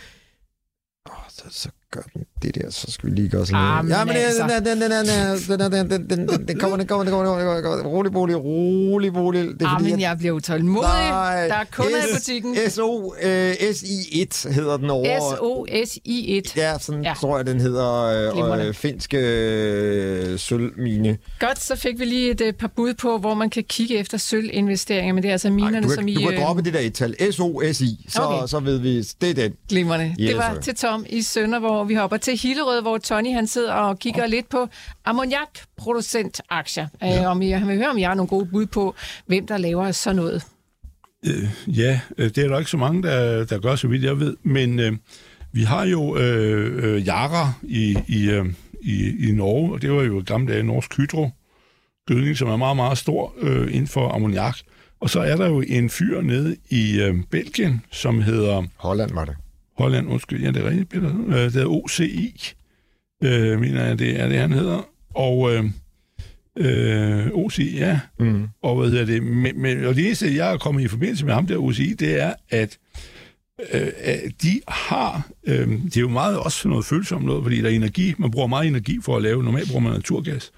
Oh, 1.07 1.24
så, 1.28 1.45
så 1.51 1.68
gør 1.95 2.03
den 2.14 2.22
det 2.42 2.55
der, 2.55 2.70
så 2.70 2.86
skal 2.92 3.11
vi 3.11 3.14
lige 3.14 3.28
gøre 3.28 3.47
sådan 3.47 3.61
Ah, 3.61 3.84
noget. 3.84 3.99
Ja, 3.99 4.05
men 4.05 4.16
altså. 4.16 4.42
den, 4.42 4.66
den, 4.66 4.80
den, 4.82 4.90
den, 4.90 5.61
den, 5.61 5.72
den, 5.72 5.90
den, 5.90 6.11
den, 6.11 6.28
den, 6.28 6.49
den 6.49 6.59
kommer, 6.59 6.76
den 6.76 6.86
kommer, 6.86 7.05
den 7.05 7.12
kommer, 7.12 7.26
den 7.26 7.45
kommer, 7.45 7.55
den 7.55 7.62
kommer. 7.64 7.90
Rolig, 7.90 8.12
bolig, 8.12 8.36
rolig, 8.45 9.12
bolig. 9.12 9.42
Det 9.45 9.62
er 9.62 9.66
Ah, 9.68 9.80
fordi, 9.80 9.90
men 9.90 10.01
jeg 10.01 10.18
bliver 10.18 10.32
utålmodig. 10.34 10.88
Nej. 11.11 11.47
Der 11.49 11.55
er 11.55 11.64
kunder 11.72 11.99
i 11.99 12.03
S- 12.12 12.14
butikken. 12.16 12.57
SO, 12.68 13.14
øh, 13.22 13.53
SI1 13.53 14.53
hedder 14.53 14.76
den 14.76 14.90
over. 14.90 15.20
S-O-S-I-1. 15.20 16.53
Ja, 16.57 16.78
sådan 16.80 17.03
Ja. 17.05 17.14
tror 17.20 17.36
jeg, 17.36 17.47
den 17.47 17.61
hedder 17.61 18.32
Glimrende. 18.32 18.64
øh, 18.66 18.74
finske 18.74 19.18
øh, 19.18 20.38
sølvmine. 20.38 21.18
Godt, 21.40 21.62
så 21.62 21.76
fik 21.76 21.99
vi 21.99 22.05
lige 22.05 22.30
et 22.30 22.40
øh, 22.40 22.53
par 22.53 22.70
bud 22.76 22.95
på, 22.95 23.18
hvor 23.18 23.34
man 23.34 23.51
kan 23.51 23.64
kigge 23.68 23.99
efter 23.99 24.18
sølvinvesteringer, 24.18 25.14
men 25.14 25.22
det 25.22 25.28
er 25.28 25.32
altså 25.32 25.51
minerne, 25.51 25.76
Ej, 25.76 25.82
du, 25.82 25.90
som 25.95 26.09
I... 26.09 26.14
du 26.14 26.20
kan 26.20 26.32
øh, 26.34 26.40
droppe 26.40 26.62
det 26.62 26.74
der 26.74 26.80
et-tal. 26.80 27.14
SO-SI, 27.20 28.07
så, 28.09 28.22
Okay. 28.22 28.47
så 28.47 28.61
ved 28.61 28.78
vi, 28.78 29.01
det 29.03 29.30
er 29.30 29.34
den. 29.34 29.53
Glimrende. 29.68 30.14
Yes, 30.20 30.28
det 30.28 30.36
var 30.36 30.59
til 30.62 30.74
Tom 30.74 31.05
i 31.09 31.22
Sønderborg. 31.22 31.84
Vi 31.85 31.95
hopper 31.95 32.16
til 32.16 32.39
Hillerød, 32.39 32.82
hvor 32.82 32.99
Tony 32.99 33.32
han 33.32 33.47
sidder 33.47 33.72
og 33.72 33.99
kigger 33.99 34.24
oh. 34.24 34.30
lidt 34.30 34.49
på 34.49 34.68
ammoniakproducentaktier. 35.05 36.87
Ja. 37.03 37.20
Øh, 37.20 37.30
om 37.30 37.43
I, 37.43 37.51
han 37.51 37.68
vil 37.68 37.76
høre, 37.76 37.89
om 37.89 37.99
jeg 37.99 38.09
har 38.09 38.14
nogle 38.14 38.28
gode 38.28 38.47
bud 38.47 38.66
på, 38.66 38.95
hvem 39.26 39.47
der 39.47 39.59
laver 39.59 39.93
sådan 39.93 40.16
noget. 40.16 40.43
Øh, 41.26 41.78
ja, 41.78 42.01
øh, 42.18 42.30
det 42.30 42.39
er 42.39 42.49
der 42.49 42.59
ikke 42.59 42.70
så 42.70 42.76
mange, 42.76 43.03
der, 43.03 43.45
der 43.45 43.59
gør, 43.59 43.76
så 43.76 43.89
vidt 43.89 44.05
jeg 44.05 44.20
ved. 44.20 44.37
Men 44.43 44.80
øh, 44.80 44.93
vi 45.53 45.62
har 45.62 45.85
jo 45.85 46.16
øh, 46.16 46.85
øh, 46.85 47.07
Yara 47.07 47.53
i, 47.62 47.99
i, 48.09 48.30
øh, 48.30 48.47
i, 48.80 49.28
i 49.28 49.32
Norge, 49.32 49.72
og 49.72 49.82
det 49.82 49.93
var 49.93 50.03
jo 50.03 50.22
gamle 50.26 50.53
dage 50.53 50.62
Norsk 50.62 50.97
Hydro 50.97 51.30
gødning, 52.07 52.37
som 52.37 52.49
er 52.49 52.57
meget, 52.57 52.76
meget 52.76 52.99
stor 52.99 53.35
øh, 53.41 53.74
inden 53.74 53.87
for 53.87 54.09
ammoniak. 54.09 54.57
Og 55.01 55.11
så 55.11 55.20
er 55.20 55.37
der 55.37 55.47
jo 55.47 55.61
en 55.61 55.91
fyr 55.91 56.20
nede 56.20 56.57
i 56.70 57.01
øh, 57.01 57.14
Belgien, 57.30 57.82
som 57.91 58.20
hedder 58.20 58.62
Holland 58.76 59.14
var 59.14 59.24
det. 59.24 59.37
Holland, 59.77 60.09
undskyld, 60.09 60.43
ja, 60.43 60.51
det 60.51 60.57
er 60.57 60.68
rigtigt, 60.68 60.89
Peter. 60.89 61.27
Øh, 61.29 61.35
det 61.35 61.53
hedder 61.53 61.66
OCI, 61.66 62.53
øh, 63.25 63.61
mener 63.61 63.85
jeg, 63.85 63.99
det 63.99 64.20
er 64.20 64.29
det, 64.29 64.39
han 64.39 64.53
hedder. 64.53 64.89
Og 65.14 65.55
øh, 65.55 65.64
øh, 66.59 67.27
OCI, 67.33 67.79
ja. 67.79 68.01
Mm. 68.18 68.49
Og 68.62 68.77
hvad 68.77 68.91
hedder 68.91 69.05
det? 69.05 69.22
Men, 69.22 69.61
men, 69.62 69.85
og 69.85 69.95
det 69.95 70.07
eneste, 70.07 70.37
jeg 70.37 70.53
er 70.53 70.59
kommet 70.59 70.83
i 70.83 70.89
forbindelse 70.89 71.25
med 71.25 71.35
ham 71.35 71.47
der 71.47 71.59
OCI, 71.59 71.95
det 71.95 72.20
er, 72.22 72.35
at 72.51 72.79
øh, 73.72 73.91
de 74.43 74.61
har, 74.68 75.29
øh, 75.47 75.68
det 75.68 75.97
er 75.97 76.01
jo 76.01 76.09
meget 76.09 76.39
også 76.39 76.68
noget 76.68 76.85
følsomt 76.85 77.25
noget, 77.25 77.43
fordi 77.43 77.61
der 77.61 77.68
er 77.68 77.75
energi, 77.75 78.14
man 78.18 78.31
bruger 78.31 78.47
meget 78.47 78.68
energi 78.68 78.99
for 79.03 79.16
at 79.16 79.22
lave, 79.22 79.43
normalt 79.43 79.68
bruger 79.68 79.83
man 79.83 79.93
naturgas 79.93 80.53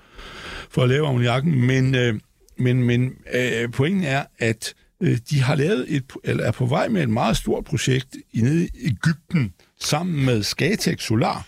for 0.70 0.82
at 0.82 0.88
lave 0.88 1.06
ammoniakken, 1.06 1.66
men, 1.66 1.94
øh, 1.94 2.14
men, 2.58 2.82
men 2.82 3.12
øh, 3.34 3.70
pointen 3.72 4.04
er, 4.04 4.24
at 4.38 4.74
Øh, 5.02 5.18
de 5.30 5.42
har 5.42 5.54
lavet 5.54 5.84
et, 5.88 6.04
eller 6.24 6.44
er 6.44 6.50
på 6.50 6.66
vej 6.66 6.88
med 6.88 7.02
et 7.02 7.08
meget 7.08 7.36
stort 7.36 7.64
projekt 7.64 8.16
i 8.32 8.40
nede 8.40 8.64
i 8.64 8.86
Ægypten, 8.86 9.52
sammen 9.80 10.24
med 10.24 10.42
Skatex 10.42 11.02
Solar, 11.02 11.46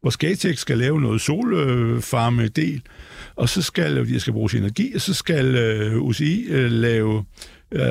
hvor 0.00 0.10
Skatex 0.10 0.58
skal 0.58 0.78
lave 0.78 1.00
noget 1.00 1.20
solfarme-del, 1.20 2.82
og 3.36 3.48
så 3.48 3.62
skal 3.62 4.08
de 4.08 4.20
skal 4.20 4.32
bruge 4.32 4.56
energi, 4.56 4.94
og 4.94 5.00
så 5.00 5.14
skal 5.14 5.54
øh, 5.54 6.02
UCI 6.02 6.46
øh, 6.48 6.70
lave 6.70 7.24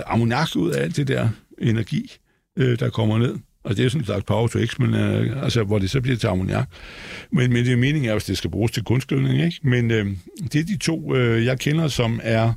ammoniak 0.05 0.55
ud 0.55 0.71
af 0.71 0.83
alt 0.83 0.97
det 0.97 1.07
der 1.07 1.29
energi, 1.61 2.11
der 2.57 2.89
kommer 2.89 3.17
ned. 3.17 3.35
Og 3.63 3.77
det 3.77 3.85
er 3.85 3.89
sådan 3.89 4.01
en 4.01 4.05
slags 4.05 4.23
power 4.23 4.47
to 4.47 4.65
X, 4.65 4.79
men, 4.79 4.93
øh, 4.93 5.43
altså, 5.43 5.63
hvor 5.63 5.79
det 5.79 5.89
så 5.89 6.01
bliver 6.01 6.17
til 6.17 6.27
ammoniak. 6.27 6.69
Men, 7.31 7.53
men 7.53 7.65
det 7.65 7.73
er 7.73 7.77
meningen, 7.77 8.11
at 8.11 8.27
det 8.27 8.37
skal 8.37 8.49
bruges 8.49 8.71
til 8.71 8.83
kunstgødning, 8.83 9.41
ikke? 9.41 9.59
Men 9.63 9.91
øh, 9.91 10.07
det 10.53 10.59
er 10.59 10.63
de 10.63 10.77
to, 10.77 11.15
øh, 11.15 11.45
jeg 11.45 11.59
kender, 11.59 11.87
som 11.87 12.19
er 12.23 12.53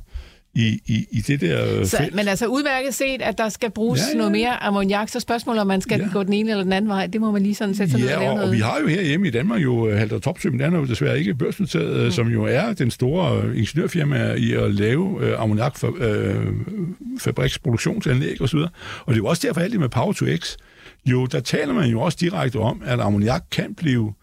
i, 0.55 0.79
i, 0.85 1.07
i 1.11 1.21
det 1.21 1.41
der 1.41 1.79
øh, 1.79 1.85
så, 1.85 1.97
felt. 1.97 2.15
Men 2.15 2.27
altså 2.27 2.45
udmærket 2.47 2.93
set, 2.95 3.21
at 3.21 3.37
der 3.37 3.49
skal 3.49 3.71
bruges 3.71 3.99
Ja, 3.99 4.03
ja, 4.03 4.07
ja. 4.07 4.11
ja. 4.13 4.17
noget 4.17 4.31
mere 4.31 4.63
ammoniak, 4.63 5.09
så 5.09 5.19
spørgsmålet 5.19 5.61
om 5.61 5.67
man 5.67 5.81
skal 5.81 5.99
Ja. 5.99 6.05
ja. 6.05 6.11
gå 6.13 6.23
den 6.23 6.33
ene 6.33 6.49
eller 6.51 6.63
den 6.63 6.73
anden 6.73 6.89
vej, 6.89 7.07
det 7.07 7.21
må 7.21 7.31
man 7.31 7.41
lige 7.43 7.55
sådan 7.55 7.75
sætte 7.75 7.91
sig 7.91 7.99
ned 7.99 8.07
Ja, 8.09 8.15
og 8.15 8.21
lave 8.21 8.29
og, 8.31 8.35
noget. 8.35 8.49
og 8.49 8.55
vi 8.55 8.61
har 8.61 8.79
jo 8.81 8.87
herhjemme 8.87 9.27
i 9.27 9.31
Danmark 9.31 9.63
jo 9.63 9.89
øh, 9.89 9.97
Halter 9.97 10.19
Topsøm, 10.19 10.57
den 10.57 10.73
er 10.73 10.77
jo 10.79 10.85
desværre 10.85 11.19
ikke 11.19 11.35
børsnoteret, 11.35 12.05
mm. 12.05 12.11
som 12.11 12.27
jo 12.27 12.43
er 12.43 12.73
den 12.73 12.91
store 12.91 13.41
øh, 13.43 13.57
ingeniørfirma 13.57 14.33
i 14.33 14.53
at 14.53 14.73
lave 14.75 15.17
øh, 15.21 15.41
ammoniakfabriksproduktionsanlæg 15.41 18.41
osv. 18.41 18.57
Og 18.57 18.69
det 19.07 19.13
er 19.13 19.17
jo 19.17 19.25
også 19.25 19.47
derfor 19.47 19.61
alt 19.61 19.71
det 19.71 19.79
med 19.79 19.89
Power 19.89 20.13
to 20.13 20.25
X, 20.37 20.55
jo, 21.05 21.25
der 21.25 21.39
taler 21.39 21.73
man 21.73 21.89
jo 21.89 22.01
også 22.01 22.17
direkte 22.21 22.59
om, 22.59 22.81
at 22.85 22.99
ammoniak 22.99 23.43
kan 23.51 23.75
blive 23.75 24.13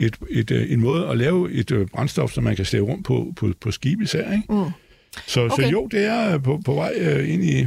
et, 0.00 0.16
et, 0.30 0.50
øh, 0.50 0.72
en 0.72 0.80
måde 0.80 1.08
at 1.08 1.18
lave 1.18 1.52
et 1.52 1.70
øh, 1.70 1.86
brændstof, 1.86 2.32
som 2.32 2.44
man 2.44 2.56
kan 2.56 2.64
slæve 2.64 2.84
rundt 2.86 3.06
på, 3.06 3.32
på, 3.36 3.52
på 3.60 3.70
skib 3.70 4.00
især, 4.02 4.32
ikke? 4.32 4.42
Mm. 4.48 4.64
Så, 5.26 5.44
okay. 5.44 5.62
så 5.62 5.68
jo, 5.68 5.86
det 5.90 6.04
er 6.06 6.38
på, 6.38 6.60
på 6.64 6.74
vej 6.74 6.92
øh, 6.96 7.32
ind 7.32 7.44
i... 7.44 7.66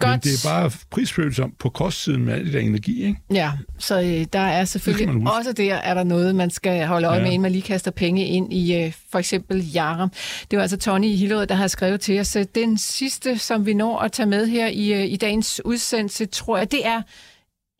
Men 0.00 0.10
Godt. 0.10 0.24
det 0.24 0.32
er 0.44 0.48
bare 0.48 0.70
prisfølsomt 0.90 1.58
på 1.58 1.68
kostsiden 1.68 2.24
med 2.24 2.34
alt 2.34 2.44
det 2.44 2.52
der 2.52 2.60
energi, 2.60 3.04
ikke? 3.04 3.18
Ja, 3.34 3.52
så 3.78 4.00
øh, 4.00 4.26
der 4.32 4.38
er 4.38 4.64
selvfølgelig 4.64 5.28
også 5.28 5.52
der, 5.52 5.74
er 5.74 5.94
der 5.94 6.04
noget, 6.04 6.34
man 6.34 6.50
skal 6.50 6.86
holde 6.86 7.06
øje 7.06 7.16
Ja. 7.16 7.22
med, 7.22 7.30
inden 7.30 7.42
man 7.42 7.52
lige 7.52 7.62
kaster 7.62 7.90
penge 7.90 8.26
ind 8.26 8.52
i 8.52 8.76
øh, 8.84 8.92
for 9.12 9.18
eksempel 9.18 9.70
Jara. 9.72 10.08
Det 10.50 10.56
var 10.56 10.62
altså 10.62 10.76
Tony 10.76 11.04
i 11.06 11.16
Hillerød, 11.16 11.46
der 11.46 11.54
har 11.54 11.66
skrevet 11.66 12.00
til 12.00 12.20
os. 12.20 12.36
øh, 12.36 12.44
Den 12.54 12.78
sidste, 12.78 13.38
som 13.38 13.66
vi 13.66 13.74
når 13.74 13.98
at 13.98 14.12
tage 14.12 14.26
med 14.28 14.46
her 14.46 14.66
i, 14.68 14.92
øh, 14.92 15.04
i 15.12 15.16
dagens 15.16 15.60
udsendelse, 15.64 16.26
tror 16.26 16.58
jeg, 16.58 16.70
det 16.72 16.86
er 16.86 17.02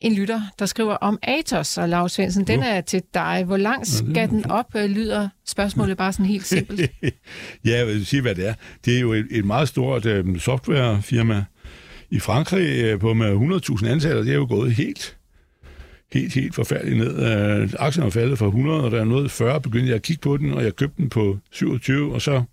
en 0.03 0.13
lytter, 0.13 0.41
der 0.59 0.65
skriver 0.65 0.93
om 0.93 1.19
Atos, 1.21 1.77
og 1.77 1.89
Lars 1.89 2.11
Svendsen, 2.11 2.47
den 2.47 2.63
er 2.63 2.81
til 2.81 3.01
dig. 3.13 3.43
Hvor 3.45 3.57
langt 3.57 3.87
skal 3.87 4.29
den 4.29 4.45
op, 4.51 4.75
øh, 4.75 4.89
lyder 4.89 5.29
spørgsmålet 5.47 5.97
bare 5.97 6.13
sådan 6.13 6.25
helt 6.25 6.45
simpelt. 6.45 6.79
ja, 7.65 7.77
jeg 7.77 7.87
vil 7.87 8.05
sige, 8.05 8.21
hvad 8.21 8.35
det 8.35 8.47
er. 8.47 8.53
Det 8.85 8.95
er 8.95 8.99
jo 8.99 9.13
et, 9.13 9.27
et 9.31 9.45
meget 9.45 9.67
stort 9.67 10.05
øh, 10.05 10.39
softwarefirma 10.39 11.45
i 12.13 12.19
Frankrig 12.19 12.83
øh, 12.83 12.99
på 12.99 13.13
med 13.13 13.61
100.000 13.79 13.87
ansatte, 13.87 14.21
det 14.21 14.29
er 14.29 14.35
jo 14.35 14.47
gået 14.49 14.71
helt, 14.71 15.17
helt, 16.13 16.33
helt 16.33 16.55
forfærdeligt 16.55 16.97
ned. 16.97 17.19
Øh, 17.61 17.69
aktien 17.79 18.05
er 18.05 18.09
faldet 18.09 18.37
fra 18.37 18.45
100, 18.45 18.83
og 18.83 18.91
der 18.91 18.99
er 18.99 19.05
noget 19.05 19.31
40, 19.31 19.61
begyndte 19.61 19.87
jeg 19.87 19.95
at 19.95 20.01
kigge 20.01 20.21
på 20.21 20.37
den, 20.37 20.53
og 20.53 20.63
jeg 20.63 20.75
købte 20.75 21.01
den 21.01 21.09
på 21.09 21.37
27, 21.51 22.13
og 22.13 22.21
så 22.21 22.43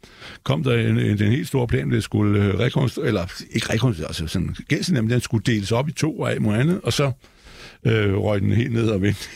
kom 0.42 0.62
der 0.62 0.74
en, 0.74 0.98
en, 0.98 1.22
en 1.22 1.32
helt 1.32 1.48
stor 1.48 1.66
plan, 1.66 1.90
det 1.90 2.02
skulle 2.02 2.44
øh, 2.44 2.58
rekonstruere, 2.58 3.08
eller 3.08 3.42
ikke 3.50 3.72
rekonstruere, 3.72 4.08
altså 4.08 4.26
sådan 4.26 4.56
gældsen, 4.68 5.10
den 5.10 5.20
skulle 5.20 5.44
deles 5.46 5.72
op 5.72 5.88
i 5.88 5.92
to 5.92 6.18
og 6.18 6.32
muligt 6.40 6.60
andet, 6.60 6.80
og 6.82 6.92
så 6.92 7.12
øh, 7.84 8.14
røg 8.14 8.40
den 8.40 8.52
helt 8.52 8.72
ned 8.72 8.88
og 8.88 9.02
vendte. 9.02 9.28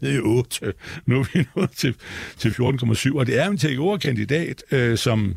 ned 0.00 0.14
i 0.14 0.18
8. 0.18 0.72
Nu 1.06 1.18
er 1.18 1.24
vi 1.32 1.46
nået 1.56 1.70
til, 1.70 1.94
til 2.38 2.48
14,7. 2.48 3.18
Og 3.18 3.26
det 3.26 3.40
er 3.40 3.48
en 3.48 3.58
TKO-kandidat, 3.58 4.62
øh, 4.70 4.98
som 4.98 5.36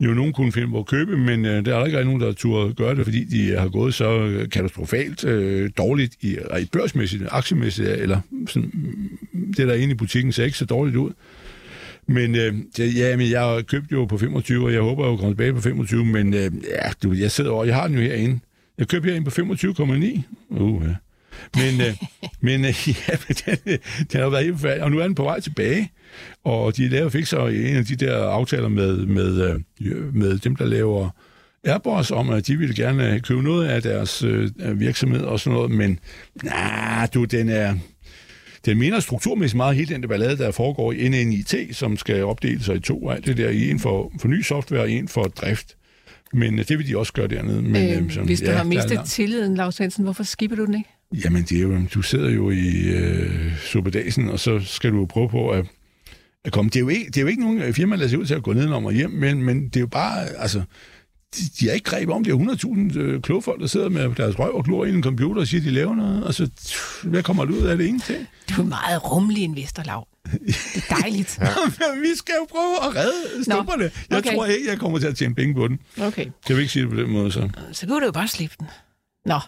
jo 0.00 0.14
nogen 0.14 0.32
kunne 0.32 0.52
finde 0.52 0.68
på 0.68 0.78
at 0.78 0.86
købe, 0.86 1.16
men 1.16 1.44
øh, 1.44 1.64
der 1.64 1.76
er 1.76 1.84
ikke 1.84 2.04
nogen, 2.04 2.20
der 2.20 2.26
har 2.26 2.32
turde 2.32 2.74
gøre 2.74 2.94
det, 2.94 3.04
fordi 3.04 3.24
de 3.24 3.48
øh, 3.48 3.60
har 3.60 3.68
gået 3.68 3.94
så 3.94 4.30
katastrofalt 4.52 5.24
øh, 5.24 5.70
dårligt 5.78 6.14
i, 6.20 6.36
i 6.60 6.68
børsmæssigt, 6.72 7.22
aktiemæssigt, 7.30 7.88
eller 7.88 8.20
sådan, 8.48 8.72
det 9.56 9.68
der 9.68 9.74
inde 9.74 9.92
i 9.92 9.96
butikken 9.96 10.32
ser 10.32 10.44
ikke 10.44 10.58
så 10.58 10.64
dårligt 10.64 10.96
ud. 10.96 11.12
Men 12.06 12.34
øh, 12.34 12.54
ja, 12.78 13.16
men 13.16 13.30
jeg 13.30 13.40
har 13.40 13.62
købt 13.62 13.92
jo 13.92 14.04
på 14.04 14.18
25, 14.18 14.64
og 14.64 14.72
jeg 14.72 14.80
håber 14.80 15.04
at 15.04 15.10
jeg 15.10 15.18
kommer 15.18 15.32
tilbage 15.32 15.52
på 15.52 15.60
25, 15.60 16.04
men 16.04 16.34
øh, 16.34 16.50
ja, 16.70 16.90
du, 17.02 17.12
jeg 17.12 17.30
sidder 17.30 17.50
over, 17.50 17.64
jeg 17.64 17.74
har 17.74 17.86
den 17.86 17.96
jo 17.96 18.02
herinde. 18.02 18.40
Jeg 18.78 18.88
købte 18.88 19.06
herinde 19.06 19.30
på 19.30 19.40
25,9. 19.40 20.20
Uh, 20.48 20.82
ja. 20.84 20.94
Men, 21.56 21.80
øh, 21.80 21.96
men 22.46 22.64
øh, 22.64 22.88
ja, 22.88 23.16
men 23.28 23.36
den, 23.46 23.58
øh, 23.66 23.78
den 24.12 24.20
har 24.20 24.28
været 24.28 24.44
helt 24.44 24.60
færdig, 24.60 24.82
og 24.82 24.90
nu 24.90 24.98
er 24.98 25.06
den 25.06 25.14
på 25.14 25.22
vej 25.22 25.40
tilbage. 25.40 25.90
Og 26.44 26.76
de 26.76 26.88
laver 26.88 27.08
fik 27.08 27.26
så 27.26 27.46
en 27.46 27.76
af 27.76 27.84
de 27.84 27.96
der 27.96 28.24
aftaler 28.24 28.68
med, 28.68 28.96
med, 29.06 29.60
øh, 29.80 30.14
med 30.14 30.38
dem, 30.38 30.56
der 30.56 30.64
laver 30.64 31.10
Airbus 31.64 32.10
om, 32.10 32.30
at 32.30 32.46
de 32.46 32.56
ville 32.56 32.74
gerne 32.74 33.20
købe 33.20 33.42
noget 33.42 33.66
af 33.66 33.82
deres 33.82 34.22
øh, 34.22 34.50
virksomhed 34.80 35.20
og 35.20 35.40
sådan 35.40 35.56
noget, 35.56 35.70
men 35.70 35.98
nej, 36.42 37.08
du, 37.14 37.24
den 37.24 37.48
er... 37.48 37.74
Den 38.64 38.78
mener 38.78 39.00
strukturmæssigt 39.00 39.56
meget 39.56 39.76
helt 39.76 39.88
den 39.88 40.02
der 40.02 40.08
ballade, 40.08 40.38
der 40.38 40.50
foregår 40.50 40.92
i 40.92 41.08
NNIT, 41.08 41.54
som 41.72 41.96
skal 41.96 42.24
opdele 42.24 42.64
sig 42.64 42.76
i 42.76 42.80
to, 42.80 43.10
alt 43.10 43.26
det 43.26 43.36
der, 43.36 43.48
i 43.48 43.70
en 43.70 43.80
for, 43.80 44.12
for 44.20 44.28
ny 44.28 44.42
software 44.42 44.80
og 44.80 44.90
en 44.90 45.08
for 45.08 45.22
drift. 45.22 45.76
Men 46.32 46.58
øh, 46.58 46.68
det 46.68 46.78
vil 46.78 46.88
de 46.88 46.98
også 46.98 47.12
gøre 47.12 47.26
dernede. 47.26 47.62
Men, 47.62 48.04
øh, 48.04 48.10
sådan, 48.10 48.26
hvis 48.26 48.40
du 48.40 48.50
ja, 48.50 48.56
har 48.56 48.64
mistet 48.64 49.00
tilliden, 49.06 49.54
Lars 49.54 49.74
Svendsen, 49.74 50.04
hvorfor 50.04 50.22
skipper 50.22 50.56
du 50.56 50.66
den 50.66 50.74
ikke? 50.74 50.90
Jamen, 51.24 51.42
det 51.42 51.58
er 51.58 51.62
jo, 51.62 51.80
du 51.94 52.02
sidder 52.02 52.30
jo 52.30 52.50
i 52.50 52.88
øh, 52.88 53.58
suppedasen, 53.58 54.28
og 54.28 54.40
så 54.40 54.60
skal 54.64 54.90
du 54.92 54.98
jo 54.98 55.04
prøve 55.04 55.28
på 55.28 55.48
at, 55.50 55.66
at 56.44 56.52
komme. 56.52 56.68
Det 56.68 56.76
er, 56.76 56.80
jo 56.80 56.88
ikke, 56.88 57.06
det 57.06 57.16
er 57.16 57.20
jo 57.20 57.26
ikke 57.26 57.42
nogen 57.42 57.74
firma, 57.74 57.96
der 57.96 58.08
ser 58.08 58.16
ud 58.16 58.26
til 58.26 58.34
at 58.34 58.42
gå 58.42 58.52
nedenom 58.52 58.84
og 58.84 58.92
hjem, 58.92 59.10
men, 59.10 59.42
men 59.42 59.64
det 59.68 59.76
er 59.76 59.80
jo 59.80 59.86
bare, 59.86 60.26
altså, 60.38 60.62
de, 61.36 61.42
de 61.60 61.66
har 61.66 61.72
ikke 61.72 61.90
greb 61.90 62.08
om, 62.08 62.24
det 62.24 62.32
er 62.32 62.36
100.000 62.92 62.98
øh, 62.98 63.22
kloge 63.22 63.42
folk, 63.42 63.60
der 63.60 63.66
sidder 63.66 63.88
med 63.88 64.14
deres 64.14 64.38
røv 64.38 64.54
og 64.54 64.64
glor 64.64 64.84
i 64.84 64.90
en 64.90 65.02
computer 65.02 65.40
og 65.40 65.46
siger, 65.46 65.60
at 65.60 65.64
de 65.64 65.70
laver 65.70 65.94
noget. 65.94 66.26
Altså, 66.26 66.50
hvad 67.02 67.22
kommer 67.22 67.44
der 67.44 67.52
ud 67.52 67.66
af 67.66 67.76
det? 67.76 67.84
Ingenting. 67.84 68.26
Du 68.56 68.62
er 68.62 68.66
meget 68.66 69.12
rummelig 69.12 69.42
investor, 69.42 69.82
Lav. 69.82 70.08
Det 70.32 70.84
er 70.90 70.96
dejligt. 71.00 71.38
ja. 71.42 71.46
vi 72.00 72.16
skal 72.16 72.34
jo 72.40 72.46
prøve 72.50 72.76
at 72.88 72.96
redde 72.96 73.44
stumperne. 73.44 73.90
Jeg 74.10 74.18
okay. 74.18 74.34
tror 74.34 74.46
ikke, 74.46 74.70
jeg 74.70 74.78
kommer 74.78 74.98
til 74.98 75.06
at 75.06 75.16
tjene 75.16 75.34
penge 75.34 75.54
på 75.54 75.68
den. 75.68 75.78
Okay, 76.00 76.26
Kan 76.46 76.56
vi 76.56 76.60
ikke 76.60 76.72
sige 76.72 76.82
det 76.82 76.90
på 76.90 76.96
den 76.96 77.10
måde, 77.10 77.32
så? 77.32 77.48
så 77.72 77.86
kunne 77.86 78.00
du 78.00 78.06
jo 78.06 78.12
bare 78.12 78.28
slippe 78.28 78.56
den. 78.60 78.66
Nå, 79.26 79.40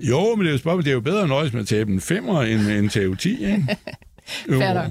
Jo, 0.00 0.34
men 0.34 0.40
det 0.40 0.48
er 0.48 0.52
jo, 0.52 0.58
spørgsmål, 0.58 0.84
det 0.84 0.90
er 0.90 0.94
jo 0.94 1.00
bedre 1.00 1.22
at 1.22 1.28
nøjes 1.28 1.52
med 1.52 1.60
at 1.60 1.66
tabe 1.66 1.92
en 1.92 2.00
femmer 2.00 2.42
end 2.42 2.60
en 2.60 2.88
tage 2.88 3.16
10, 3.16 3.30
ikke? 3.46 3.66
nok. 4.74 4.86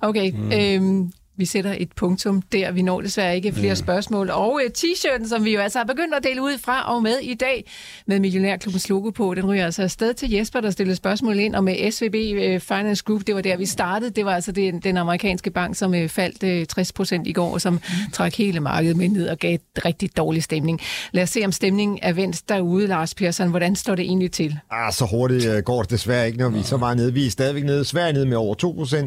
Okay, 0.00 0.32
mm. 0.32 0.52
øhm, 0.52 1.12
vi 1.42 1.46
sætter 1.46 1.74
et 1.78 1.92
punktum 1.96 2.42
der. 2.42 2.72
Vi 2.72 2.82
når 2.82 3.00
desværre 3.00 3.36
ikke 3.36 3.52
flere 3.52 3.68
ja. 3.68 3.74
spørgsmål. 3.74 4.30
Og 4.30 4.52
uh, 4.52 4.60
t-shirten, 4.78 5.28
som 5.28 5.44
vi 5.44 5.54
jo 5.54 5.60
altså 5.60 5.78
har 5.78 5.84
begyndt 5.84 6.14
at 6.14 6.24
dele 6.24 6.42
ud 6.42 6.58
fra 6.58 6.94
og 6.94 7.02
med 7.02 7.18
i 7.22 7.34
dag, 7.34 7.70
med 8.06 8.20
Millionærklubbens 8.20 8.88
logo 8.88 9.10
på, 9.10 9.34
den 9.34 9.46
ryger 9.46 9.64
altså 9.64 9.82
afsted 9.82 10.14
til 10.14 10.30
Jesper, 10.30 10.60
der 10.60 10.70
stillede 10.70 10.96
spørgsmål 10.96 11.38
ind, 11.38 11.54
og 11.54 11.64
med 11.64 11.90
SVB 11.90 12.14
uh, 12.14 12.60
Finance 12.60 13.04
Group, 13.04 13.26
det 13.26 13.34
var 13.34 13.40
der, 13.40 13.56
vi 13.56 13.66
startede. 13.66 14.10
Det 14.10 14.24
var 14.24 14.34
altså 14.34 14.52
den, 14.52 14.80
den 14.80 14.96
amerikanske 14.96 15.50
bank, 15.50 15.76
som 15.76 15.90
uh, 15.90 16.08
faldt 16.08 16.60
uh, 16.60 16.66
60 16.66 16.92
procent 16.92 17.26
i 17.26 17.32
går, 17.32 17.58
som 17.58 17.80
trak 18.12 18.34
hele 18.34 18.60
markedet 18.60 18.96
med 18.96 19.08
ned 19.08 19.28
og 19.28 19.38
gav 19.38 19.54
et 19.54 19.84
rigtig 19.84 20.16
dårlig 20.16 20.42
stemning. 20.42 20.80
Lad 21.12 21.22
os 21.22 21.30
se, 21.30 21.40
om 21.44 21.52
stemningen 21.52 21.98
er 22.02 22.12
vendt 22.12 22.48
derude, 22.48 22.86
Lars 22.86 23.14
Persson. 23.14 23.48
Hvordan 23.48 23.76
står 23.76 23.94
det 23.94 24.02
egentlig 24.02 24.32
til? 24.32 24.58
Ah, 24.70 24.92
så 24.92 25.06
hurtigt 25.10 25.46
øh, 25.46 25.62
går 25.62 25.82
det 25.82 25.90
desværre 25.90 26.26
ikke, 26.26 26.38
når 26.38 26.48
vi 26.48 26.58
er 26.58 26.62
så 26.62 26.76
meget 26.76 26.96
nede. 26.96 27.12
Vi 27.14 27.26
er 27.26 27.30
stadigvæk 27.30 27.64
nede. 27.64 27.84
Sverige 27.84 28.08
er 28.08 28.12
nede 28.12 28.26
med 28.26 28.36
over 28.36 28.54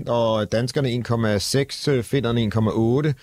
2%, 0.05 0.09
og 0.11 0.51
danskerne 0.51 0.89
1,6, 0.89 1.91
øh, 1.91 2.03
Briterne 2.33 3.09
1,8, 3.09 3.13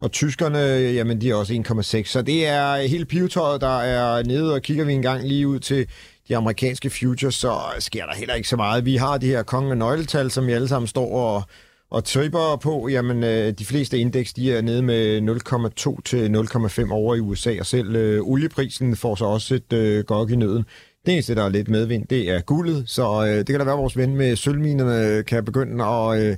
og 0.00 0.12
tyskerne, 0.12 0.58
jamen 0.94 1.20
de 1.20 1.30
er 1.30 1.34
også 1.34 1.52
1,6. 1.52 2.04
Så 2.04 2.22
det 2.22 2.46
er 2.46 2.76
hele 2.76 3.04
pivetøjet, 3.04 3.60
der 3.60 3.78
er 3.78 4.22
nede, 4.22 4.54
og 4.54 4.62
kigger 4.62 4.84
vi 4.84 4.92
en 4.92 5.02
gang 5.02 5.28
lige 5.28 5.48
ud 5.48 5.58
til 5.58 5.86
de 6.28 6.36
amerikanske 6.36 6.90
futures, 6.90 7.34
så 7.34 7.54
sker 7.78 8.06
der 8.06 8.14
heller 8.14 8.34
ikke 8.34 8.48
så 8.48 8.56
meget. 8.56 8.84
Vi 8.84 8.96
har 8.96 9.18
det 9.18 9.28
her 9.28 9.42
konge 9.42 9.76
nøgletal, 9.76 10.30
som 10.30 10.46
vi 10.46 10.52
alle 10.52 10.68
sammen 10.68 10.86
står 10.86 11.14
og, 11.14 11.42
og 11.90 12.04
tripper 12.04 12.56
på. 12.62 12.88
Jamen, 12.88 13.24
øh, 13.24 13.52
de 13.52 13.64
fleste 13.64 13.98
indeks, 13.98 14.32
de 14.32 14.52
er 14.52 14.62
nede 14.62 14.82
med 14.82 15.20
0,2 15.20 16.02
til 16.04 16.28
0,5 16.28 16.92
over 16.92 17.14
i 17.14 17.20
USA, 17.20 17.56
og 17.60 17.66
selv 17.66 17.96
øh, 17.96 18.22
olieprisen 18.22 18.96
får 18.96 19.14
så 19.14 19.24
også 19.24 19.54
et 19.54 19.72
øh, 19.72 20.04
gok 20.04 20.30
i 20.30 20.36
nøden. 20.36 20.64
Det 21.06 21.12
eneste, 21.14 21.34
der 21.34 21.44
er 21.44 21.48
lidt 21.48 21.68
medvind, 21.68 22.06
det 22.06 22.30
er 22.30 22.40
guldet, 22.40 22.84
så 22.86 23.26
øh, 23.26 23.38
det 23.38 23.46
kan 23.46 23.58
da 23.58 23.64
være, 23.64 23.74
at 23.74 23.80
vores 23.80 23.96
ven 23.96 24.16
med 24.16 24.36
sølvminerne 24.36 25.22
kan 25.22 25.44
begynde 25.44 25.84
at, 25.84 26.22
øh, 26.22 26.36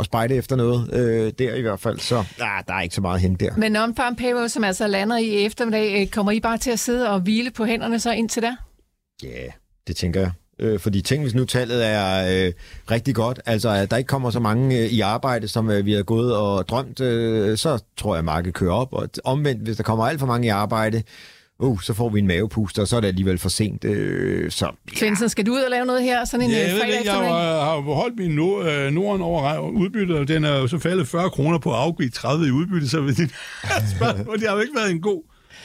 at 0.00 0.06
spejde 0.06 0.34
efter 0.34 0.56
noget 0.56 0.94
øh, 0.94 1.32
der 1.38 1.54
i 1.54 1.60
hvert 1.60 1.80
fald. 1.80 1.98
Så 1.98 2.16
ah, 2.18 2.64
der 2.68 2.74
er 2.74 2.80
ikke 2.80 2.94
så 2.94 3.00
meget 3.00 3.20
hen 3.20 3.34
der. 3.34 3.56
Men 3.56 3.76
non-farm 3.76 4.14
payroll, 4.14 4.48
som 4.48 4.64
altså 4.64 4.86
lander 4.86 5.16
i 5.16 5.44
eftermiddag, 5.44 6.00
øh, 6.00 6.06
kommer 6.08 6.32
I 6.32 6.40
bare 6.40 6.58
til 6.58 6.70
at 6.70 6.78
sidde 6.78 7.10
og 7.10 7.20
hvile 7.20 7.50
på 7.50 7.64
hænderne 7.64 8.00
så 8.00 8.12
indtil 8.12 8.42
da? 8.42 8.56
Ja, 9.22 9.28
yeah, 9.28 9.52
det 9.86 9.96
tænker 9.96 10.20
jeg. 10.20 10.30
Øh, 10.58 10.80
fordi 10.80 11.00
tænk, 11.02 11.22
hvis 11.22 11.34
nu 11.34 11.44
tallet 11.44 11.86
er 11.86 12.46
øh, 12.46 12.52
rigtig 12.90 13.14
godt, 13.14 13.40
altså 13.46 13.68
at 13.68 13.90
der 13.90 13.96
ikke 13.96 14.08
kommer 14.08 14.30
så 14.30 14.40
mange 14.40 14.78
øh, 14.78 14.86
i 14.86 15.00
arbejde, 15.00 15.48
som 15.48 15.70
øh, 15.70 15.86
vi 15.86 15.92
har 15.92 16.02
gået 16.02 16.36
og 16.36 16.68
drømt, 16.68 17.00
øh, 17.00 17.58
så 17.58 17.82
tror 17.96 18.14
jeg, 18.14 18.18
at 18.18 18.24
markedet 18.24 18.54
kører 18.54 18.72
op. 18.72 18.92
Og 18.92 19.08
omvendt, 19.24 19.62
hvis 19.62 19.76
der 19.76 19.82
kommer 19.82 20.06
alt 20.06 20.20
for 20.20 20.26
mange 20.26 20.46
i 20.46 20.50
arbejde, 20.50 21.02
uh, 21.58 21.80
så 21.80 21.94
får 21.94 22.08
vi 22.08 22.18
en 22.18 22.26
mavepuster, 22.26 22.82
og 22.82 22.88
så 22.88 22.96
er 22.96 23.00
det 23.00 23.08
alligevel 23.08 23.38
for 23.38 23.48
sent. 23.48 23.84
Øh, 23.84 24.50
så 24.50 24.70
Svendsen, 24.96 25.28
skal 25.28 25.46
du 25.46 25.52
ud 25.52 25.60
og 25.60 25.70
lave 25.70 25.86
noget 25.86 26.02
her? 26.02 26.24
Sådan 26.24 26.46
en 26.46 26.50
Ja, 26.50 26.56
ja, 26.56 26.62
jeg, 26.64 26.72
ved, 26.72 26.80
fredag 26.80 26.94
jeg 26.94 27.00
eftermiddag? 27.00 27.34
har, 27.34 27.64
har 27.64 27.74
jo 27.76 27.82
holdt 27.82 28.18
min 28.18 28.30
no, 28.30 28.62
øh, 28.62 28.90
Norden 28.92 29.22
over 29.22 29.58
udbyttet, 29.70 30.16
og 30.18 30.28
den 30.28 30.44
er 30.44 30.58
jo 30.58 30.66
så 30.68 30.78
faldet 30.78 31.08
40 31.08 31.30
kroner 31.30 31.58
på 31.58 31.70
at 31.72 31.78
afgive 31.78 32.10
30 32.10 32.46
i 32.46 32.50
udbytte, 32.50 32.88
så 32.88 33.00
ved 33.00 33.14
de, 33.14 33.28
spørgsmål, 33.96 34.40
det 34.40 34.48
har 34.48 34.54
jo 34.54 34.60
ikke 34.60 34.74
været 34.76 34.90
en 34.90 35.00
god 35.00 35.22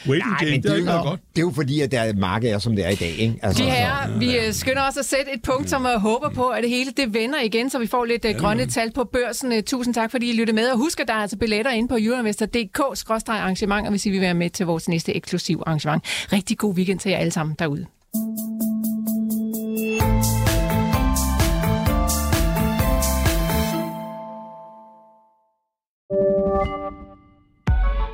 waiting 0.08 0.30
Nej, 0.30 0.40
game. 0.40 0.52
men 0.52 0.62
Det 0.64 0.72
har 0.72 0.78
ikke 0.78 1.10
godt. 1.10 1.20
det 1.36 1.38
er 1.38 1.46
jo 1.46 1.52
fordi, 1.56 1.82
at 1.82 1.92
der 1.92 2.14
markedet 2.14 2.54
er, 2.54 2.60
som 2.60 2.76
det 2.76 2.86
er 2.86 2.90
i 2.90 2.96
dag. 2.96 3.16
Ikke? 3.20 3.36
Altså, 3.42 3.64
De 3.64 3.70
her, 3.70 4.18
vi 4.20 4.38
øh, 4.38 4.54
skynder 4.54 4.88
os 4.88 4.98
at 4.98 5.06
sætte 5.06 5.34
et 5.34 5.42
punkt, 5.42 5.70
som 5.70 5.86
og 5.86 6.02
håber 6.02 6.30
på, 6.30 6.48
at 6.48 6.64
det 6.64 6.70
hele 6.72 6.92
det 6.98 7.14
vender 7.14 7.42
igen, 7.42 7.70
så 7.70 7.80
vi 7.80 7.88
får 7.88 8.06
lidt 8.06 8.26
øh, 8.26 8.36
grønne 8.36 8.66
tal 8.66 8.92
på 8.92 9.04
børsen. 9.04 9.52
Øh, 9.52 9.64
Tusind 9.64 9.94
tak, 9.94 10.12
fordi 10.12 10.30
I 10.30 10.34
lyttede 10.34 10.56
med. 10.56 10.68
Og 10.70 10.78
husk, 10.78 11.00
at 11.00 11.08
der 11.08 11.14
er 11.14 11.18
altså 11.18 11.38
billetter 11.38 11.72
inde 11.72 11.88
på 11.90 11.98
euroinvestor.dk-arrangementer, 12.00 13.90
hvis 13.90 14.06
I 14.06 14.10
vil 14.10 14.22
være 14.22 14.34
med 14.34 14.50
til 14.50 14.66
vores 14.66 14.88
næste 14.90 15.16
eksklusiv 15.16 15.64
arrangement. 15.68 16.04
Rigtig 16.34 16.58
god 16.58 16.74
weekend 16.76 17.00
til 17.00 17.12
jer 17.12 17.18
alle 17.18 17.32
sammen 17.32 17.56
derude. 17.60 17.86